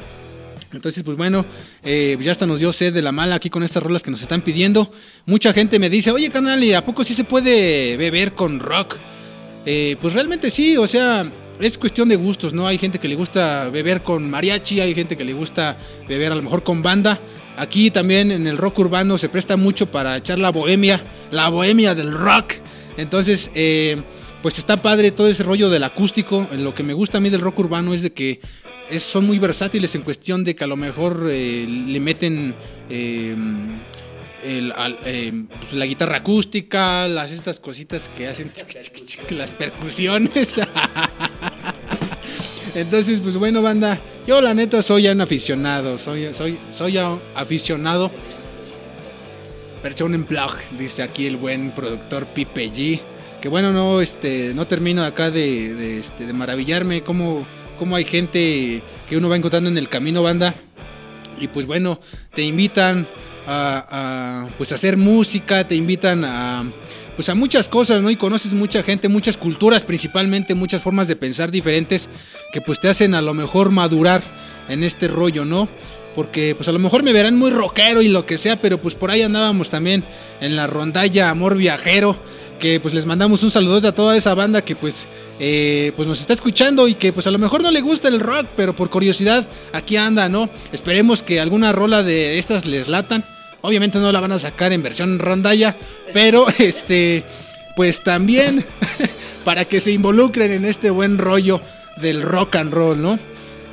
Entonces, 0.71 1.03
pues 1.03 1.17
bueno, 1.17 1.45
eh, 1.83 2.17
ya 2.21 2.31
hasta 2.31 2.45
nos 2.45 2.59
dio 2.59 2.71
sed 2.71 2.93
de 2.93 3.01
la 3.01 3.11
mala 3.11 3.35
aquí 3.35 3.49
con 3.49 3.63
estas 3.63 3.81
rolas 3.81 4.03
que 4.03 4.11
nos 4.11 4.21
están 4.21 4.41
pidiendo. 4.41 4.91
Mucha 5.25 5.51
gente 5.53 5.79
me 5.79 5.89
dice, 5.89 6.11
oye 6.11 6.29
canal, 6.29 6.63
¿y 6.63 6.73
a 6.73 6.85
poco 6.85 7.03
sí 7.03 7.13
se 7.13 7.23
puede 7.23 7.97
beber 7.97 8.33
con 8.33 8.59
rock? 8.59 8.95
Eh, 9.65 9.97
pues 9.99 10.13
realmente 10.13 10.49
sí, 10.49 10.77
o 10.77 10.87
sea, 10.87 11.29
es 11.59 11.77
cuestión 11.77 12.07
de 12.07 12.15
gustos, 12.15 12.53
¿no? 12.53 12.67
Hay 12.67 12.77
gente 12.77 12.99
que 12.99 13.07
le 13.07 13.15
gusta 13.15 13.69
beber 13.69 14.01
con 14.01 14.29
mariachi, 14.29 14.79
hay 14.79 14.93
gente 14.93 15.17
que 15.17 15.23
le 15.23 15.33
gusta 15.33 15.77
beber 16.07 16.31
a 16.31 16.35
lo 16.35 16.41
mejor 16.41 16.63
con 16.63 16.81
banda. 16.81 17.19
Aquí 17.57 17.91
también 17.91 18.31
en 18.31 18.47
el 18.47 18.57
rock 18.57 18.79
urbano 18.79 19.17
se 19.17 19.27
presta 19.27 19.57
mucho 19.57 19.91
para 19.91 20.15
echar 20.15 20.39
la 20.39 20.51
bohemia, 20.51 21.03
la 21.31 21.49
bohemia 21.49 21.93
del 21.93 22.13
rock. 22.13 22.53
Entonces, 22.95 23.51
eh, 23.53 24.01
pues 24.41 24.57
está 24.57 24.81
padre 24.81 25.11
todo 25.11 25.27
ese 25.27 25.43
rollo 25.43 25.69
del 25.69 25.83
acústico. 25.83 26.47
Lo 26.53 26.73
que 26.73 26.83
me 26.83 26.93
gusta 26.93 27.17
a 27.17 27.21
mí 27.21 27.29
del 27.29 27.41
rock 27.41 27.59
urbano 27.59 27.93
es 27.93 28.01
de 28.01 28.13
que 28.13 28.39
son 28.97 29.25
muy 29.25 29.37
versátiles 29.39 29.93
en 29.95 30.01
cuestión 30.01 30.43
de 30.43 30.55
que 30.55 30.63
a 30.63 30.67
lo 30.67 30.75
mejor 30.75 31.27
eh, 31.31 31.65
le 31.67 31.99
meten 31.99 32.55
al- 34.75 34.97
eh, 35.05 35.43
pues, 35.59 35.73
la 35.73 35.85
guitarra 35.85 36.17
acústica, 36.17 37.07
las 37.07 37.31
estas 37.31 37.59
cositas 37.59 38.09
que 38.17 38.27
hacen 38.27 38.51
las 39.31 39.53
percusiones. 39.53 40.59
Entonces, 42.75 43.19
pues 43.19 43.35
bueno, 43.35 43.61
banda, 43.61 43.99
yo 44.27 44.41
la 44.41 44.53
neta 44.53 44.81
soy 44.83 45.07
un 45.07 45.21
aficionado, 45.21 45.97
soy, 45.97 46.33
soy, 46.33 46.57
soy 46.71 46.97
aficionado. 47.35 48.11
Versión 49.83 50.13
en 50.13 50.25
blog, 50.27 50.55
dice 50.77 51.01
aquí 51.03 51.25
el 51.25 51.37
buen 51.37 51.71
productor 51.71 52.25
Pipe 52.27 52.71
G. 52.71 52.99
Que 53.41 53.47
bueno, 53.47 53.71
no, 53.71 54.01
este, 54.01 54.53
no 54.53 54.67
termino 54.67 55.03
acá 55.03 55.31
de, 55.31 55.73
de, 55.73 55.99
este, 55.99 56.25
de 56.25 56.33
maravillarme 56.33 57.01
cómo, 57.01 57.45
cómo 57.79 57.95
hay 57.95 58.03
gente 58.03 58.83
que 59.09 59.17
uno 59.17 59.29
va 59.29 59.37
encontrando 59.37 59.69
en 59.69 59.77
el 59.77 59.89
camino, 59.89 60.21
banda. 60.21 60.53
Y 61.39 61.47
pues 61.47 61.65
bueno, 61.65 61.99
te 62.33 62.43
invitan 62.43 63.07
a, 63.47 63.85
a, 63.89 64.49
pues 64.57 64.71
hacer 64.71 64.97
música, 64.97 65.67
te 65.67 65.75
invitan 65.75 66.25
a 66.25 66.69
pues 67.19 67.27
a 67.27 67.35
muchas 67.35 67.67
cosas, 67.67 68.01
¿no? 68.01 68.09
Y 68.09 68.15
conoces 68.15 68.53
mucha 68.53 68.81
gente, 68.81 69.09
muchas 69.09 69.35
culturas 69.35 69.83
principalmente, 69.83 70.55
muchas 70.55 70.81
formas 70.81 71.09
de 71.09 71.17
pensar 71.17 71.51
diferentes 71.51 72.07
que 72.53 72.61
pues 72.61 72.79
te 72.79 72.87
hacen 72.87 73.13
a 73.13 73.21
lo 73.21 73.33
mejor 73.33 73.71
madurar 73.71 74.21
en 74.69 74.85
este 74.85 75.09
rollo, 75.09 75.43
¿no? 75.43 75.67
Porque 76.15 76.55
pues 76.55 76.69
a 76.69 76.71
lo 76.71 76.79
mejor 76.79 77.03
me 77.03 77.11
verán 77.11 77.37
muy 77.37 77.51
rockero 77.51 78.01
y 78.01 78.07
lo 78.07 78.25
que 78.25 78.37
sea, 78.37 78.55
pero 78.55 78.77
pues 78.77 78.95
por 78.95 79.11
ahí 79.11 79.21
andábamos 79.21 79.69
también 79.69 80.01
en 80.39 80.55
la 80.55 80.67
rondalla 80.67 81.29
Amor 81.29 81.57
Viajero, 81.57 82.15
que 82.59 82.79
pues 82.79 82.93
les 82.93 83.05
mandamos 83.05 83.41
un 83.41 83.49
saludote 83.49 83.87
a 83.87 83.95
toda 83.95 84.15
esa 84.15 84.35
banda 84.35 84.63
que 84.63 84.75
pues 84.75 85.07
eh, 85.39 85.91
pues 85.95 86.07
nos 86.07 86.19
está 86.19 86.33
escuchando 86.33 86.87
y 86.87 86.93
que 86.93 87.11
pues 87.13 87.25
a 87.25 87.31
lo 87.31 87.39
mejor 87.39 87.63
no 87.63 87.71
le 87.71 87.81
gusta 87.81 88.07
el 88.07 88.19
rock, 88.19 88.47
pero 88.55 88.75
por 88.75 88.89
curiosidad 88.89 89.47
aquí 89.73 89.95
anda, 89.95 90.29
¿no? 90.29 90.49
Esperemos 90.71 91.23
que 91.23 91.39
alguna 91.39 91.71
rola 91.71 92.03
de 92.03 92.37
estas 92.37 92.65
les 92.65 92.87
latan. 92.87 93.23
Obviamente 93.61 93.97
no 93.97 94.11
la 94.11 94.19
van 94.19 94.33
a 94.33 94.39
sacar 94.39 94.71
en 94.73 94.83
versión 94.83 95.17
rondalla, 95.17 95.75
pero 96.13 96.45
este 96.59 97.23
pues 97.75 98.03
también 98.03 98.65
para 99.45 99.65
que 99.65 99.79
se 99.79 99.91
involucren 99.91 100.51
en 100.51 100.65
este 100.65 100.89
buen 100.89 101.17
rollo 101.17 101.61
del 102.01 102.21
rock 102.21 102.57
and 102.57 102.73
roll, 102.73 103.01
¿no? 103.01 103.17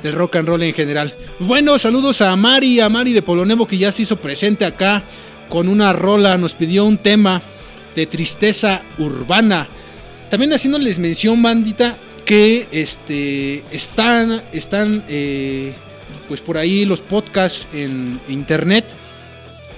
Del 0.01 0.13
rock 0.13 0.37
and 0.37 0.47
roll 0.47 0.63
en 0.63 0.73
general. 0.73 1.13
Bueno, 1.39 1.77
saludos 1.77 2.21
a 2.21 2.35
Mari, 2.35 2.79
a 2.79 2.89
Mari 2.89 3.13
de 3.13 3.21
Polonevo 3.21 3.67
que 3.67 3.77
ya 3.77 3.91
se 3.91 4.03
hizo 4.03 4.15
presente 4.15 4.63
acá 4.65 5.03
con 5.49 5.67
una 5.67 5.93
rola, 5.93 6.37
nos 6.37 6.53
pidió 6.53 6.85
un 6.85 6.97
tema 6.97 7.41
de 7.97 8.05
tristeza 8.05 8.83
urbana. 8.99 9.67
También 10.29 10.53
haciéndoles 10.53 10.99
mención, 10.99 11.41
bandita, 11.41 11.97
que 12.25 12.67
este, 12.71 13.63
están, 13.71 14.43
están 14.51 15.03
eh, 15.09 15.73
pues 16.27 16.41
por 16.41 16.59
ahí 16.59 16.85
los 16.85 17.01
podcasts 17.01 17.67
en 17.73 18.21
internet, 18.29 18.85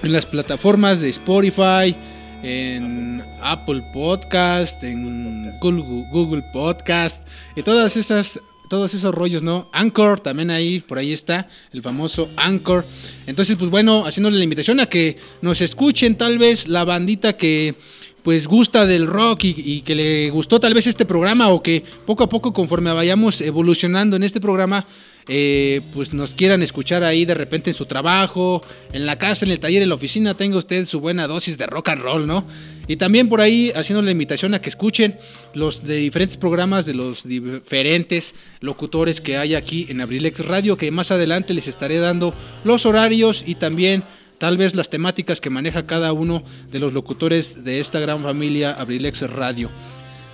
en 0.02 0.12
las 0.12 0.26
plataformas 0.26 1.00
de 1.00 1.08
Spotify, 1.08 1.96
en 2.42 3.24
Apple 3.40 3.82
Podcast, 3.94 4.84
en 4.84 5.50
Google, 5.60 6.42
Podcast, 6.52 7.26
y 7.56 7.62
todas 7.62 7.96
esas, 7.96 8.38
todos 8.68 8.92
esos 8.92 9.14
rollos, 9.14 9.42
¿no? 9.42 9.70
Anchor 9.72 10.20
también 10.20 10.50
ahí, 10.50 10.80
por 10.80 10.98
ahí 10.98 11.14
está, 11.14 11.48
el 11.72 11.80
famoso 11.80 12.28
Anchor. 12.36 12.84
Entonces, 13.26 13.56
pues 13.56 13.70
bueno, 13.70 14.04
haciéndole 14.04 14.36
la 14.36 14.44
invitación 14.44 14.78
a 14.80 14.86
que 14.86 15.16
nos 15.40 15.62
escuchen 15.62 16.16
tal 16.16 16.36
vez 16.36 16.68
la 16.68 16.84
bandita 16.84 17.32
que 17.32 17.74
pues 18.22 18.46
gusta 18.46 18.86
del 18.86 19.06
rock 19.06 19.44
y, 19.44 19.82
que 19.82 19.94
le 19.94 20.30
gustó 20.30 20.60
tal 20.60 20.74
vez 20.74 20.86
este 20.86 21.04
programa 21.04 21.48
o 21.48 21.62
que 21.62 21.84
poco 22.06 22.24
a 22.24 22.28
poco 22.28 22.52
conforme 22.52 22.92
vayamos 22.92 23.40
evolucionando 23.40 24.16
en 24.16 24.22
este 24.22 24.40
programa, 24.40 24.84
eh, 25.28 25.80
pues 25.94 26.12
nos 26.12 26.34
quieran 26.34 26.62
escuchar 26.62 27.04
ahí 27.04 27.24
de 27.24 27.34
repente 27.34 27.70
en 27.70 27.76
su 27.76 27.86
trabajo, 27.86 28.60
en 28.92 29.06
la 29.06 29.16
casa, 29.18 29.44
en 29.44 29.52
el 29.52 29.60
taller, 29.60 29.82
en 29.82 29.88
la 29.88 29.94
oficina, 29.94 30.34
tenga 30.34 30.56
usted 30.56 30.86
su 30.86 31.00
buena 31.00 31.26
dosis 31.26 31.56
de 31.56 31.66
rock 31.66 31.90
and 31.90 32.02
roll, 32.02 32.26
¿no? 32.26 32.44
Y 32.88 32.96
también 32.96 33.28
por 33.28 33.40
ahí 33.40 33.70
haciendo 33.76 34.02
la 34.02 34.10
invitación 34.10 34.52
a 34.54 34.60
que 34.60 34.68
escuchen 34.68 35.16
los 35.54 35.86
de 35.86 35.96
diferentes 35.96 36.36
programas 36.36 36.86
de 36.86 36.94
los 36.94 37.22
diferentes 37.22 38.34
locutores 38.60 39.20
que 39.20 39.36
hay 39.36 39.54
aquí 39.54 39.86
en 39.90 40.00
Abrilex 40.00 40.44
Radio, 40.44 40.76
que 40.76 40.90
más 40.90 41.12
adelante 41.12 41.54
les 41.54 41.68
estaré 41.68 41.98
dando 41.98 42.34
los 42.64 42.86
horarios 42.86 43.44
y 43.46 43.54
también 43.54 44.02
tal 44.40 44.56
vez 44.56 44.74
las 44.74 44.88
temáticas 44.88 45.38
que 45.38 45.50
maneja 45.50 45.84
cada 45.84 46.14
uno 46.14 46.42
de 46.72 46.78
los 46.78 46.94
locutores 46.94 47.62
de 47.62 47.78
esta 47.78 48.00
gran 48.00 48.22
familia 48.22 48.72
Abrilex 48.72 49.20
Radio. 49.30 49.68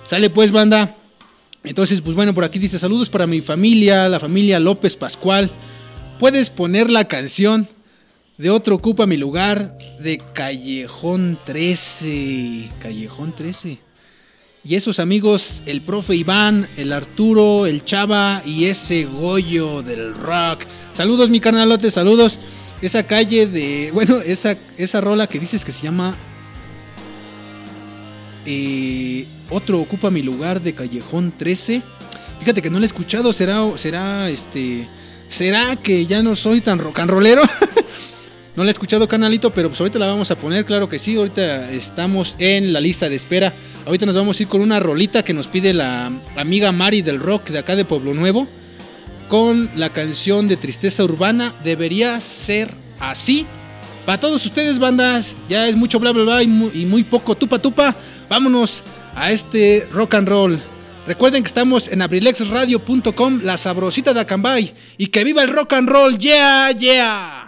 Sale 0.08 0.30
pues, 0.30 0.52
banda. 0.52 0.94
Entonces, 1.64 2.00
pues 2.00 2.14
bueno, 2.14 2.32
por 2.32 2.44
aquí 2.44 2.60
dice 2.60 2.78
saludos 2.78 3.08
para 3.08 3.26
mi 3.26 3.40
familia, 3.40 4.08
la 4.08 4.20
familia 4.20 4.60
López 4.60 4.96
Pascual. 4.96 5.50
Puedes 6.20 6.50
poner 6.50 6.88
la 6.88 7.06
canción 7.06 7.66
de 8.38 8.50
otro 8.50 8.76
ocupa 8.76 9.06
mi 9.06 9.16
lugar 9.16 9.76
de 9.98 10.22
Callejón 10.32 11.36
13. 11.44 12.68
Callejón 12.80 13.34
13. 13.34 13.78
Y 14.64 14.76
esos 14.76 15.00
amigos, 15.00 15.62
el 15.66 15.80
profe 15.80 16.14
Iván, 16.14 16.68
el 16.76 16.92
Arturo, 16.92 17.66
el 17.66 17.84
Chava 17.84 18.40
y 18.46 18.66
ese 18.66 19.04
Goyo 19.04 19.82
del 19.82 20.14
rock. 20.14 20.60
Saludos, 20.94 21.28
mi 21.28 21.40
canalote, 21.40 21.90
saludos. 21.90 22.38
Esa 22.82 23.02
calle 23.04 23.46
de. 23.46 23.90
Bueno, 23.92 24.18
esa, 24.18 24.56
esa 24.76 25.00
rola 25.00 25.26
que 25.26 25.38
dices 25.38 25.64
que 25.64 25.72
se 25.72 25.82
llama. 25.82 26.14
eh, 28.44 29.26
otro 29.50 29.80
ocupa 29.80 30.10
mi 30.10 30.22
lugar 30.22 30.60
de 30.60 30.72
Callejón 30.74 31.32
13. 31.36 31.82
Fíjate 32.40 32.62
que 32.62 32.70
no 32.70 32.78
la 32.78 32.84
he 32.84 32.86
escuchado. 32.86 33.32
Será. 33.32 33.66
Será 33.76 34.28
este. 34.28 34.88
¿Será 35.28 35.76
que 35.76 36.06
ya 36.06 36.22
no 36.22 36.36
soy 36.36 36.60
tan 36.60 36.78
rock 36.78 37.00
no 38.56 38.62
la 38.64 38.70
he 38.70 38.72
escuchado, 38.72 39.08
canalito, 39.08 39.50
pero 39.50 39.68
pues 39.68 39.80
ahorita 39.80 39.98
la 39.98 40.06
vamos 40.06 40.30
a 40.30 40.36
poner, 40.36 40.64
claro 40.64 40.88
que 40.88 40.98
sí. 40.98 41.16
Ahorita 41.16 41.72
estamos 41.72 42.36
en 42.38 42.72
la 42.72 42.80
lista 42.80 43.08
de 43.08 43.16
espera. 43.16 43.52
Ahorita 43.86 44.06
nos 44.06 44.14
vamos 44.14 44.38
a 44.38 44.42
ir 44.42 44.48
con 44.48 44.60
una 44.60 44.78
rolita 44.80 45.24
que 45.24 45.34
nos 45.34 45.46
pide 45.46 45.72
la 45.74 46.12
amiga 46.36 46.72
Mari 46.72 47.02
del 47.02 47.20
rock 47.20 47.50
de 47.50 47.58
acá 47.58 47.74
de 47.74 47.84
Pueblo 47.84 48.14
Nuevo. 48.14 48.46
Con 49.28 49.68
la 49.74 49.90
canción 49.90 50.46
de 50.46 50.56
Tristeza 50.56 51.04
Urbana. 51.04 51.52
Debería 51.64 52.20
ser 52.20 52.72
así. 53.00 53.46
Para 54.04 54.20
todos 54.20 54.46
ustedes, 54.46 54.78
bandas, 54.78 55.36
ya 55.48 55.66
es 55.66 55.76
mucho 55.76 55.98
bla 55.98 56.12
bla 56.12 56.22
bla 56.22 56.42
y 56.42 56.46
muy, 56.46 57.02
poco 57.02 57.34
tupa 57.34 57.58
tupa. 57.58 57.94
Vámonos 58.28 58.82
a 59.16 59.32
este 59.32 59.88
rock 59.92 60.14
and 60.14 60.28
roll. 60.28 60.58
Recuerden 61.06 61.42
que 61.42 61.48
estamos 61.48 61.88
en 61.88 62.02
abrilexradio.com, 62.02 63.40
la 63.42 63.56
sabrosita 63.56 64.12
de 64.14 64.20
Acambay. 64.20 64.74
Y 64.96 65.08
que 65.08 65.24
viva 65.24 65.42
el 65.42 65.50
rock 65.50 65.72
and 65.72 65.88
roll, 65.88 66.18
yeah, 66.18 66.70
yeah. 66.70 67.45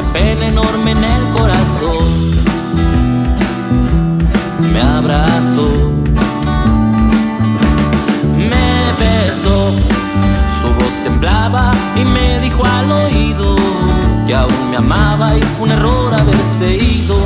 Una 0.00 0.12
pena 0.12 0.46
enorme 0.46 0.92
en 0.92 1.04
el 1.04 1.24
corazón. 1.36 2.06
Me 4.72 4.80
abrazó, 4.80 5.68
me 8.36 8.66
besó, 8.98 9.70
su 10.60 10.68
voz 10.78 10.94
temblaba 11.04 11.72
y 11.96 12.04
me 12.04 12.40
dijo 12.40 12.64
al 12.64 12.92
oído 12.92 13.56
que 14.26 14.34
aún 14.34 14.70
me 14.70 14.76
amaba 14.76 15.36
y 15.36 15.42
fue 15.42 15.66
un 15.66 15.72
error 15.72 16.14
haberse 16.14 16.76
ido. 16.76 17.16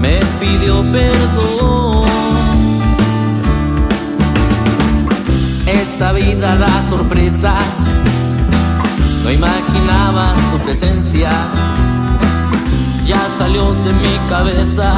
Me 0.00 0.20
pidió 0.40 0.82
perdón. 0.92 2.08
Esta 5.66 6.12
vida 6.12 6.56
da 6.56 6.82
sorpresas, 6.88 7.88
no 9.28 9.34
imaginaba 9.34 10.34
su 10.50 10.58
presencia, 10.64 11.30
ya 13.04 13.28
salió 13.28 13.74
de 13.84 13.92
mi 13.92 14.16
cabeza. 14.26 14.94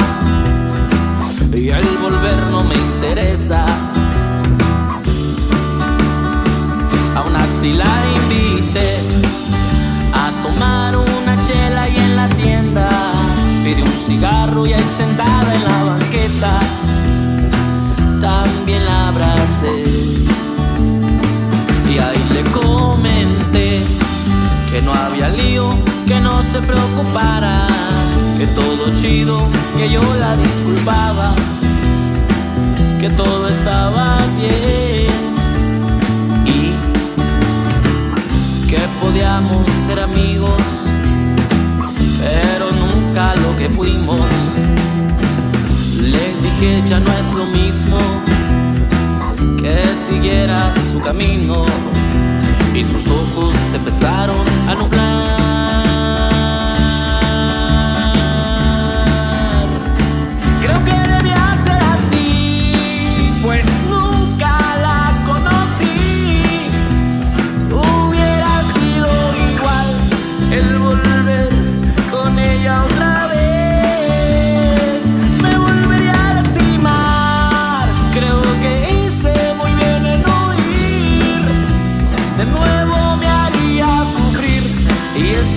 Y 1.53 1.67
el 1.67 1.97
volver 1.97 2.39
no 2.49 2.63
me 2.63 2.80
se 26.51 26.61
preocupara, 26.61 27.65
que 28.37 28.45
todo 28.47 28.93
chido, 28.93 29.47
que 29.77 29.89
yo 29.89 30.01
la 30.19 30.35
disculpaba, 30.35 31.33
que 32.99 33.09
todo 33.09 33.47
estaba 33.47 34.17
bien 34.37 35.11
y 36.45 36.73
que 38.67 38.79
podíamos 39.01 39.65
ser 39.85 40.01
amigos, 40.01 40.61
pero 42.19 42.71
nunca 42.71 43.33
lo 43.35 43.57
que 43.57 43.69
fuimos. 43.69 44.25
Le 46.01 46.33
dije 46.43 46.83
ya 46.85 46.99
no 46.99 47.11
es 47.13 47.31
lo 47.31 47.45
mismo 47.45 47.97
que 49.57 49.77
siguiera 49.95 50.73
su 50.91 50.99
camino 50.99 51.63
y 52.75 52.83
sus 52.83 53.07
ojos 53.07 53.53
empezaron 53.73 54.45
a 54.67 54.75
nublar. 54.75 55.50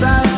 Y 0.04 0.33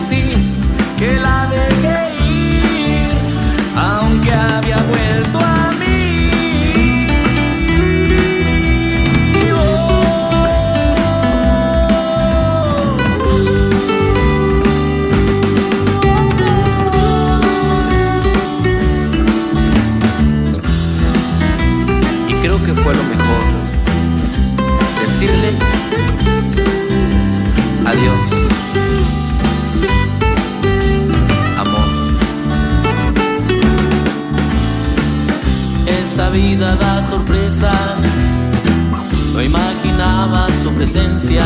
su 40.62 40.73
presencia, 40.73 41.44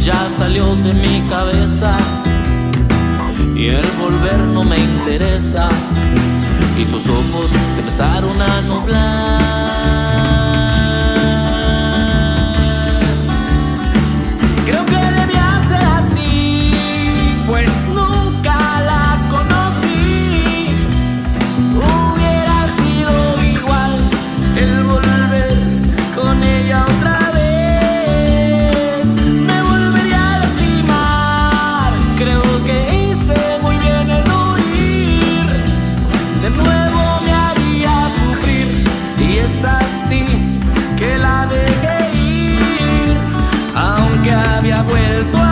ya 0.00 0.28
salió 0.30 0.74
de 0.76 0.92
mi 0.94 1.20
cabeza 1.28 1.96
y 3.54 3.66
el 3.66 3.86
volver 4.00 4.38
no 4.54 4.64
me 4.64 4.78
interesa 4.78 5.68
y 6.80 6.84
sus 6.84 7.06
ojos 7.06 7.50
se 7.74 7.80
empezaron 7.80 8.40
a 8.40 8.60
nublar. 8.62 10.11
perdoar. 45.24 45.51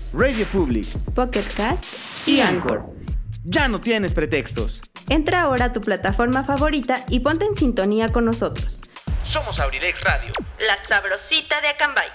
Radio 0.13 0.45
Public 0.47 0.87
Pocket 1.15 1.45
Cast 1.55 2.27
y 2.27 2.41
Anchor. 2.41 2.83
Ya 3.45 3.69
no 3.69 3.79
tienes 3.79 4.13
pretextos. 4.13 4.81
Entra 5.07 5.43
ahora 5.43 5.65
a 5.65 5.73
tu 5.73 5.79
plataforma 5.79 6.43
favorita 6.43 7.05
y 7.09 7.21
ponte 7.21 7.45
en 7.45 7.55
sintonía 7.55 8.09
con 8.09 8.25
nosotros. 8.25 8.81
Somos 9.23 9.59
Abrilex 9.61 10.03
Radio. 10.03 10.31
La 10.59 10.83
sabrosita 10.85 11.61
de 11.61 11.69
Acambay. 11.69 12.09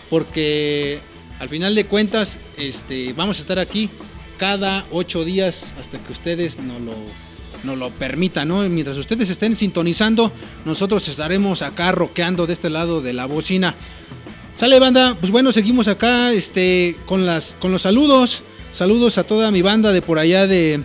Porque 0.10 1.00
al 1.40 1.48
final 1.48 1.76
de 1.76 1.86
cuentas, 1.86 2.38
este, 2.58 3.14
vamos 3.14 3.40
a 3.40 3.42
estar 3.42 3.58
aquí 3.58 3.90
cada 4.38 4.86
ocho 4.92 5.24
días 5.24 5.74
hasta 5.80 5.98
que 5.98 6.12
ustedes 6.12 6.60
nos 6.60 6.82
lo 6.82 6.92
nos 7.64 7.78
lo 7.78 7.90
permita, 7.92 8.46
¿no? 8.46 8.62
Mientras 8.70 8.98
ustedes 8.98 9.30
estén 9.30 9.56
sintonizando, 9.56 10.32
nosotros 10.66 11.08
estaremos 11.08 11.62
acá 11.62 11.92
roqueando 11.92 12.48
de 12.48 12.54
este 12.54 12.70
lado 12.70 13.02
de 13.02 13.14
la 13.14 13.26
bocina. 13.26 13.76
Sale 14.58 14.80
banda, 14.80 15.16
pues 15.20 15.32
bueno, 15.32 15.52
seguimos 15.52 15.88
acá 15.88 16.32
este 16.34 16.96
con 17.06 17.26
las 17.26 17.56
con 17.60 17.72
los 17.72 17.82
saludos. 17.84 18.44
Saludos 18.74 19.18
a 19.18 19.24
toda 19.24 19.52
mi 19.52 19.62
banda 19.62 19.92
de 19.92 20.02
por 20.02 20.20
allá 20.20 20.48
de 20.48 20.82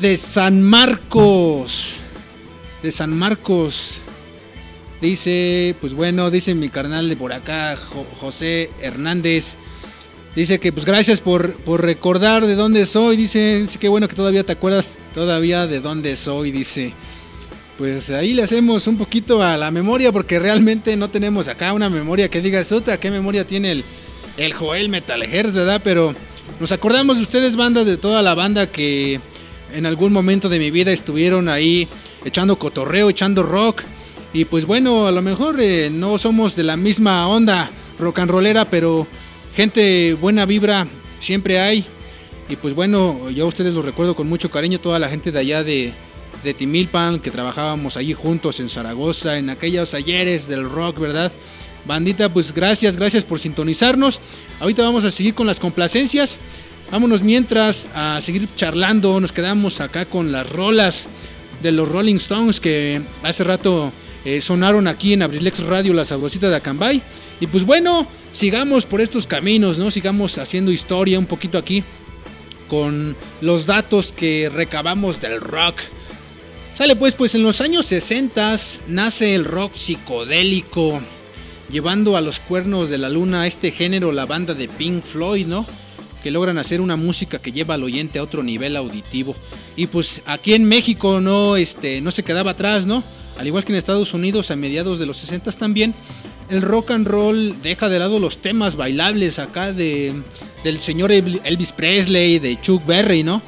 de 0.00 0.16
San 0.16 0.62
Marcos. 0.62 1.96
De 2.82 2.90
San 2.92 3.16
Marcos. 3.16 3.98
Dice, 5.00 5.74
pues 5.80 5.94
bueno, 5.94 6.30
dice 6.30 6.54
mi 6.54 6.68
carnal 6.68 7.08
de 7.08 7.16
por 7.16 7.32
acá, 7.32 7.76
Jo- 7.76 8.06
José 8.20 8.70
Hernández. 8.82 9.56
Dice 10.34 10.60
que 10.60 10.72
pues 10.72 10.86
gracias 10.86 11.20
por, 11.20 11.52
por 11.52 11.82
recordar 11.82 12.46
de 12.46 12.54
dónde 12.54 12.86
soy. 12.86 13.16
Dice, 13.16 13.62
dice 13.62 13.78
que 13.78 13.88
bueno 13.88 14.08
que 14.08 14.14
todavía 14.14 14.44
te 14.44 14.52
acuerdas 14.52 14.88
todavía 15.14 15.66
de 15.66 15.80
dónde 15.80 16.14
soy. 16.16 16.52
Dice, 16.52 16.92
pues 17.78 18.10
ahí 18.10 18.32
le 18.32 18.42
hacemos 18.42 18.86
un 18.86 18.96
poquito 18.96 19.42
a 19.42 19.56
la 19.56 19.70
memoria 19.70 20.12
porque 20.12 20.38
realmente 20.38 20.96
no 20.96 21.08
tenemos 21.08 21.48
acá 21.48 21.72
una 21.72 21.90
memoria 21.90 22.28
que 22.28 22.40
diga, 22.40 22.62
otra 22.70 23.00
qué 23.00 23.10
memoria 23.10 23.44
tiene 23.44 23.72
el, 23.72 23.84
el 24.36 24.52
Joel 24.52 24.88
Metal 24.88 25.22
Hertz, 25.22 25.54
¿verdad? 25.54 25.80
Pero 25.82 26.14
nos 26.60 26.70
acordamos 26.72 27.16
de 27.16 27.22
ustedes, 27.24 27.56
banda, 27.56 27.84
de 27.84 27.96
toda 27.96 28.22
la 28.22 28.34
banda 28.34 28.66
que 28.66 29.18
en 29.74 29.86
algún 29.86 30.12
momento 30.12 30.48
de 30.48 30.58
mi 30.58 30.70
vida 30.70 30.92
estuvieron 30.92 31.48
ahí 31.48 31.88
echando 32.24 32.56
cotorreo, 32.56 33.10
echando 33.10 33.42
rock. 33.42 33.82
Y 34.32 34.44
pues 34.44 34.64
bueno, 34.64 35.06
a 35.06 35.10
lo 35.10 35.22
mejor 35.22 35.60
eh, 35.60 35.90
no 35.90 36.18
somos 36.18 36.54
de 36.54 36.62
la 36.62 36.76
misma 36.76 37.26
onda 37.26 37.70
rock 37.98 38.20
and 38.20 38.30
rollera, 38.30 38.64
pero 38.64 39.06
gente 39.54 40.14
buena 40.14 40.46
vibra 40.46 40.86
siempre 41.20 41.60
hay. 41.60 41.84
Y 42.48 42.56
pues 42.56 42.74
bueno, 42.74 43.30
yo 43.30 43.44
a 43.44 43.48
ustedes 43.48 43.72
los 43.72 43.84
recuerdo 43.84 44.14
con 44.14 44.28
mucho 44.28 44.50
cariño, 44.50 44.80
toda 44.80 44.98
la 44.98 45.08
gente 45.08 45.30
de 45.30 45.38
allá 45.38 45.62
de, 45.62 45.92
de 46.42 46.54
Timilpan, 46.54 47.20
que 47.20 47.30
trabajábamos 47.30 47.96
allí 47.96 48.12
juntos 48.12 48.58
en 48.60 48.68
Zaragoza, 48.68 49.38
en 49.38 49.50
aquellos 49.50 49.94
ayeres 49.94 50.48
del 50.48 50.68
rock, 50.68 50.98
¿verdad? 50.98 51.30
Bandita, 51.84 52.28
pues 52.28 52.52
gracias, 52.52 52.96
gracias 52.96 53.24
por 53.24 53.38
sintonizarnos. 53.38 54.20
Ahorita 54.58 54.82
vamos 54.82 55.04
a 55.04 55.10
seguir 55.10 55.34
con 55.34 55.46
las 55.46 55.60
complacencias. 55.60 56.38
Vámonos 56.90 57.22
mientras 57.22 57.86
a 57.94 58.20
seguir 58.20 58.48
charlando. 58.56 59.20
Nos 59.20 59.32
quedamos 59.32 59.80
acá 59.80 60.04
con 60.04 60.32
las 60.32 60.50
rolas 60.50 61.08
de 61.62 61.72
los 61.72 61.88
Rolling 61.88 62.16
Stones 62.16 62.58
que 62.58 63.00
hace 63.22 63.44
rato 63.44 63.92
eh, 64.24 64.40
sonaron 64.40 64.88
aquí 64.88 65.12
en 65.12 65.22
Abrilex 65.22 65.60
Radio, 65.60 65.94
la 65.94 66.04
sabrosita 66.04 66.50
de 66.50 66.56
Acambay. 66.56 67.00
Y 67.40 67.46
pues 67.46 67.64
bueno, 67.64 68.06
sigamos 68.32 68.86
por 68.86 69.00
estos 69.00 69.26
caminos, 69.26 69.78
¿no? 69.78 69.90
Sigamos 69.90 70.38
haciendo 70.38 70.72
historia 70.72 71.18
un 71.18 71.26
poquito 71.26 71.58
aquí 71.58 71.82
con 72.68 73.16
los 73.40 73.66
datos 73.66 74.12
que 74.12 74.48
recabamos 74.48 75.20
del 75.20 75.40
rock. 75.40 75.76
Sale 76.74 76.96
pues, 76.96 77.14
pues 77.14 77.34
en 77.34 77.42
los 77.42 77.60
años 77.60 77.86
60 77.86 78.56
nace 78.88 79.34
el 79.34 79.44
rock 79.44 79.74
psicodélico, 79.74 81.00
llevando 81.70 82.16
a 82.16 82.20
los 82.20 82.38
cuernos 82.38 82.88
de 82.88 82.98
la 82.98 83.08
luna 83.08 83.46
este 83.46 83.72
género 83.72 84.12
la 84.12 84.24
banda 84.24 84.54
de 84.54 84.68
Pink 84.68 85.04
Floyd, 85.04 85.46
¿no? 85.46 85.66
Que 86.22 86.30
logran 86.30 86.58
hacer 86.58 86.80
una 86.80 86.96
música 86.96 87.38
que 87.38 87.52
lleva 87.52 87.74
al 87.74 87.82
oyente 87.82 88.18
a 88.18 88.22
otro 88.22 88.42
nivel 88.42 88.76
auditivo. 88.76 89.34
Y 89.76 89.88
pues 89.88 90.22
aquí 90.26 90.54
en 90.54 90.64
México 90.64 91.20
no, 91.20 91.56
este, 91.56 92.00
no 92.00 92.10
se 92.12 92.22
quedaba 92.22 92.52
atrás, 92.52 92.86
¿no? 92.86 93.02
Al 93.36 93.46
igual 93.46 93.64
que 93.64 93.72
en 93.72 93.78
Estados 93.78 94.14
Unidos 94.14 94.50
a 94.50 94.56
mediados 94.56 94.98
de 94.98 95.06
los 95.06 95.16
60 95.18 95.52
también, 95.52 95.94
el 96.50 96.62
rock 96.62 96.90
and 96.90 97.06
roll 97.06 97.54
deja 97.62 97.88
de 97.88 97.98
lado 97.98 98.18
los 98.18 98.38
temas 98.38 98.76
bailables 98.76 99.38
acá 99.38 99.72
de, 99.72 100.14
del 100.64 100.80
señor 100.80 101.12
Elvis 101.12 101.72
Presley, 101.72 102.38
de 102.38 102.60
Chuck 102.60 102.84
Berry, 102.84 103.22
¿no? 103.22 103.40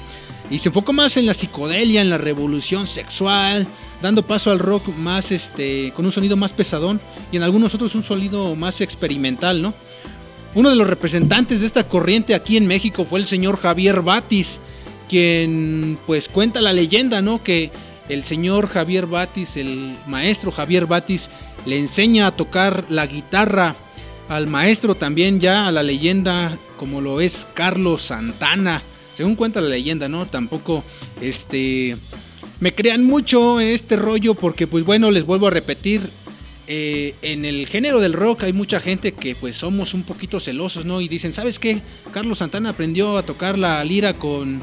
Y 0.50 0.58
se 0.58 0.68
enfoca 0.68 0.92
más 0.92 1.16
en 1.16 1.26
la 1.26 1.34
psicodelia, 1.34 2.00
en 2.00 2.10
la 2.10 2.18
revolución 2.18 2.86
sexual, 2.86 3.66
dando 4.00 4.22
paso 4.22 4.50
al 4.50 4.58
rock 4.58 4.88
más 4.96 5.32
este 5.32 5.92
con 5.96 6.04
un 6.04 6.12
sonido 6.12 6.36
más 6.36 6.52
pesadón 6.52 7.00
y 7.30 7.36
en 7.36 7.42
algunos 7.42 7.74
otros 7.74 7.94
un 7.94 8.02
sonido 8.02 8.54
más 8.54 8.80
experimental, 8.80 9.62
¿no? 9.62 9.74
Uno 10.54 10.70
de 10.70 10.76
los 10.76 10.86
representantes 10.86 11.60
de 11.60 11.66
esta 11.66 11.84
corriente 11.84 12.34
aquí 12.34 12.56
en 12.56 12.66
México 12.66 13.04
fue 13.04 13.18
el 13.18 13.26
señor 13.26 13.58
Javier 13.58 14.02
Batis, 14.02 14.60
quien 15.08 15.98
pues 16.06 16.28
cuenta 16.28 16.60
la 16.60 16.72
leyenda, 16.72 17.22
¿no? 17.22 17.42
Que 17.42 17.70
el 18.08 18.24
señor 18.24 18.68
Javier 18.68 19.06
Batis, 19.06 19.56
el 19.56 19.96
maestro 20.06 20.52
Javier 20.52 20.86
Batis, 20.86 21.30
le 21.66 21.78
enseña 21.78 22.26
a 22.26 22.32
tocar 22.32 22.84
la 22.88 23.06
guitarra 23.06 23.74
al 24.28 24.46
maestro 24.46 24.94
también 24.94 25.40
ya, 25.40 25.66
a 25.66 25.72
la 25.72 25.82
leyenda 25.82 26.56
como 26.76 27.00
lo 27.00 27.20
es 27.20 27.46
Carlos 27.54 28.02
Santana. 28.02 28.82
Según 29.16 29.36
cuenta 29.36 29.60
la 29.60 29.68
leyenda, 29.68 30.08
¿no? 30.08 30.26
Tampoco 30.26 30.82
este 31.20 31.96
me 32.60 32.74
crean 32.74 33.04
mucho 33.04 33.60
este 33.60 33.96
rollo 33.96 34.34
porque 34.34 34.66
pues 34.66 34.84
bueno, 34.84 35.10
les 35.10 35.26
vuelvo 35.26 35.48
a 35.48 35.50
repetir, 35.50 36.08
eh, 36.68 37.14
en 37.22 37.44
el 37.44 37.66
género 37.66 38.00
del 38.00 38.12
rock 38.12 38.44
hay 38.44 38.52
mucha 38.52 38.78
gente 38.80 39.12
que 39.12 39.34
pues 39.34 39.56
somos 39.56 39.94
un 39.94 40.04
poquito 40.04 40.38
celosos, 40.38 40.84
¿no? 40.84 41.00
Y 41.00 41.08
dicen, 41.08 41.32
¿sabes 41.32 41.58
qué? 41.58 41.82
Carlos 42.12 42.38
Santana 42.38 42.70
aprendió 42.70 43.16
a 43.16 43.24
tocar 43.24 43.58
la 43.58 43.84
lira 43.84 44.14
con 44.14 44.62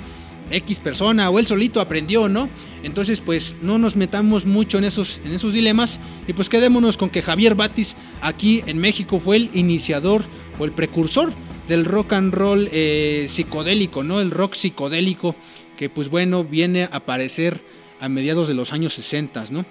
X 0.51 0.79
persona 0.79 1.29
o 1.29 1.39
él 1.39 1.47
solito 1.47 1.81
aprendió, 1.81 2.29
¿no? 2.29 2.49
Entonces 2.83 3.21
pues 3.21 3.57
no 3.61 3.77
nos 3.77 3.95
metamos 3.95 4.45
mucho 4.45 4.77
en 4.77 4.83
esos, 4.83 5.21
en 5.25 5.33
esos 5.33 5.53
dilemas 5.53 5.99
y 6.27 6.33
pues 6.33 6.49
quedémonos 6.49 6.97
con 6.97 7.09
que 7.09 7.21
Javier 7.21 7.55
Batis 7.55 7.95
aquí 8.21 8.63
en 8.65 8.77
México 8.79 9.19
fue 9.19 9.37
el 9.37 9.49
iniciador 9.53 10.23
o 10.57 10.65
el 10.65 10.71
precursor 10.71 11.31
del 11.67 11.85
rock 11.85 12.13
and 12.13 12.33
roll 12.33 12.69
eh, 12.71 13.27
psicodélico, 13.29 14.03
¿no? 14.03 14.19
El 14.19 14.31
rock 14.31 14.55
psicodélico 14.55 15.35
que 15.77 15.89
pues 15.89 16.09
bueno 16.09 16.43
viene 16.43 16.83
a 16.83 16.97
aparecer 16.97 17.63
a 17.99 18.09
mediados 18.09 18.47
de 18.47 18.53
los 18.53 18.73
años 18.73 18.93
60, 18.93 19.45
¿no? 19.51 19.65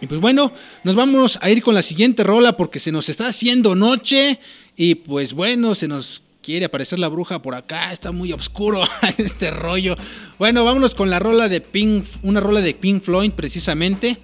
Y 0.00 0.06
pues 0.06 0.20
bueno, 0.20 0.52
nos 0.82 0.96
vamos 0.96 1.38
a 1.40 1.50
ir 1.50 1.62
con 1.62 1.74
la 1.74 1.82
siguiente 1.82 2.24
rola 2.24 2.56
porque 2.56 2.78
se 2.78 2.92
nos 2.92 3.08
está 3.08 3.28
haciendo 3.28 3.74
noche 3.74 4.38
y 4.76 4.96
pues 4.96 5.32
bueno, 5.32 5.74
se 5.74 5.88
nos 5.88 6.22
quiere 6.44 6.66
aparecer 6.66 6.98
la 6.98 7.08
bruja 7.08 7.40
por 7.40 7.54
acá, 7.54 7.92
está 7.92 8.12
muy 8.12 8.32
oscuro 8.32 8.82
este 9.18 9.50
rollo. 9.50 9.96
Bueno, 10.38 10.62
vámonos 10.62 10.94
con 10.94 11.08
la 11.08 11.18
rola 11.18 11.48
de 11.48 11.62
Pink, 11.62 12.04
una 12.22 12.40
rola 12.40 12.60
de 12.60 12.74
Pink 12.74 13.02
Floyd 13.02 13.32
precisamente. 13.32 14.18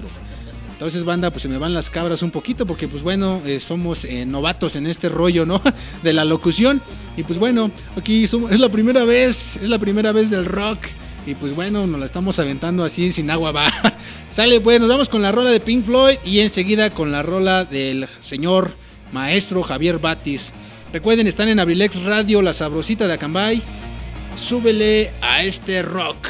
Entonces, 0.72 1.04
banda, 1.04 1.30
pues 1.30 1.40
se 1.42 1.48
me 1.48 1.56
van 1.56 1.72
las 1.72 1.88
cabras 1.88 2.22
un 2.22 2.30
poquito 2.30 2.66
porque, 2.66 2.86
pues 2.86 3.02
bueno, 3.02 3.40
eh, 3.46 3.60
somos 3.60 4.04
eh, 4.04 4.26
novatos 4.26 4.76
en 4.76 4.86
este 4.86 5.08
rollo, 5.08 5.46
¿no? 5.46 5.62
De 6.02 6.12
la 6.12 6.26
locución. 6.26 6.82
Y 7.16 7.22
pues 7.22 7.38
bueno, 7.38 7.70
aquí 7.96 8.26
somos, 8.26 8.52
es 8.52 8.60
la 8.60 8.68
primera 8.68 9.04
vez, 9.04 9.56
es 9.56 9.70
la 9.70 9.78
primera 9.78 10.12
vez 10.12 10.28
del 10.28 10.44
rock. 10.44 10.80
Y 11.26 11.34
pues 11.34 11.54
bueno, 11.54 11.86
nos 11.86 12.00
la 12.00 12.06
estamos 12.06 12.38
aventando 12.38 12.84
así 12.84 13.12
sin 13.12 13.30
agua 13.30 13.52
va. 13.52 13.70
Sale, 14.30 14.60
pues 14.60 14.80
nos 14.80 14.88
vamos 14.88 15.08
con 15.08 15.22
la 15.22 15.32
rola 15.32 15.50
de 15.50 15.60
Pink 15.60 15.84
Floyd 15.84 16.18
y 16.24 16.40
enseguida 16.40 16.90
con 16.90 17.12
la 17.12 17.22
rola 17.22 17.64
del 17.64 18.08
señor 18.20 18.74
maestro 19.12 19.62
Javier 19.62 19.98
Batis. 19.98 20.52
Recuerden, 20.92 21.26
están 21.26 21.48
en 21.48 21.60
Abrilex 21.60 22.02
Radio, 22.02 22.42
la 22.42 22.52
sabrosita 22.52 23.06
de 23.06 23.14
Acambay. 23.14 23.62
Súbele 24.36 25.12
a 25.20 25.44
este 25.44 25.82
rock. 25.82 26.28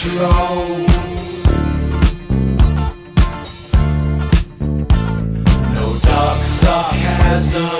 Control. 0.00 0.86
No 5.74 5.98
dark 6.02 6.42
sarcasm 6.42 7.79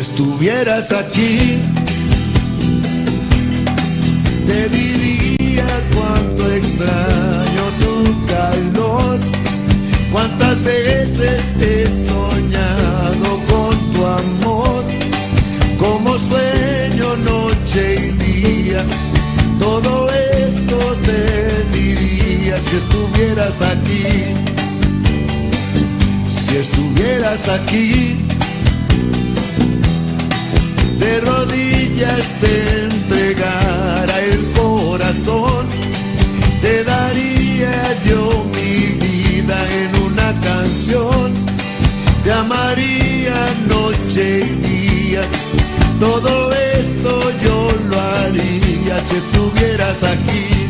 Estuvieras 0.00 0.92
aquí, 0.92 1.58
diría 4.70 5.66
cuánto 5.94 6.50
extraño 6.50 7.64
tu 7.78 8.26
calor. 8.26 9.20
Cuántas 10.10 10.62
veces 10.64 11.54
he 11.60 11.86
soñado 11.86 13.40
con 13.50 13.92
tu 13.92 14.06
amor. 14.06 14.84
Como 15.78 16.16
sueño 16.18 17.16
noche 17.18 17.96
y 17.96 18.10
día. 18.24 18.82
Todo 19.58 20.10
esto 20.10 20.96
te 21.04 21.78
diría 21.78 22.56
si 22.58 22.76
estuvieras 22.76 23.60
aquí. 23.60 24.34
Si 26.30 26.56
estuvieras 26.56 27.48
aquí 27.48 28.29
rodillas 31.20 32.22
te 32.40 32.84
entregara 32.84 34.20
el 34.20 34.44
corazón, 34.52 35.66
te 36.60 36.84
daría 36.84 37.72
yo 38.04 38.44
mi 38.54 38.92
vida 39.04 39.58
en 39.80 40.02
una 40.02 40.40
canción, 40.40 41.32
te 42.22 42.32
amaría 42.32 43.34
noche 43.68 44.46
y 44.46 44.68
día, 44.68 45.22
todo 45.98 46.52
esto 46.78 47.10
yo 47.42 47.72
lo 47.88 48.00
haría 48.00 49.00
si 49.00 49.16
estuvieras 49.16 50.04
aquí. 50.04 50.69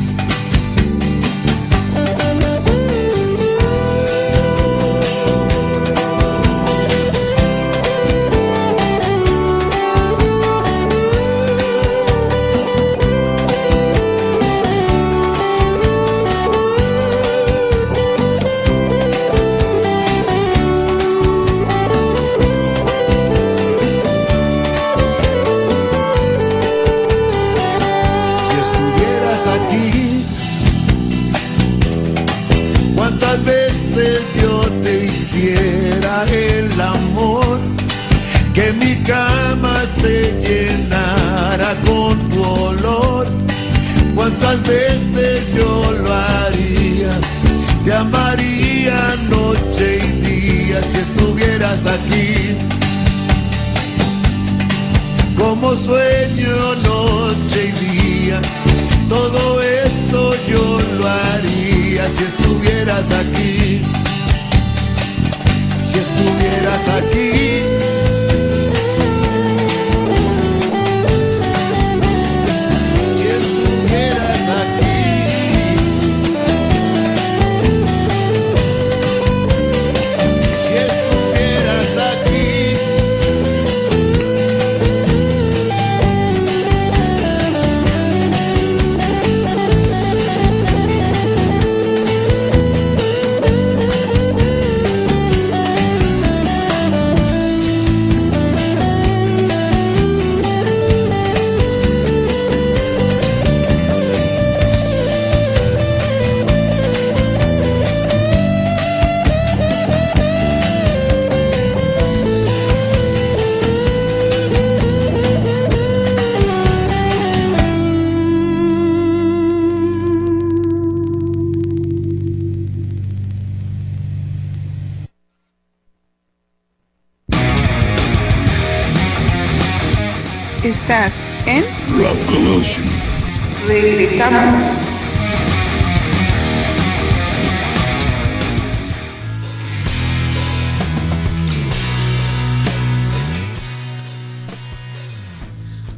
Se 40.01 40.33
llenara 40.41 41.75
con 41.87 42.19
tu 42.31 42.43
olor. 42.43 43.27
Cuántas 44.15 44.63
veces 44.63 45.55
yo 45.55 45.93
lo 45.93 46.13
haría, 46.13 47.13
te 47.85 47.95
amaría 47.95 49.17
noche 49.29 50.01
y 50.05 50.11
día 50.27 50.83
si 50.83 50.99
estuvieras 50.99 51.87
aquí 51.87 52.57
como 55.41 55.75
sueño 55.75 56.75
noche 56.83 57.69
y 57.69 57.85
día. 57.85 58.41
Todo 59.09 59.63
esto 59.63 60.35
yo 60.47 60.81
lo 60.99 61.09
haría 61.09 62.09
si 62.09 62.25
estuvieras 62.25 63.11
aquí. 63.11 63.83
Si 65.79 65.99
estuvieras 65.99 66.89
aquí. 66.89 68.00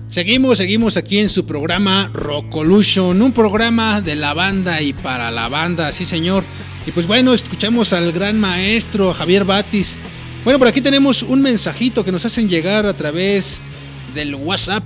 Seguimos, 0.08 0.58
seguimos 0.58 0.96
aquí 0.96 1.18
en 1.18 1.28
su 1.28 1.46
programa 1.46 2.10
Rockolution, 2.12 3.20
un 3.20 3.32
programa 3.32 4.00
de 4.00 4.14
la 4.14 4.34
banda 4.34 4.82
y 4.82 4.92
para 4.92 5.30
la 5.30 5.48
banda, 5.48 5.90
sí 5.90 6.04
señor. 6.04 6.44
Y 6.86 6.92
pues 6.92 7.06
bueno, 7.06 7.32
escuchamos 7.32 7.92
al 7.92 8.12
gran 8.12 8.38
maestro 8.38 9.14
Javier 9.14 9.44
Batis. 9.44 9.98
Bueno, 10.44 10.58
por 10.58 10.68
aquí 10.68 10.80
tenemos 10.80 11.22
un 11.22 11.42
mensajito 11.42 12.04
que 12.04 12.12
nos 12.12 12.24
hacen 12.26 12.48
llegar 12.48 12.86
a 12.86 12.92
través 12.92 13.60
del 14.14 14.34
WhatsApp. 14.34 14.84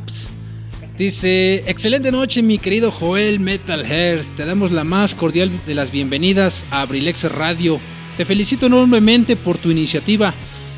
Dice, 0.98 1.62
excelente 1.66 2.10
noche 2.10 2.42
mi 2.42 2.56
querido 2.56 2.90
Joel 2.90 3.38
Metal 3.38 3.84
Hairs, 3.84 4.32
te 4.34 4.46
damos 4.46 4.72
la 4.72 4.82
más 4.82 5.14
cordial 5.14 5.52
de 5.66 5.74
las 5.74 5.90
bienvenidas 5.90 6.64
a 6.70 6.80
Abrilex 6.80 7.30
Radio. 7.30 7.78
Te 8.16 8.24
felicito 8.24 8.64
enormemente 8.64 9.36
por 9.36 9.58
tu 9.58 9.70
iniciativa, 9.70 10.32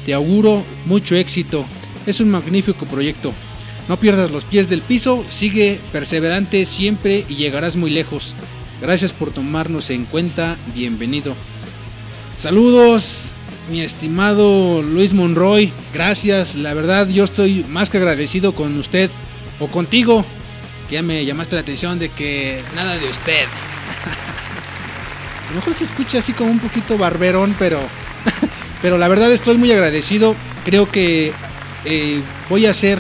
te 0.05 0.15
auguro 0.15 0.65
mucho 0.87 1.15
éxito, 1.15 1.65
es 2.05 2.19
un 2.19 2.31
magnífico 2.31 2.85
proyecto. 2.87 3.33
No 3.89 3.97
pierdas 3.97 4.33
los 4.33 4.43
pies 4.43 4.69
del 4.69 4.81
piso, 4.81 5.25
sigue 5.29 5.79
perseverante 5.93 6.67
siempre 6.67 7.25
y 7.29 7.37
llegarás 7.37 7.77
muy 7.77 7.91
lejos. 7.91 8.35
Gracias 8.81 9.13
por 9.13 9.31
tomarnos 9.31 9.89
en 9.89 10.05
cuenta, 10.05 10.57
bienvenido. 10.75 11.37
Saludos, 12.37 13.35
mi 13.71 13.83
estimado 13.83 14.83
Luis 14.83 15.13
Monroy, 15.13 15.73
gracias, 15.95 16.57
la 16.57 16.75
verdad 16.75 17.09
yo 17.09 17.23
estoy 17.23 17.65
más 17.69 17.89
que 17.89 17.99
agradecido 17.99 18.53
con 18.53 18.77
usted 18.79 19.11
o 19.59 19.67
contigo, 19.69 20.25
que 20.89 20.97
ya 20.97 21.03
me 21.03 21.25
llamaste 21.25 21.55
la 21.55 21.63
atención 21.63 21.99
de 21.99 22.09
que 22.09 22.63
nada 22.75 22.97
de 22.97 23.09
usted. 23.09 23.45
A 25.47 25.51
lo 25.51 25.57
mejor 25.57 25.75
se 25.75 25.85
escucha 25.85 26.19
así 26.19 26.33
como 26.33 26.51
un 26.51 26.59
poquito 26.59 26.99
barberón, 26.99 27.55
pero, 27.59 27.81
pero 28.83 28.99
la 28.99 29.09
verdad 29.09 29.33
estoy 29.33 29.57
muy 29.57 29.73
agradecido. 29.73 30.35
Creo 30.65 30.91
que 30.91 31.33
eh, 31.85 32.23
voy 32.49 32.67
a 32.67 32.75
ser 32.75 32.99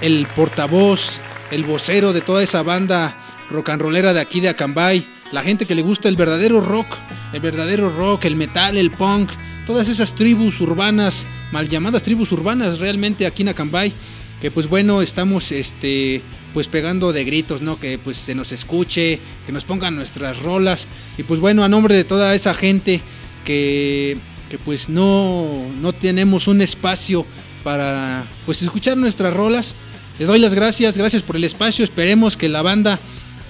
el 0.00 0.26
portavoz, 0.34 1.20
el 1.50 1.64
vocero 1.64 2.12
de 2.12 2.20
toda 2.20 2.42
esa 2.42 2.62
banda 2.62 3.16
rock 3.50 3.70
and 3.70 3.82
rollera 3.82 4.12
de 4.12 4.20
aquí 4.20 4.40
de 4.40 4.48
Acambay. 4.48 5.06
La 5.30 5.42
gente 5.42 5.66
que 5.66 5.74
le 5.74 5.82
gusta 5.82 6.08
el 6.08 6.16
verdadero 6.16 6.60
rock, 6.60 6.86
el 7.32 7.40
verdadero 7.40 7.90
rock, 7.90 8.24
el 8.24 8.34
metal, 8.34 8.76
el 8.76 8.90
punk, 8.90 9.30
todas 9.66 9.88
esas 9.88 10.14
tribus 10.14 10.60
urbanas, 10.60 11.26
mal 11.52 11.68
llamadas 11.68 12.02
tribus 12.02 12.32
urbanas 12.32 12.78
realmente 12.78 13.26
aquí 13.26 13.42
en 13.42 13.50
Acambay 13.50 13.92
que 14.40 14.50
pues 14.50 14.68
bueno, 14.68 15.02
estamos 15.02 15.52
este 15.52 16.22
pues 16.54 16.68
pegando 16.68 17.12
de 17.12 17.24
gritos, 17.24 17.62
¿no? 17.62 17.78
Que 17.78 17.98
pues 17.98 18.16
se 18.16 18.34
nos 18.34 18.52
escuche, 18.52 19.20
que 19.46 19.52
nos 19.52 19.64
pongan 19.64 19.96
nuestras 19.96 20.42
rolas 20.42 20.88
y 21.16 21.22
pues 21.22 21.40
bueno, 21.40 21.64
a 21.64 21.68
nombre 21.68 21.94
de 21.94 22.04
toda 22.04 22.34
esa 22.34 22.54
gente 22.54 23.00
que 23.44 24.18
que 24.48 24.58
pues 24.58 24.88
no 24.88 25.66
no 25.80 25.92
tenemos 25.92 26.48
un 26.48 26.62
espacio 26.62 27.26
para 27.64 28.26
pues 28.46 28.62
escuchar 28.62 28.96
nuestras 28.96 29.34
rolas, 29.34 29.74
les 30.18 30.26
doy 30.26 30.38
las 30.38 30.54
gracias, 30.54 30.96
gracias 30.96 31.22
por 31.22 31.36
el 31.36 31.44
espacio, 31.44 31.84
esperemos 31.84 32.36
que 32.36 32.48
la 32.48 32.62
banda 32.62 32.98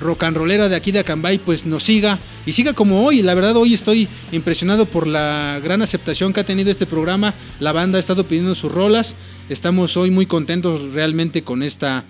rock 0.01 0.25
and 0.25 0.37
rollera 0.37 0.69
de 0.69 0.77
aquí 0.77 0.93
de 0.93 1.01
Acambay 1.01 1.39
pues 1.39 1.67
nos 1.67 1.85
siga 1.85 2.19
y 2.47 2.53
siga 2.53 2.73
como 2.73 3.05
hoy. 3.05 3.23
La 3.23 3.35
verdad 3.35 3.57
hoy 3.57 3.75
estoy 3.75 4.09
impresionado 4.33 4.87
por 4.87 5.07
la 5.07 5.61
gran 5.63 5.83
aceptación 5.83 6.33
que 6.33 6.41
ha 6.41 6.45
tenido 6.45 6.71
este 6.71 6.87
programa. 6.87 7.35
La 7.61 7.73
banda 7.73 7.97
ha 7.97 8.01
estado 8.01 8.25
pidiendo 8.25 8.55
sus 8.55 8.73
rolas. 8.73 9.17
Estamos 9.49 9.97
hoy 9.97 10.11
muy 10.11 10.27
contentos 10.27 10.93
realmente 10.93 11.43
con 11.43 11.63
esta 11.63 12.05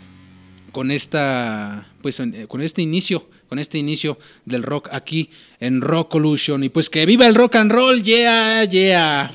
con 0.73 0.90
esta 0.90 1.86
pues 2.02 2.20
eh, 2.20 2.47
con 2.48 2.60
este 2.60 2.82
inicio, 2.82 3.28
con 3.48 3.59
este 3.59 3.78
inicio 3.78 4.19
del 4.44 4.62
rock 4.62 4.89
aquí 4.93 5.31
en 5.60 5.81
Rock 5.81 6.10
Collusion 6.10 6.62
y 6.65 6.69
pues 6.69 6.90
que 6.90 7.06
viva 7.06 7.27
el 7.27 7.35
rock 7.35 7.56
and 7.56 7.73
roll, 7.73 8.02
yeah, 8.02 8.65
yeah. 8.65 9.32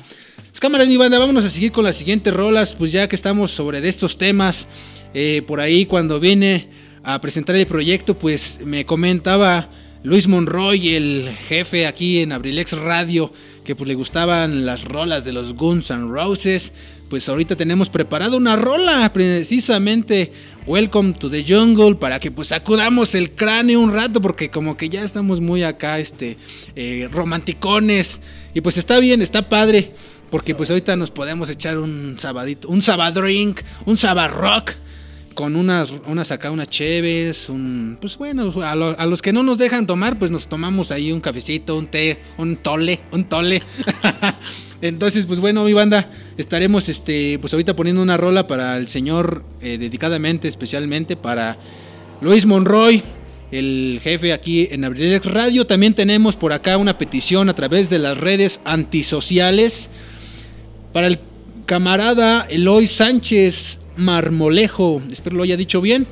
Pues, 0.54 0.60
cámaras, 0.60 0.86
mi 0.86 0.96
banda, 0.96 1.18
vámonos 1.18 1.44
a 1.44 1.50
seguir 1.50 1.72
con 1.72 1.82
las 1.82 1.96
siguientes 1.96 2.32
rolas, 2.32 2.74
pues 2.74 2.92
ya 2.92 3.08
que 3.08 3.16
estamos 3.16 3.50
sobre 3.50 3.80
de 3.80 3.88
estos 3.88 4.16
temas, 4.16 4.68
eh, 5.12 5.42
por 5.48 5.58
ahí 5.58 5.84
cuando 5.84 6.20
vine 6.20 6.68
a 7.04 7.20
presentar 7.20 7.54
el 7.54 7.66
proyecto, 7.66 8.18
pues 8.18 8.58
me 8.64 8.86
comentaba 8.86 9.68
Luis 10.02 10.26
Monroy, 10.26 10.94
el 10.94 11.30
jefe 11.48 11.86
aquí 11.86 12.20
en 12.20 12.32
Abrilex 12.32 12.72
Radio, 12.72 13.30
que 13.62 13.76
pues 13.76 13.86
le 13.86 13.94
gustaban 13.94 14.64
las 14.64 14.84
rolas 14.84 15.24
de 15.24 15.32
los 15.32 15.54
Guns 15.54 15.90
N' 15.90 16.08
Roses. 16.08 16.72
Pues 17.10 17.28
ahorita 17.28 17.56
tenemos 17.56 17.90
preparado 17.90 18.38
una 18.38 18.56
rola, 18.56 19.12
precisamente 19.12 20.32
Welcome 20.66 21.12
to 21.14 21.28
the 21.28 21.44
Jungle, 21.46 21.96
para 21.96 22.18
que 22.18 22.30
pues 22.30 22.48
sacudamos 22.48 23.14
el 23.14 23.32
cráneo 23.32 23.80
un 23.80 23.92
rato, 23.92 24.22
porque 24.22 24.50
como 24.50 24.78
que 24.78 24.88
ya 24.88 25.04
estamos 25.04 25.42
muy 25.42 25.62
acá, 25.62 25.98
este, 25.98 26.38
eh, 26.74 27.06
romanticones. 27.12 28.22
Y 28.54 28.62
pues 28.62 28.78
está 28.78 28.98
bien, 28.98 29.20
está 29.20 29.50
padre, 29.50 29.92
porque 30.30 30.54
pues 30.54 30.70
ahorita 30.70 30.96
nos 30.96 31.10
podemos 31.10 31.50
echar 31.50 31.76
un 31.76 32.16
sabadito, 32.18 32.68
un 32.68 32.80
sabadrink, 32.80 33.60
un 33.84 33.98
sabarrock 33.98 34.72
con 35.34 35.56
unas, 35.56 35.92
unas 36.06 36.30
acá, 36.30 36.50
unas 36.50 36.68
cheves, 36.68 37.48
un, 37.48 37.98
pues 38.00 38.16
bueno, 38.16 38.52
a, 38.62 38.74
lo- 38.74 38.98
a 38.98 39.06
los 39.06 39.20
que 39.20 39.32
no 39.32 39.42
nos 39.42 39.58
dejan 39.58 39.86
tomar, 39.86 40.18
pues 40.18 40.30
nos 40.30 40.46
tomamos 40.46 40.90
ahí 40.90 41.12
un 41.12 41.20
cafecito, 41.20 41.76
un 41.76 41.86
té, 41.88 42.18
un 42.38 42.56
tole, 42.56 43.00
un 43.12 43.24
tole. 43.24 43.62
Entonces, 44.80 45.26
pues 45.26 45.40
bueno, 45.40 45.64
mi 45.64 45.72
banda, 45.72 46.10
estaremos, 46.36 46.88
este, 46.88 47.38
pues 47.40 47.52
ahorita 47.52 47.74
poniendo 47.74 48.02
una 48.02 48.16
rola 48.16 48.46
para 48.46 48.76
el 48.76 48.88
señor, 48.88 49.44
eh, 49.60 49.78
dedicadamente, 49.78 50.46
especialmente 50.48 51.16
para 51.16 51.56
Luis 52.20 52.44
Monroy, 52.46 53.02
el 53.50 54.00
jefe 54.02 54.32
aquí 54.32 54.68
en 54.70 54.84
Abrilex 54.84 55.26
Radio. 55.26 55.66
También 55.66 55.94
tenemos 55.94 56.36
por 56.36 56.52
acá 56.52 56.76
una 56.76 56.98
petición 56.98 57.48
a 57.48 57.54
través 57.54 57.88
de 57.90 57.98
las 57.98 58.18
redes 58.18 58.60
antisociales 58.64 59.88
para 60.92 61.06
el 61.06 61.18
camarada 61.66 62.46
Eloy 62.50 62.86
Sánchez 62.86 63.78
Marmolejo, 63.96 65.02
espero 65.10 65.36
lo 65.36 65.42
haya 65.42 65.56
dicho 65.56 65.80
bien, 65.80 66.06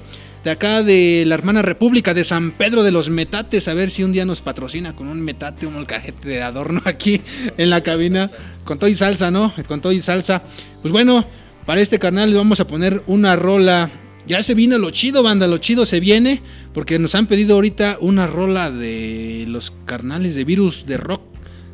de 0.44 0.50
acá 0.50 0.82
de 0.82 1.24
la 1.26 1.34
hermana 1.34 1.62
República 1.62 2.14
de 2.14 2.24
San 2.24 2.52
Pedro 2.52 2.82
de 2.82 2.90
los 2.90 3.08
Metates, 3.08 3.68
a 3.68 3.74
ver 3.74 3.90
si 3.90 4.02
un 4.02 4.12
día 4.12 4.24
nos 4.24 4.40
patrocina 4.40 4.96
con 4.96 5.06
un 5.06 5.20
metate, 5.20 5.66
un 5.66 5.74
molcajete 5.74 6.28
de 6.28 6.42
adorno 6.42 6.82
aquí 6.86 7.20
en 7.56 7.70
la 7.70 7.82
cabina, 7.82 8.30
con 8.64 8.78
todo 8.78 8.90
y 8.90 8.94
salsa, 8.94 9.30
¿no? 9.30 9.54
Con 9.68 9.80
todo 9.80 9.92
y 9.92 10.00
salsa. 10.00 10.42
Pues 10.80 10.90
bueno, 10.90 11.24
para 11.64 11.80
este 11.80 11.98
canal 11.98 12.30
les 12.30 12.38
vamos 12.38 12.58
a 12.60 12.66
poner 12.66 13.02
una 13.06 13.36
rola. 13.36 13.90
Ya 14.26 14.42
se 14.42 14.54
viene 14.54 14.78
lo 14.78 14.90
chido, 14.90 15.22
banda, 15.22 15.46
lo 15.46 15.58
chido 15.58 15.86
se 15.86 16.00
viene, 16.00 16.42
porque 16.74 16.98
nos 16.98 17.14
han 17.14 17.26
pedido 17.26 17.54
ahorita 17.54 17.98
una 18.00 18.26
rola 18.26 18.70
de 18.70 19.44
los 19.48 19.72
carnales 19.84 20.34
de 20.34 20.44
virus 20.44 20.86
de 20.86 20.96
rock, 20.96 21.22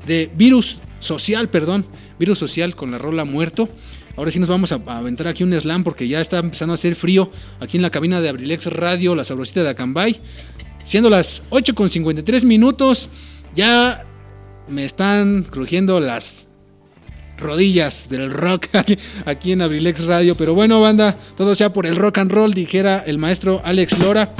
de 0.06 0.30
virus 0.34 0.80
social, 1.00 1.48
perdón, 1.48 1.86
virus 2.18 2.38
social 2.38 2.74
con 2.74 2.90
la 2.90 2.98
rola 2.98 3.24
muerto. 3.24 3.68
Ahora 4.18 4.32
sí 4.32 4.40
nos 4.40 4.48
vamos 4.48 4.72
a, 4.72 4.80
aventar 4.88 5.28
aquí 5.28 5.44
un 5.44 5.52
slam 5.60 5.84
porque 5.84 6.08
ya 6.08 6.20
está 6.20 6.38
empezando 6.38 6.72
a 6.72 6.74
hacer 6.74 6.96
frío 6.96 7.30
aquí 7.60 7.76
en 7.76 7.84
la 7.84 7.90
cabina 7.90 8.20
de 8.20 8.28
Abrilex 8.28 8.66
Radio, 8.66 9.14
la 9.14 9.22
sabrosita 9.22 9.62
de 9.62 9.68
Acambay. 9.68 10.20
Siendo 10.82 11.08
las 11.08 11.44
8 11.50 11.72
con 11.76 11.88
53 11.88 12.42
minutos, 12.42 13.10
ya 13.54 14.04
me 14.66 14.84
están 14.84 15.44
crujiendo 15.44 16.00
las 16.00 16.48
rodillas 17.36 18.08
del 18.10 18.32
rock 18.32 18.66
aquí, 19.24 19.52
en 19.52 19.62
Abrilex 19.62 20.04
Radio. 20.04 20.36
Pero 20.36 20.52
bueno, 20.52 20.80
banda, 20.80 21.16
todo 21.36 21.54
sea 21.54 21.72
por 21.72 21.86
el 21.86 21.94
rock 21.94 22.18
and 22.18 22.32
roll, 22.32 22.52
dijera 22.52 23.04
el 23.06 23.18
maestro 23.18 23.60
Alex 23.62 24.00
Lora. 24.00 24.34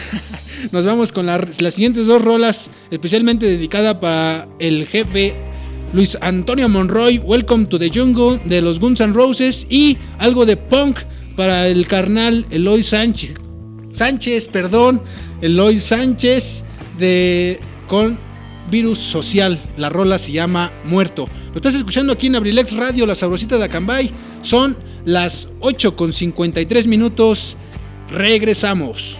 Nos 0.72 0.86
vamos 0.86 1.12
con 1.12 1.26
la- 1.26 1.46
las 1.58 1.74
siguientes 1.74 2.06
dos 2.06 2.22
rolas, 2.24 2.70
especialmente 2.90 3.44
dedicada 3.44 4.00
para 4.00 4.48
el 4.58 4.86
jefe 4.86 5.49
Luis 5.92 6.16
Antonio 6.20 6.68
Monroy, 6.68 7.18
Welcome 7.18 7.66
to 7.66 7.76
the 7.76 7.90
Jungle 7.92 8.40
de 8.44 8.62
los 8.62 8.78
Guns 8.78 9.00
N' 9.00 9.12
Roses 9.12 9.66
y 9.68 9.98
algo 10.18 10.46
de 10.46 10.56
punk 10.56 10.98
para 11.36 11.66
el 11.66 11.86
carnal 11.88 12.46
Eloy 12.50 12.84
Sánchez. 12.84 13.34
Sánchez, 13.92 14.46
perdón, 14.46 15.02
Eloy 15.40 15.80
Sánchez 15.80 16.64
de 16.96 17.58
con 17.88 18.18
Virus 18.70 18.98
Social. 18.98 19.60
La 19.76 19.88
rola 19.88 20.18
se 20.18 20.30
llama 20.30 20.70
Muerto. 20.84 21.28
Lo 21.50 21.56
estás 21.56 21.74
escuchando 21.74 22.12
aquí 22.12 22.28
en 22.28 22.36
Abrilex 22.36 22.76
Radio, 22.76 23.04
la 23.04 23.16
sabrosita 23.16 23.58
de 23.58 23.64
Acambay. 23.64 24.12
Son 24.42 24.76
las 25.04 25.48
8 25.58 25.96
con 25.96 26.12
53 26.12 26.86
minutos. 26.86 27.56
Regresamos. 28.12 29.19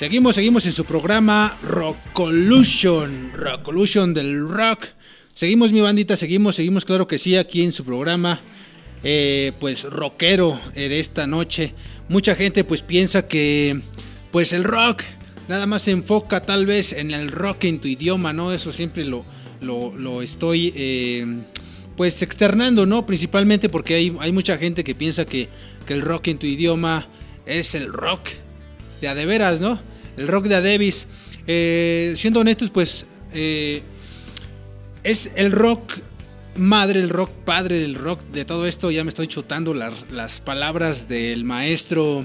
Seguimos, 0.00 0.34
seguimos 0.34 0.64
en 0.64 0.72
su 0.72 0.86
programa 0.86 1.58
Rockolution, 1.62 3.32
Rockolution 3.34 4.14
del 4.14 4.48
rock. 4.48 4.86
Seguimos 5.34 5.72
mi 5.72 5.82
bandita, 5.82 6.16
seguimos, 6.16 6.56
seguimos, 6.56 6.86
claro 6.86 7.06
que 7.06 7.18
sí, 7.18 7.36
aquí 7.36 7.62
en 7.62 7.70
su 7.70 7.84
programa, 7.84 8.40
eh, 9.04 9.52
pues 9.60 9.84
rockero 9.84 10.58
eh, 10.74 10.88
de 10.88 11.00
esta 11.00 11.26
noche. 11.26 11.74
Mucha 12.08 12.34
gente 12.34 12.64
pues 12.64 12.80
piensa 12.80 13.28
que 13.28 13.78
pues 14.30 14.54
el 14.54 14.64
rock 14.64 15.02
nada 15.48 15.66
más 15.66 15.82
se 15.82 15.90
enfoca 15.90 16.40
tal 16.40 16.64
vez 16.64 16.94
en 16.94 17.10
el 17.10 17.30
rock 17.30 17.64
en 17.64 17.78
tu 17.78 17.86
idioma, 17.86 18.32
¿no? 18.32 18.54
Eso 18.54 18.72
siempre 18.72 19.04
lo, 19.04 19.22
lo, 19.60 20.22
estoy 20.22 20.72
eh, 20.76 21.26
pues 21.98 22.22
externando, 22.22 22.86
¿no? 22.86 23.04
Principalmente 23.04 23.68
porque 23.68 23.96
hay, 23.96 24.16
hay 24.18 24.32
mucha 24.32 24.56
gente 24.56 24.82
que 24.82 24.94
piensa 24.94 25.26
que, 25.26 25.50
que 25.86 25.92
el 25.92 26.00
rock 26.00 26.28
en 26.28 26.38
tu 26.38 26.46
idioma 26.46 27.06
es 27.44 27.74
el 27.74 27.92
rock 27.92 28.30
de 29.02 29.08
a 29.08 29.14
de 29.14 29.26
veras, 29.26 29.60
¿no? 29.60 29.89
El 30.16 30.28
rock 30.28 30.46
de 30.46 30.60
Davis. 30.60 31.06
Eh, 31.46 32.14
siendo 32.16 32.40
honestos, 32.40 32.70
pues 32.70 33.06
eh, 33.32 33.82
es 35.02 35.30
el 35.36 35.52
rock 35.52 35.98
madre, 36.56 37.00
el 37.00 37.08
rock 37.08 37.30
padre 37.44 37.78
del 37.78 37.94
rock 37.94 38.20
de 38.32 38.44
todo 38.44 38.66
esto. 38.66 38.90
Ya 38.90 39.04
me 39.04 39.08
estoy 39.08 39.28
chutando 39.28 39.74
las, 39.74 40.06
las 40.10 40.40
palabras 40.40 41.08
del 41.08 41.44
maestro 41.44 42.24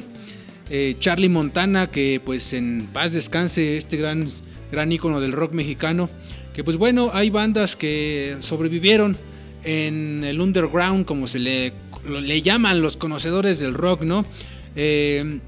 eh, 0.70 0.96
Charlie 1.00 1.30
Montana, 1.30 1.88
que 1.88 2.22
pues 2.24 2.54
en 2.54 2.90
paz 2.92 3.12
descanse 3.12 3.78
este 3.78 3.98
gran, 3.98 4.28
gran 4.72 4.92
ícono 4.92 5.22
del 5.22 5.32
rock 5.32 5.54
mexicano. 5.54 6.10
Que 6.54 6.64
pues 6.64 6.78
bueno, 6.78 7.12
hay 7.14 7.30
bandas 7.30 7.76
que 7.76 8.38
sobrevivieron 8.40 9.18
en 9.64 10.24
el 10.24 10.40
underground, 10.40 11.06
como 11.06 11.28
se 11.28 11.40
le, 11.40 11.74
le 12.08 12.42
llaman 12.42 12.82
los 12.82 12.98
conocedores 12.98 13.60
del 13.60 13.74
rock, 13.74 14.02
¿no? 14.02 14.26
Eh, 14.76 15.40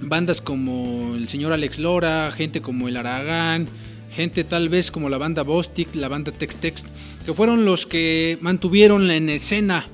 bandas 0.00 0.40
como 0.40 1.14
el 1.14 1.28
señor 1.28 1.52
Alex 1.52 1.78
Lora, 1.78 2.32
gente 2.32 2.60
como 2.60 2.88
el 2.88 2.96
Aragán, 2.96 3.66
gente 4.10 4.44
tal 4.44 4.68
vez 4.68 4.90
como 4.90 5.08
la 5.08 5.18
banda 5.18 5.42
Bostic, 5.42 5.94
la 5.94 6.08
banda 6.08 6.32
Tex 6.32 6.56
Tex, 6.56 6.84
que 7.24 7.34
fueron 7.34 7.64
los 7.64 7.86
que 7.86 8.38
mantuvieron 8.40 9.10
en 9.10 9.28
escena 9.28 9.86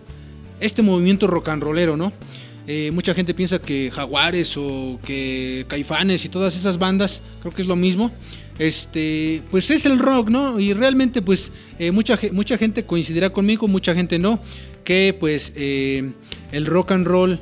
este 0.60 0.82
movimiento 0.82 1.26
rock 1.26 1.50
and 1.50 1.62
rollero, 1.62 1.96
¿no? 1.96 2.12
Eh, 2.68 2.90
mucha 2.92 3.14
gente 3.14 3.32
piensa 3.32 3.60
que 3.60 3.92
Jaguares 3.94 4.56
o 4.56 4.98
que 5.04 5.64
Caifanes 5.68 6.24
y 6.24 6.28
todas 6.28 6.56
esas 6.56 6.78
bandas, 6.78 7.22
creo 7.40 7.54
que 7.54 7.62
es 7.62 7.68
lo 7.68 7.76
mismo, 7.76 8.10
este, 8.58 9.42
pues 9.50 9.70
es 9.70 9.86
el 9.86 9.98
rock, 9.98 10.30
¿no? 10.30 10.58
Y 10.58 10.72
realmente 10.72 11.22
pues 11.22 11.52
eh, 11.78 11.92
mucha, 11.92 12.18
mucha 12.32 12.58
gente 12.58 12.84
coincidirá 12.84 13.30
conmigo, 13.30 13.68
mucha 13.68 13.94
gente 13.94 14.18
no, 14.18 14.40
que 14.82 15.16
pues 15.18 15.52
eh, 15.54 16.10
el 16.50 16.66
rock 16.66 16.92
and 16.92 17.06
roll 17.06 17.38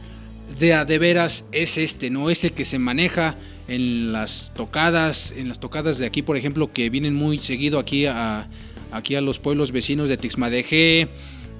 de 0.58 0.74
a 0.74 0.84
de 0.84 0.98
veras 0.98 1.44
es 1.52 1.78
este, 1.78 2.10
¿no? 2.10 2.30
Es 2.30 2.44
el 2.44 2.52
que 2.52 2.64
se 2.64 2.78
maneja 2.78 3.36
en 3.68 4.12
las 4.12 4.52
tocadas, 4.54 5.32
en 5.36 5.48
las 5.48 5.58
tocadas 5.58 5.98
de 5.98 6.06
aquí, 6.06 6.22
por 6.22 6.36
ejemplo, 6.36 6.72
que 6.72 6.90
vienen 6.90 7.14
muy 7.14 7.38
seguido 7.38 7.78
aquí 7.78 8.06
a, 8.06 8.46
aquí 8.92 9.14
a 9.14 9.20
los 9.20 9.38
pueblos 9.38 9.72
vecinos 9.72 10.08
de 10.08 10.16
Tixmadejé, 10.16 11.08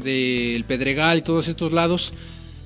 del 0.03 0.65
Pedregal 0.65 1.19
y 1.19 1.23
todos 1.23 1.49
estos 1.49 1.73
lados. 1.73 2.13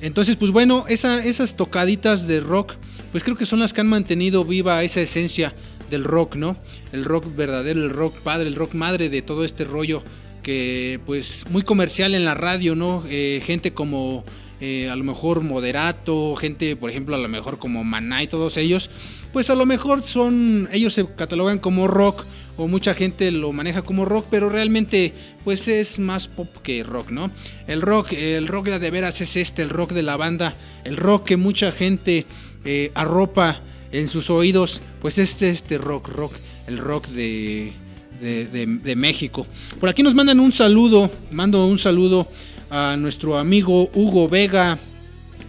Entonces, 0.01 0.37
pues 0.37 0.51
bueno, 0.51 0.85
esa- 0.89 1.25
esas 1.25 1.57
tocaditas 1.57 2.27
de 2.27 2.41
rock, 2.41 2.75
pues 3.13 3.25
creo 3.25 3.37
que 3.37 3.47
son 3.47 3.59
las 3.61 3.73
que 3.73 3.81
han 3.81 3.89
mantenido 3.89 4.45
viva 4.45 4.83
esa 4.85 5.01
esencia 5.01 5.55
del 5.91 6.05
rock, 6.05 6.37
¿no? 6.37 6.57
El 6.93 7.05
rock 7.05 7.25
verdadero, 7.35 7.83
el 7.83 7.91
rock 7.91 8.17
padre, 8.21 8.49
el 8.49 8.55
rock 8.55 8.75
madre 8.75 9.09
de 9.09 9.23
todo 9.23 9.45
este 9.45 9.65
rollo 9.65 10.03
que 10.43 11.01
pues 11.07 11.45
muy 11.51 11.63
comercial 11.63 12.15
en 12.15 12.25
la 12.25 12.35
radio, 12.35 12.75
¿no? 12.75 13.05
Eh, 13.09 13.43
gente 13.45 13.73
como 13.73 14.25
eh, 14.61 14.89
a 14.91 14.97
lo 14.97 15.05
mejor 15.05 15.43
Moderato, 15.43 16.35
gente 16.37 16.75
por 16.77 16.91
ejemplo 16.91 17.15
a 17.15 17.19
lo 17.19 17.29
mejor 17.29 17.59
como 17.59 17.85
Maná 17.85 18.23
y 18.23 18.27
todos 18.27 18.57
ellos, 18.57 18.91
pues 19.33 19.51
a 19.51 19.55
lo 19.55 19.67
mejor 19.67 20.03
son, 20.03 20.69
ellos 20.73 20.95
se 20.95 21.07
catalogan 21.15 21.59
como 21.59 21.87
rock 21.87 22.25
o 22.57 22.67
mucha 22.67 22.93
gente 22.93 23.31
lo 23.31 23.53
maneja 23.53 23.83
como 23.83 24.05
rock, 24.05 24.27
pero 24.31 24.49
realmente 24.49 25.13
pues 25.45 25.69
es 25.69 25.99
más 26.01 26.27
pop 26.27 26.49
que 26.63 26.83
rock, 26.83 27.11
¿no? 27.11 27.31
El 27.69 27.83
rock, 27.83 28.13
el 28.15 28.49
rock 28.49 28.67
de, 28.69 28.91
veras 28.91 29.21
es 29.21 29.37
este, 29.37 29.63
el 29.63 29.69
rock 29.71 29.93
de 29.93 30.03
la 30.03 30.17
banda, 30.17 30.55
el 30.83 30.97
rock 30.97 31.25
que 31.29 31.37
mucha 31.37 31.71
gente 31.71 32.27
eh, 32.65 32.91
arropa 32.95 33.61
en 33.93 34.09
sus 34.09 34.29
oídos, 34.29 34.83
pues 35.01 35.19
este 35.19 35.51
este 35.51 35.79
rock, 35.79 36.09
rock, 36.09 36.33
el 36.67 36.79
rock 36.79 37.07
de, 37.09 37.73
de- 38.21 38.67
de 38.67 38.97
México. 38.97 39.47
Por 39.79 39.89
aquí 39.89 40.03
nos 40.03 40.15
mandan 40.17 40.41
un 40.41 40.51
saludo, 40.51 41.11
mando 41.31 41.65
un 41.67 41.79
saludo 41.79 42.27
a 42.71 42.97
nuestro 42.97 43.39
amigo 43.39 43.91
Hugo 43.95 44.29
Vega, 44.29 44.79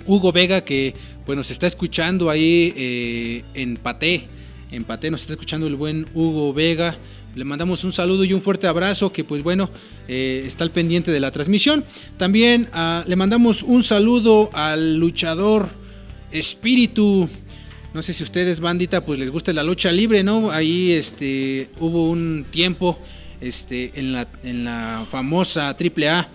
Hugo 0.06 0.32
Vega 0.32 0.62
que 0.62 0.94
pues 1.26 1.38
nos 1.38 1.52
está 1.52 1.68
escuchando 1.68 2.30
ahí 2.30 2.74
eh, 2.76 3.44
en 3.54 3.78
Paté, 3.78 4.28
en 4.72 4.84
Paté 4.84 5.12
nos 5.12 5.22
está 5.22 5.34
escuchando 5.34 5.68
el 5.68 5.76
buen 5.76 6.08
Hugo 6.14 6.54
Vega. 6.54 6.96
Le 7.36 7.46
mandamos 7.46 7.84
un 7.84 7.94
saludo 7.94 8.24
y 8.24 8.34
un 8.34 8.42
fuerte 8.42 8.66
abrazo 8.68 9.14
que 9.14 9.24
pues 9.24 9.44
bueno 9.44 9.70
eh, 10.08 10.44
está 10.48 10.64
al 10.64 10.72
pendiente 10.72 11.12
de 11.12 11.20
la 11.20 11.32
transmisión. 11.32 11.86
También 12.18 12.68
ah, 12.74 13.04
le 13.08 13.16
mandamos 13.16 13.62
un 13.64 13.84
saludo 13.84 14.50
al 14.54 14.98
luchador 14.98 15.70
Espíritu. 16.32 17.30
No 17.94 18.04
sé 18.04 18.14
si 18.14 18.24
ustedes, 18.24 18.60
bandita, 18.60 19.04
pues 19.04 19.20
les 19.20 19.32
gusta 19.32 19.52
la 19.52 19.64
lucha 19.64 19.92
libre, 19.92 20.24
¿no? 20.24 20.52
Ahí 20.52 20.92
este, 20.92 21.70
hubo 21.80 22.10
un 22.10 22.46
tiempo 22.52 23.00
este, 23.42 23.92
en, 23.96 24.14
la, 24.14 24.28
en 24.44 24.64
la 24.64 25.08
famosa 25.10 25.70
AAA, 25.70 26.28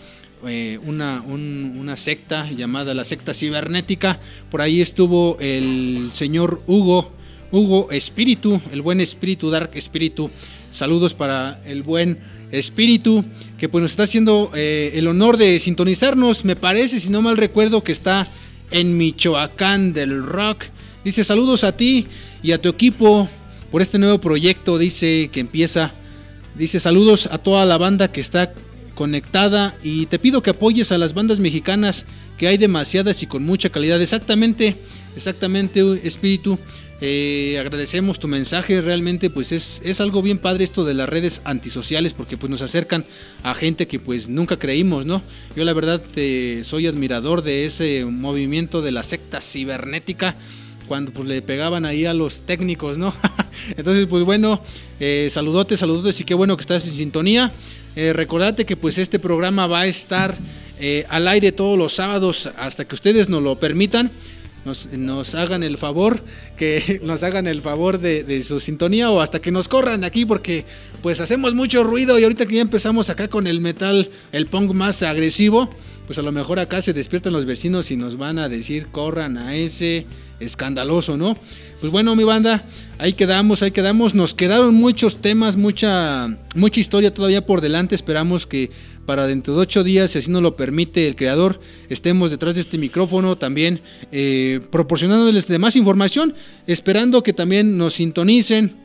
eh, 0.46 0.78
una, 0.84 1.22
un- 1.22 1.76
una 1.78 1.96
secta 1.96 2.50
llamada 2.50 2.94
la 2.94 3.04
secta 3.04 3.34
cibernética. 3.34 4.18
Por 4.50 4.60
ahí 4.62 4.80
estuvo 4.80 5.36
el 5.40 6.10
señor 6.12 6.62
Hugo, 6.66 7.12
Hugo 7.50 7.88
Espíritu, 7.90 8.60
el 8.72 8.82
buen 8.82 9.00
Espíritu, 9.00 9.50
Dark 9.50 9.70
Espíritu. 9.74 10.30
Saludos 10.70 11.14
para 11.14 11.60
el 11.64 11.82
buen 11.82 12.18
Espíritu, 12.50 13.24
que 13.58 13.68
pues 13.68 13.82
nos 13.82 13.92
está 13.92 14.04
haciendo 14.04 14.50
eh, 14.54 14.92
el 14.94 15.06
honor 15.08 15.36
de 15.36 15.58
sintonizarnos. 15.60 16.44
Me 16.44 16.56
parece, 16.56 16.98
si 17.00 17.10
no 17.10 17.22
mal 17.22 17.36
recuerdo, 17.36 17.82
que 17.84 17.92
está 17.92 18.26
en 18.70 18.96
Michoacán 18.96 19.92
del 19.92 20.24
Rock. 20.24 20.64
Dice 21.04 21.22
saludos 21.22 21.64
a 21.64 21.76
ti 21.76 22.06
y 22.42 22.52
a 22.52 22.58
tu 22.60 22.68
equipo 22.68 23.28
por 23.70 23.82
este 23.82 23.98
nuevo 23.98 24.20
proyecto. 24.20 24.78
Dice 24.78 25.28
que 25.32 25.40
empieza. 25.40 25.92
Dice 26.56 26.78
saludos 26.80 27.28
a 27.30 27.38
toda 27.38 27.64
la 27.66 27.78
banda 27.78 28.10
que 28.12 28.20
está 28.20 28.52
conectada 28.94 29.76
y 29.82 30.06
te 30.06 30.18
pido 30.18 30.42
que 30.42 30.50
apoyes 30.50 30.92
a 30.92 30.98
las 30.98 31.14
bandas 31.14 31.38
mexicanas 31.38 32.06
que 32.38 32.48
hay 32.48 32.56
demasiadas 32.56 33.22
y 33.22 33.26
con 33.26 33.44
mucha 33.44 33.70
calidad. 33.70 34.00
Exactamente, 34.00 34.76
exactamente, 35.16 36.00
espíritu. 36.04 36.58
Eh, 37.00 37.58
agradecemos 37.58 38.18
tu 38.18 38.28
mensaje, 38.28 38.80
realmente 38.80 39.28
pues 39.28 39.52
es, 39.52 39.82
es 39.84 40.00
algo 40.00 40.22
bien 40.22 40.38
padre 40.38 40.64
esto 40.64 40.84
de 40.84 40.94
las 40.94 41.08
redes 41.08 41.42
antisociales 41.44 42.14
porque 42.14 42.36
pues 42.36 42.48
nos 42.48 42.62
acercan 42.62 43.04
a 43.42 43.54
gente 43.54 43.88
que 43.88 43.98
pues 43.98 44.28
nunca 44.28 44.58
creímos, 44.58 45.04
¿no? 45.04 45.22
Yo 45.56 45.64
la 45.64 45.72
verdad 45.72 46.00
soy 46.62 46.86
admirador 46.86 47.42
de 47.42 47.66
ese 47.66 48.04
movimiento 48.04 48.80
de 48.80 48.92
la 48.92 49.02
secta 49.02 49.40
cibernética 49.40 50.36
cuando 50.86 51.12
pues 51.12 51.28
le 51.28 51.42
pegaban 51.42 51.84
ahí 51.84 52.06
a 52.06 52.14
los 52.14 52.42
técnicos, 52.42 52.96
¿no? 52.96 53.12
Entonces 53.76 54.06
pues 54.06 54.24
bueno, 54.24 54.62
eh, 55.00 55.28
saludotes, 55.30 55.80
saludotes 55.80 56.20
y 56.20 56.24
qué 56.24 56.34
bueno 56.34 56.56
que 56.56 56.62
estás 56.62 56.86
en 56.86 56.92
sintonía. 56.92 57.52
Eh, 57.96 58.12
recordate 58.12 58.64
que 58.64 58.76
pues 58.76 58.98
este 58.98 59.18
programa 59.18 59.66
va 59.66 59.80
a 59.80 59.86
estar 59.86 60.34
eh, 60.80 61.06
al 61.08 61.28
aire 61.28 61.52
todos 61.52 61.78
los 61.78 61.94
sábados 61.94 62.50
hasta 62.56 62.84
que 62.84 62.94
ustedes 62.94 63.28
nos 63.28 63.42
lo 63.42 63.54
permitan 63.56 64.10
nos, 64.64 64.90
nos 64.92 65.34
hagan 65.34 65.62
el 65.62 65.78
favor, 65.78 66.22
que 66.56 67.00
nos 67.04 67.22
hagan 67.22 67.46
el 67.46 67.62
favor 67.62 67.98
de, 67.98 68.24
de 68.24 68.42
su 68.42 68.60
sintonía 68.60 69.10
o 69.10 69.20
hasta 69.20 69.40
que 69.40 69.50
nos 69.50 69.68
corran 69.68 70.04
aquí 70.04 70.24
porque 70.24 70.64
pues 71.02 71.20
hacemos 71.20 71.54
mucho 71.54 71.84
ruido 71.84 72.18
y 72.18 72.24
ahorita 72.24 72.46
que 72.46 72.56
ya 72.56 72.62
empezamos 72.62 73.10
acá 73.10 73.28
con 73.28 73.46
el 73.46 73.60
metal, 73.60 74.10
el 74.32 74.46
punk 74.46 74.72
más 74.72 75.02
agresivo, 75.02 75.70
pues 76.06 76.18
a 76.18 76.22
lo 76.22 76.32
mejor 76.32 76.58
acá 76.58 76.82
se 76.82 76.92
despiertan 76.92 77.32
los 77.32 77.44
vecinos 77.44 77.90
y 77.90 77.96
nos 77.96 78.18
van 78.18 78.38
a 78.38 78.48
decir 78.48 78.88
corran 78.88 79.38
a 79.38 79.54
ese 79.54 80.06
escandaloso, 80.40 81.16
¿no? 81.16 81.36
Pues 81.80 81.92
bueno, 81.92 82.14
mi 82.16 82.24
banda, 82.24 82.64
ahí 82.98 83.12
quedamos, 83.12 83.62
ahí 83.62 83.70
quedamos. 83.70 84.14
Nos 84.14 84.34
quedaron 84.34 84.74
muchos 84.74 85.20
temas, 85.20 85.56
mucha, 85.56 86.36
mucha 86.54 86.80
historia 86.80 87.12
todavía 87.12 87.46
por 87.46 87.60
delante. 87.60 87.94
Esperamos 87.94 88.46
que 88.46 88.70
para 89.06 89.26
dentro 89.26 89.54
de 89.54 89.60
ocho 89.60 89.84
días, 89.84 90.12
si 90.12 90.18
así 90.18 90.30
nos 90.30 90.42
lo 90.42 90.56
permite 90.56 91.06
el 91.06 91.16
creador, 91.16 91.60
estemos 91.88 92.30
detrás 92.30 92.54
de 92.54 92.62
este 92.62 92.78
micrófono 92.78 93.36
también 93.36 93.80
eh, 94.12 94.60
proporcionándoles 94.70 95.46
de 95.46 95.58
más 95.58 95.76
información, 95.76 96.34
esperando 96.66 97.22
que 97.22 97.32
también 97.32 97.76
nos 97.76 97.94
sintonicen, 97.94 98.83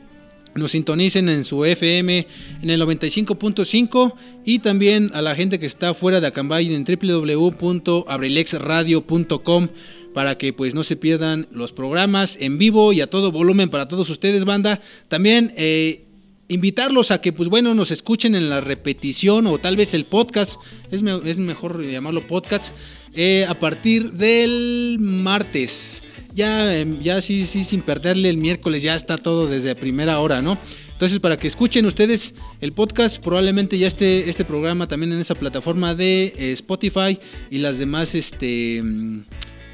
nos 0.54 0.72
sintonicen 0.72 1.28
en 1.28 1.44
su 1.44 1.64
FM 1.64 2.26
en 2.62 2.70
el 2.70 2.80
95.5 2.80 4.14
y 4.44 4.60
también 4.60 5.10
a 5.14 5.22
la 5.22 5.34
gente 5.34 5.58
que 5.58 5.66
está 5.66 5.94
fuera 5.94 6.20
de 6.20 6.26
Acambay 6.26 6.74
en 6.74 6.84
www.abrilexradio.com 6.84 9.68
para 10.14 10.38
que 10.38 10.52
pues 10.52 10.74
no 10.74 10.84
se 10.84 10.96
pierdan 10.96 11.48
los 11.52 11.72
programas 11.72 12.36
en 12.40 12.58
vivo 12.58 12.92
y 12.92 13.00
a 13.00 13.08
todo 13.08 13.32
volumen 13.32 13.70
para 13.70 13.88
todos 13.88 14.10
ustedes, 14.10 14.44
banda. 14.44 14.80
También 15.08 15.54
eh, 15.56 16.04
invitarlos 16.48 17.12
a 17.12 17.20
que 17.20 17.32
pues 17.32 17.48
bueno 17.48 17.74
nos 17.74 17.92
escuchen 17.92 18.34
en 18.34 18.48
la 18.48 18.60
repetición 18.60 19.46
o 19.46 19.58
tal 19.58 19.76
vez 19.76 19.94
el 19.94 20.06
podcast, 20.06 20.56
es, 20.90 21.04
es 21.24 21.38
mejor 21.38 21.80
llamarlo 21.84 22.26
podcast, 22.26 22.74
eh, 23.14 23.46
a 23.48 23.54
partir 23.54 24.10
del 24.12 24.96
martes. 25.00 26.02
Ya, 26.40 26.74
eh, 26.74 26.86
ya 27.02 27.20
sí, 27.20 27.44
sí, 27.44 27.64
sin 27.64 27.82
perderle 27.82 28.30
el 28.30 28.38
miércoles, 28.38 28.82
ya 28.82 28.94
está 28.94 29.18
todo 29.18 29.46
desde 29.46 29.74
primera 29.74 30.20
hora, 30.20 30.40
¿no? 30.40 30.56
Entonces, 30.90 31.18
para 31.18 31.38
que 31.38 31.46
escuchen 31.46 31.84
ustedes 31.84 32.34
el 32.62 32.72
podcast, 32.72 33.22
probablemente 33.22 33.76
ya 33.76 33.86
esté 33.86 34.30
este 34.30 34.46
programa 34.46 34.88
también 34.88 35.12
en 35.12 35.18
esa 35.18 35.34
plataforma 35.34 35.94
de 35.94 36.32
eh, 36.38 36.52
Spotify 36.52 37.18
y 37.50 37.58
las 37.58 37.76
demás, 37.76 38.14
este, 38.14 38.82
mm, 38.82 39.24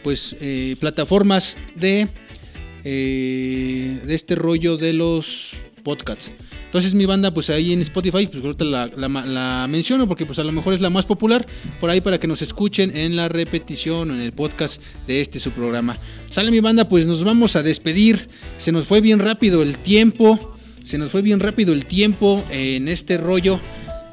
pues, 0.03 0.35
eh, 0.41 0.75
plataformas 0.81 1.57
de, 1.77 2.09
eh, 2.83 4.01
de 4.05 4.15
este 4.17 4.35
rollo 4.35 4.77
de 4.77 4.93
los 4.93 5.53
podcasts. 5.85 6.33
Entonces 6.77 6.93
mi 6.93 7.07
banda, 7.07 7.31
pues 7.31 7.49
ahí 7.49 7.73
en 7.73 7.81
Spotify, 7.81 8.27
pues 8.27 8.45
ahorita 8.45 8.67
la, 8.67 9.67
menciono 9.67 10.07
porque 10.07 10.27
pues 10.27 10.39
a 10.39 10.45
lo 10.45 10.53
mejor 10.53 10.75
es 10.75 10.83
la 10.83 10.91
más 10.91 11.07
popular, 11.07 11.47
por 11.81 11.89
ahí 11.89 12.03
para 12.03 12.21
que 12.21 12.27
nos 12.27 12.43
escuchen 12.43 12.95
en 12.95 13.17
la 13.17 13.31
repetición 13.31 14.11
o 14.11 14.15
en 14.15 14.21
el 14.21 14.33
podcast 14.33 14.83
de 15.07 15.23
este 15.23 15.41
su 15.41 15.53
programa. 15.53 15.99
Sale 16.29 16.51
mi 16.51 16.61
banda, 16.61 16.87
pues 16.87 17.07
nos 17.07 17.25
vamos 17.25 17.57
a 17.57 17.63
despedir. 17.63 18.29
Se 18.59 18.73
nos 18.73 18.85
fue 18.85 19.01
bien 19.01 19.21
rápido 19.21 19.63
el 19.63 19.79
tiempo. 19.79 20.55
Se 20.85 20.99
nos 20.99 21.11
fue 21.11 21.23
bien 21.23 21.41
rápido 21.41 21.73
el 21.73 21.87
tiempo 21.87 22.45
en 22.51 22.89
este 22.89 23.17
rollo, 23.17 23.59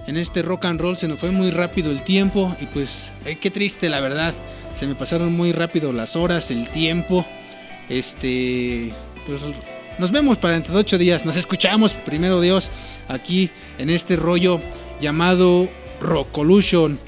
en 0.07 0.15
este 0.15 0.41
rock 0.41 0.63
and 0.63 0.79
roll. 0.79 0.95
Se 0.95 1.09
nos 1.09 1.19
fue 1.19 1.31
muy 1.31 1.51
rápido 1.51 1.91
el 1.91 2.01
tiempo 2.05 2.55
y 2.61 2.67
pues 2.67 3.11
qué 3.41 3.51
triste 3.51 3.89
la 3.89 3.99
verdad. 3.99 4.33
Se 4.79 4.87
me 4.87 4.95
pasaron 4.95 5.33
muy 5.33 5.51
rápido 5.51 5.91
las 5.91 6.15
horas, 6.15 6.49
el 6.49 6.69
tiempo. 6.69 7.25
Este, 7.89 8.93
pues 9.27 9.41
nos 9.99 10.11
vemos 10.11 10.37
para 10.37 10.53
dentro 10.53 10.73
de 10.73 10.79
ocho 10.79 10.97
días. 10.97 11.25
Nos 11.25 11.35
escuchamos, 11.35 11.93
primero 11.93 12.41
Dios, 12.41 12.71
aquí 13.07 13.49
en 13.77 13.89
este 13.89 14.15
rollo 14.15 14.59
llamado 14.99 15.69
Rockolution. 16.01 16.99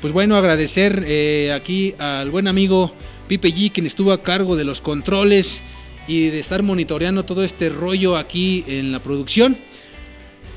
Pues 0.00 0.12
bueno, 0.12 0.36
agradecer 0.36 1.04
eh, 1.06 1.52
aquí 1.54 1.94
al 1.98 2.30
buen 2.30 2.48
amigo 2.48 2.92
Pipe 3.28 3.48
G, 3.48 3.72
quien 3.72 3.86
estuvo 3.86 4.12
a 4.12 4.22
cargo 4.22 4.56
de 4.56 4.64
los 4.64 4.80
controles 4.80 5.62
y 6.06 6.28
de 6.28 6.38
estar 6.38 6.62
monitoreando 6.62 7.24
todo 7.24 7.42
este 7.42 7.70
rollo 7.70 8.16
aquí 8.16 8.64
en 8.68 8.92
la 8.92 9.00
producción. 9.00 9.56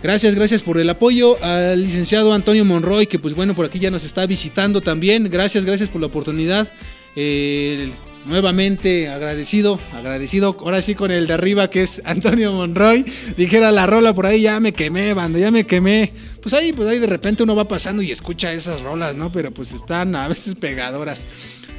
Gracias, 0.02 0.36
gracias 0.36 0.62
por 0.62 0.78
el 0.78 0.90
apoyo 0.90 1.44
al 1.44 1.84
licenciado 1.84 2.34
Antonio 2.34 2.64
Monroy, 2.64 3.08
que 3.08 3.20
pues 3.20 3.34
bueno, 3.34 3.54
por 3.54 3.66
aquí 3.66 3.80
ya 3.80 3.92
nos 3.92 4.06
está 4.06 4.26
visitando 4.26 4.82
también. 4.82 5.30
Gracias, 5.30 5.66
gracias 5.66 5.90
por 5.90 6.00
la 6.00 6.08
oportunidad. 6.08 6.72
Eh, 7.16 7.90
nuevamente 8.26 9.10
agradecido, 9.10 9.80
agradecido, 9.94 10.56
ahora 10.60 10.82
sí 10.82 10.96
con 10.96 11.12
el 11.12 11.28
de 11.28 11.34
arriba 11.34 11.70
que 11.70 11.84
es 11.84 12.02
Antonio 12.06 12.52
Monroy. 12.54 13.06
Dijera 13.38 13.72
la 13.72 13.86
rola 13.86 14.14
por 14.14 14.26
ahí, 14.26 14.42
ya 14.42 14.60
me 14.60 14.72
quemé, 14.74 15.14
banda, 15.14 15.40
ya 15.40 15.52
me 15.52 15.66
quemé. 15.66 16.12
Pues 16.42 16.54
ahí, 16.54 16.72
pues 16.74 16.88
ahí 16.88 17.00
de 17.00 17.08
repente 17.08 17.44
uno 17.44 17.56
va 17.56 17.68
pasando 17.68 18.02
y 18.02 18.12
escucha 18.12 18.54
esas 18.54 18.82
rolas, 18.82 19.16
¿no? 19.16 19.32
Pero 19.32 19.52
pues 19.54 19.74
están 19.74 20.16
a 20.16 20.28
veces 20.28 20.56
pegadoras. 20.56 21.28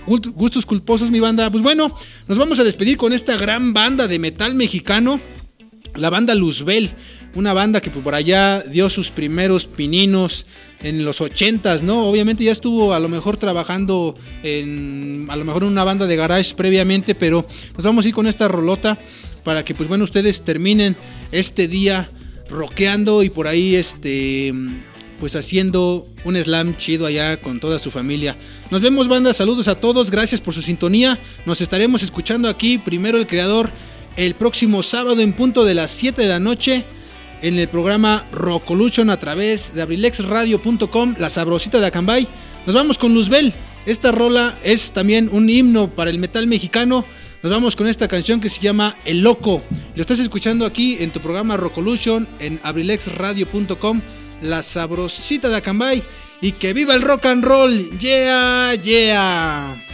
Gust- 0.06 0.32
Gustos 0.32 0.66
culposos, 0.66 1.10
mi 1.10 1.20
banda. 1.20 1.50
Pues 1.50 1.62
bueno, 1.62 1.94
nos 2.26 2.38
vamos 2.38 2.58
a 2.58 2.64
despedir 2.64 2.96
con 2.96 3.12
esta 3.12 3.36
gran 3.36 3.72
banda 3.72 4.08
de 4.08 4.18
metal 4.18 4.54
mexicano, 4.54 5.20
la 5.94 6.10
banda 6.10 6.34
Luzbel. 6.34 6.90
Una 7.34 7.52
banda 7.52 7.80
que 7.80 7.90
por 7.90 8.14
allá 8.14 8.60
dio 8.60 8.88
sus 8.88 9.10
primeros 9.10 9.66
pininos 9.66 10.46
en 10.82 11.04
los 11.04 11.20
80s, 11.20 11.82
¿no? 11.82 12.06
Obviamente 12.06 12.42
ya 12.42 12.52
estuvo 12.52 12.92
a 12.92 12.98
lo 12.98 13.08
mejor 13.08 13.36
trabajando 13.36 14.16
en 14.42 15.26
a 15.28 15.36
lo 15.36 15.44
mejor 15.44 15.62
en 15.62 15.68
una 15.68 15.84
banda 15.84 16.06
de 16.06 16.16
garage 16.16 16.54
previamente, 16.54 17.14
pero 17.14 17.46
nos 17.76 17.84
vamos 17.84 18.04
a 18.04 18.08
ir 18.08 18.14
con 18.14 18.26
esta 18.26 18.48
rolota 18.48 18.98
para 19.44 19.64
que 19.64 19.74
pues 19.74 19.88
bueno, 19.88 20.04
ustedes 20.04 20.42
terminen 20.42 20.96
este 21.30 21.68
día 21.68 22.10
rockeando 22.48 23.22
y 23.22 23.30
por 23.30 23.46
ahí 23.46 23.76
este 23.76 24.52
pues 25.20 25.36
haciendo 25.36 26.06
un 26.24 26.36
slam 26.36 26.76
chido 26.78 27.06
allá 27.06 27.38
con 27.38 27.60
toda 27.60 27.78
su 27.78 27.90
familia. 27.90 28.36
Nos 28.70 28.80
vemos 28.80 29.06
banda, 29.06 29.34
saludos 29.34 29.68
a 29.68 29.74
todos, 29.74 30.10
gracias 30.10 30.40
por 30.40 30.54
su 30.54 30.62
sintonía. 30.62 31.18
Nos 31.44 31.60
estaremos 31.60 32.02
escuchando 32.02 32.48
aquí 32.48 32.78
primero 32.78 33.18
el 33.18 33.26
creador 33.26 33.70
el 34.16 34.34
próximo 34.34 34.82
sábado 34.82 35.20
en 35.20 35.34
punto 35.34 35.64
de 35.64 35.74
las 35.74 35.90
7 35.90 36.22
de 36.22 36.28
la 36.28 36.40
noche 36.40 36.84
en 37.42 37.58
el 37.58 37.68
programa 37.68 38.26
Rockolution 38.32 39.10
a 39.10 39.18
través 39.18 39.74
de 39.74 39.82
abrilexradio.com, 39.82 41.14
la 41.18 41.30
sabrosita 41.30 41.80
de 41.80 41.86
Acambay. 41.86 42.28
Nos 42.66 42.74
vamos 42.74 42.98
con 42.98 43.14
Luzbel. 43.14 43.54
Esta 43.86 44.12
rola 44.12 44.58
es 44.62 44.92
también 44.92 45.28
un 45.32 45.48
himno 45.48 45.88
para 45.88 46.10
el 46.10 46.18
metal 46.18 46.46
mexicano. 46.46 47.04
Nos 47.42 47.50
vamos 47.50 47.76
con 47.76 47.86
esta 47.86 48.08
canción 48.08 48.40
que 48.40 48.50
se 48.50 48.60
llama 48.60 48.96
El 49.04 49.20
Loco. 49.20 49.62
Lo 49.94 50.02
estás 50.02 50.18
escuchando 50.18 50.66
aquí 50.66 50.98
en 51.00 51.10
tu 51.10 51.20
programa 51.20 51.56
Rockolution 51.56 52.28
en 52.38 52.60
abrilexradio.com, 52.62 54.00
la 54.42 54.62
sabrosita 54.62 55.48
de 55.48 55.56
Acambay. 55.56 56.02
Y 56.42 56.52
que 56.52 56.72
viva 56.72 56.94
el 56.94 57.02
rock 57.02 57.26
and 57.26 57.44
roll. 57.44 57.98
Yeah, 57.98 58.74
yeah. 58.74 59.89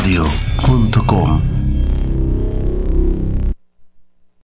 abrilexradio.com. 0.00 0.39